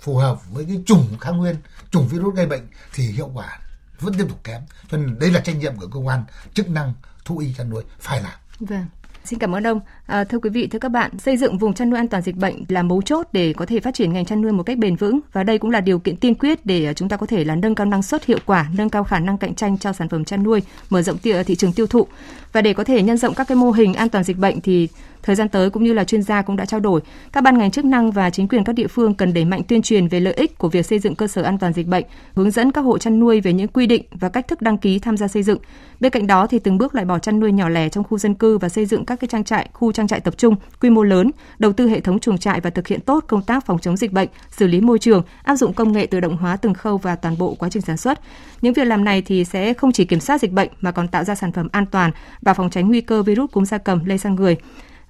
phù 0.00 0.16
hợp 0.16 0.50
với 0.50 0.64
cái 0.64 0.82
chủng 0.86 1.18
kháng 1.20 1.36
nguyên, 1.36 1.56
chủng 1.90 2.08
virus 2.08 2.34
gây 2.34 2.46
bệnh 2.46 2.68
thì 2.94 3.04
hiệu 3.04 3.30
quả 3.34 3.58
vẫn 3.98 4.14
tiếp 4.18 4.24
tục 4.28 4.44
kém. 4.44 4.62
Cho 4.90 4.96
nên 4.96 5.18
đây 5.18 5.30
là 5.30 5.40
trách 5.40 5.56
nhiệm 5.56 5.76
của 5.76 5.86
cơ 5.86 6.00
quan 6.00 6.24
chức 6.54 6.68
năng 6.68 6.94
thú 7.24 7.38
y 7.38 7.54
chăn 7.54 7.70
nuôi 7.70 7.84
phải 7.98 8.22
làm. 8.22 8.38
Vâng. 8.60 8.86
Xin 9.24 9.38
cảm 9.38 9.54
ơn 9.54 9.66
ông. 9.66 9.80
À, 10.10 10.24
thưa 10.24 10.38
quý 10.38 10.50
vị, 10.50 10.66
thưa 10.66 10.78
các 10.78 10.88
bạn, 10.88 11.18
xây 11.18 11.36
dựng 11.36 11.58
vùng 11.58 11.74
chăn 11.74 11.90
nuôi 11.90 11.98
an 11.98 12.08
toàn 12.08 12.22
dịch 12.22 12.36
bệnh 12.36 12.54
là 12.68 12.82
mấu 12.82 13.02
chốt 13.02 13.26
để 13.32 13.52
có 13.52 13.66
thể 13.66 13.80
phát 13.80 13.94
triển 13.94 14.12
ngành 14.12 14.24
chăn 14.24 14.42
nuôi 14.42 14.52
một 14.52 14.62
cách 14.62 14.78
bền 14.78 14.96
vững 14.96 15.20
và 15.32 15.42
đây 15.42 15.58
cũng 15.58 15.70
là 15.70 15.80
điều 15.80 15.98
kiện 15.98 16.16
tiên 16.16 16.34
quyết 16.34 16.66
để 16.66 16.86
à, 16.86 16.92
chúng 16.92 17.08
ta 17.08 17.16
có 17.16 17.26
thể 17.26 17.44
là 17.44 17.54
nâng 17.54 17.74
cao 17.74 17.86
năng 17.86 18.02
suất 18.02 18.24
hiệu 18.24 18.38
quả, 18.46 18.66
nâng 18.76 18.90
cao 18.90 19.04
khả 19.04 19.18
năng 19.18 19.38
cạnh 19.38 19.54
tranh 19.54 19.78
cho 19.78 19.92
sản 19.92 20.08
phẩm 20.08 20.24
chăn 20.24 20.42
nuôi, 20.42 20.62
mở 20.90 21.02
rộng 21.02 21.16
à, 21.24 21.42
thị 21.42 21.54
trường 21.54 21.72
tiêu 21.72 21.86
thụ. 21.86 22.06
Và 22.52 22.62
để 22.62 22.72
có 22.72 22.84
thể 22.84 23.02
nhân 23.02 23.16
rộng 23.16 23.34
các 23.34 23.48
cái 23.48 23.56
mô 23.56 23.70
hình 23.70 23.94
an 23.94 24.08
toàn 24.08 24.24
dịch 24.24 24.38
bệnh 24.38 24.60
thì 24.60 24.88
Thời 25.22 25.36
gian 25.36 25.48
tới 25.48 25.70
cũng 25.70 25.84
như 25.84 25.92
là 25.92 26.04
chuyên 26.04 26.22
gia 26.22 26.42
cũng 26.42 26.56
đã 26.56 26.64
trao 26.64 26.80
đổi, 26.80 27.00
các 27.32 27.40
ban 27.40 27.58
ngành 27.58 27.70
chức 27.70 27.84
năng 27.84 28.10
và 28.10 28.30
chính 28.30 28.48
quyền 28.48 28.64
các 28.64 28.72
địa 28.72 28.86
phương 28.86 29.14
cần 29.14 29.34
đẩy 29.34 29.44
mạnh 29.44 29.62
tuyên 29.68 29.82
truyền 29.82 30.08
về 30.08 30.20
lợi 30.20 30.34
ích 30.34 30.58
của 30.58 30.68
việc 30.68 30.86
xây 30.86 30.98
dựng 30.98 31.14
cơ 31.14 31.26
sở 31.26 31.42
an 31.42 31.58
toàn 31.58 31.72
dịch 31.72 31.86
bệnh, 31.86 32.04
hướng 32.34 32.50
dẫn 32.50 32.72
các 32.72 32.80
hộ 32.80 32.98
chăn 32.98 33.20
nuôi 33.20 33.40
về 33.40 33.52
những 33.52 33.68
quy 33.68 33.86
định 33.86 34.02
và 34.12 34.28
cách 34.28 34.48
thức 34.48 34.62
đăng 34.62 34.78
ký 34.78 34.98
tham 34.98 35.16
gia 35.16 35.28
xây 35.28 35.42
dựng. 35.42 35.58
Bên 36.00 36.12
cạnh 36.12 36.26
đó 36.26 36.46
thì 36.46 36.58
từng 36.58 36.78
bước 36.78 36.94
loại 36.94 37.04
bỏ 37.04 37.18
chăn 37.18 37.40
nuôi 37.40 37.52
nhỏ 37.52 37.68
lẻ 37.68 37.88
trong 37.88 38.04
khu 38.04 38.18
dân 38.18 38.34
cư 38.34 38.58
và 38.58 38.68
xây 38.68 38.86
dựng 38.86 39.04
các 39.04 39.20
các 39.20 39.20
cái 39.20 39.28
trang 39.28 39.44
trại, 39.44 39.68
khu 39.72 39.92
trang 40.00 40.08
trại 40.08 40.20
tập 40.20 40.34
trung 40.38 40.56
quy 40.80 40.90
mô 40.90 41.02
lớn, 41.02 41.30
đầu 41.58 41.72
tư 41.72 41.88
hệ 41.88 42.00
thống 42.00 42.18
chuồng 42.18 42.38
trại 42.38 42.60
và 42.60 42.70
thực 42.70 42.86
hiện 42.86 43.00
tốt 43.00 43.24
công 43.28 43.42
tác 43.42 43.66
phòng 43.66 43.78
chống 43.78 43.96
dịch 43.96 44.12
bệnh, 44.12 44.28
xử 44.50 44.66
lý 44.66 44.80
môi 44.80 44.98
trường, 44.98 45.22
áp 45.42 45.56
dụng 45.56 45.72
công 45.72 45.92
nghệ 45.92 46.06
tự 46.06 46.20
động 46.20 46.36
hóa 46.36 46.56
từng 46.56 46.74
khâu 46.74 46.98
và 46.98 47.16
toàn 47.16 47.38
bộ 47.38 47.54
quá 47.54 47.68
trình 47.68 47.82
sản 47.82 47.96
xuất. 47.96 48.20
Những 48.62 48.74
việc 48.74 48.84
làm 48.84 49.04
này 49.04 49.22
thì 49.22 49.44
sẽ 49.44 49.74
không 49.74 49.92
chỉ 49.92 50.04
kiểm 50.04 50.20
soát 50.20 50.40
dịch 50.40 50.52
bệnh 50.52 50.68
mà 50.80 50.92
còn 50.92 51.08
tạo 51.08 51.24
ra 51.24 51.34
sản 51.34 51.52
phẩm 51.52 51.68
an 51.72 51.86
toàn 51.86 52.10
và 52.42 52.54
phòng 52.54 52.70
tránh 52.70 52.88
nguy 52.88 53.00
cơ 53.00 53.22
virus 53.22 53.50
cúm 53.50 53.64
gia 53.64 53.78
cầm 53.78 54.04
lây 54.04 54.18
sang 54.18 54.34
người. 54.34 54.56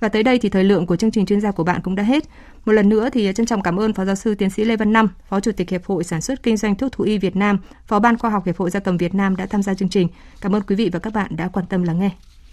Và 0.01 0.09
tới 0.09 0.23
đây 0.23 0.39
thì 0.39 0.49
thời 0.49 0.65
lượng 0.65 0.87
của 0.87 0.97
chương 0.97 1.11
trình 1.11 1.27
chuyên 1.27 1.41
gia 1.41 1.51
của 1.51 1.65
bạn 1.65 1.81
cũng 1.83 1.95
đã 1.95 2.03
hết. 2.03 2.25
Một 2.65 2.73
lần 2.73 2.89
nữa 2.89 3.09
thì 3.13 3.33
trân 3.35 3.47
trọng 3.47 3.63
cảm 3.63 3.81
ơn 3.81 3.93
Phó 3.93 4.05
Giáo 4.05 4.15
sư 4.15 4.35
Tiến 4.35 4.51
sĩ 4.51 4.65
Lê 4.65 4.77
Văn 4.77 4.93
Năm, 4.93 5.09
Phó 5.29 5.41
Chủ 5.41 5.53
tịch 5.53 5.71
Hiệp 5.71 5.85
hội 5.85 6.05
Sản 6.05 6.21
xuất 6.21 6.43
Kinh 6.43 6.57
doanh 6.57 6.75
Thuốc 6.75 6.93
Thú 6.93 7.05
y 7.05 7.19
Việt 7.19 7.37
Nam, 7.37 7.59
Phó 7.87 7.99
Ban 7.99 8.19
Khoa 8.19 8.31
học 8.31 8.47
Hiệp 8.47 8.57
hội 8.57 8.71
Gia 8.71 8.81
cầm 8.81 8.97
Việt 8.97 9.15
Nam 9.15 9.37
đã 9.37 9.47
tham 9.47 9.63
gia 9.63 9.75
chương 9.75 9.89
trình. 9.89 10.09
Cảm 10.41 10.55
ơn 10.55 10.63
quý 10.63 10.77
vị 10.77 10.91
và 10.93 10.99
các 10.99 11.13
bạn 11.13 11.37
đã 11.37 11.49
quan 11.49 11.67
tâm 11.67 11.83
lắng 11.83 12.01
nghe. 12.01 12.11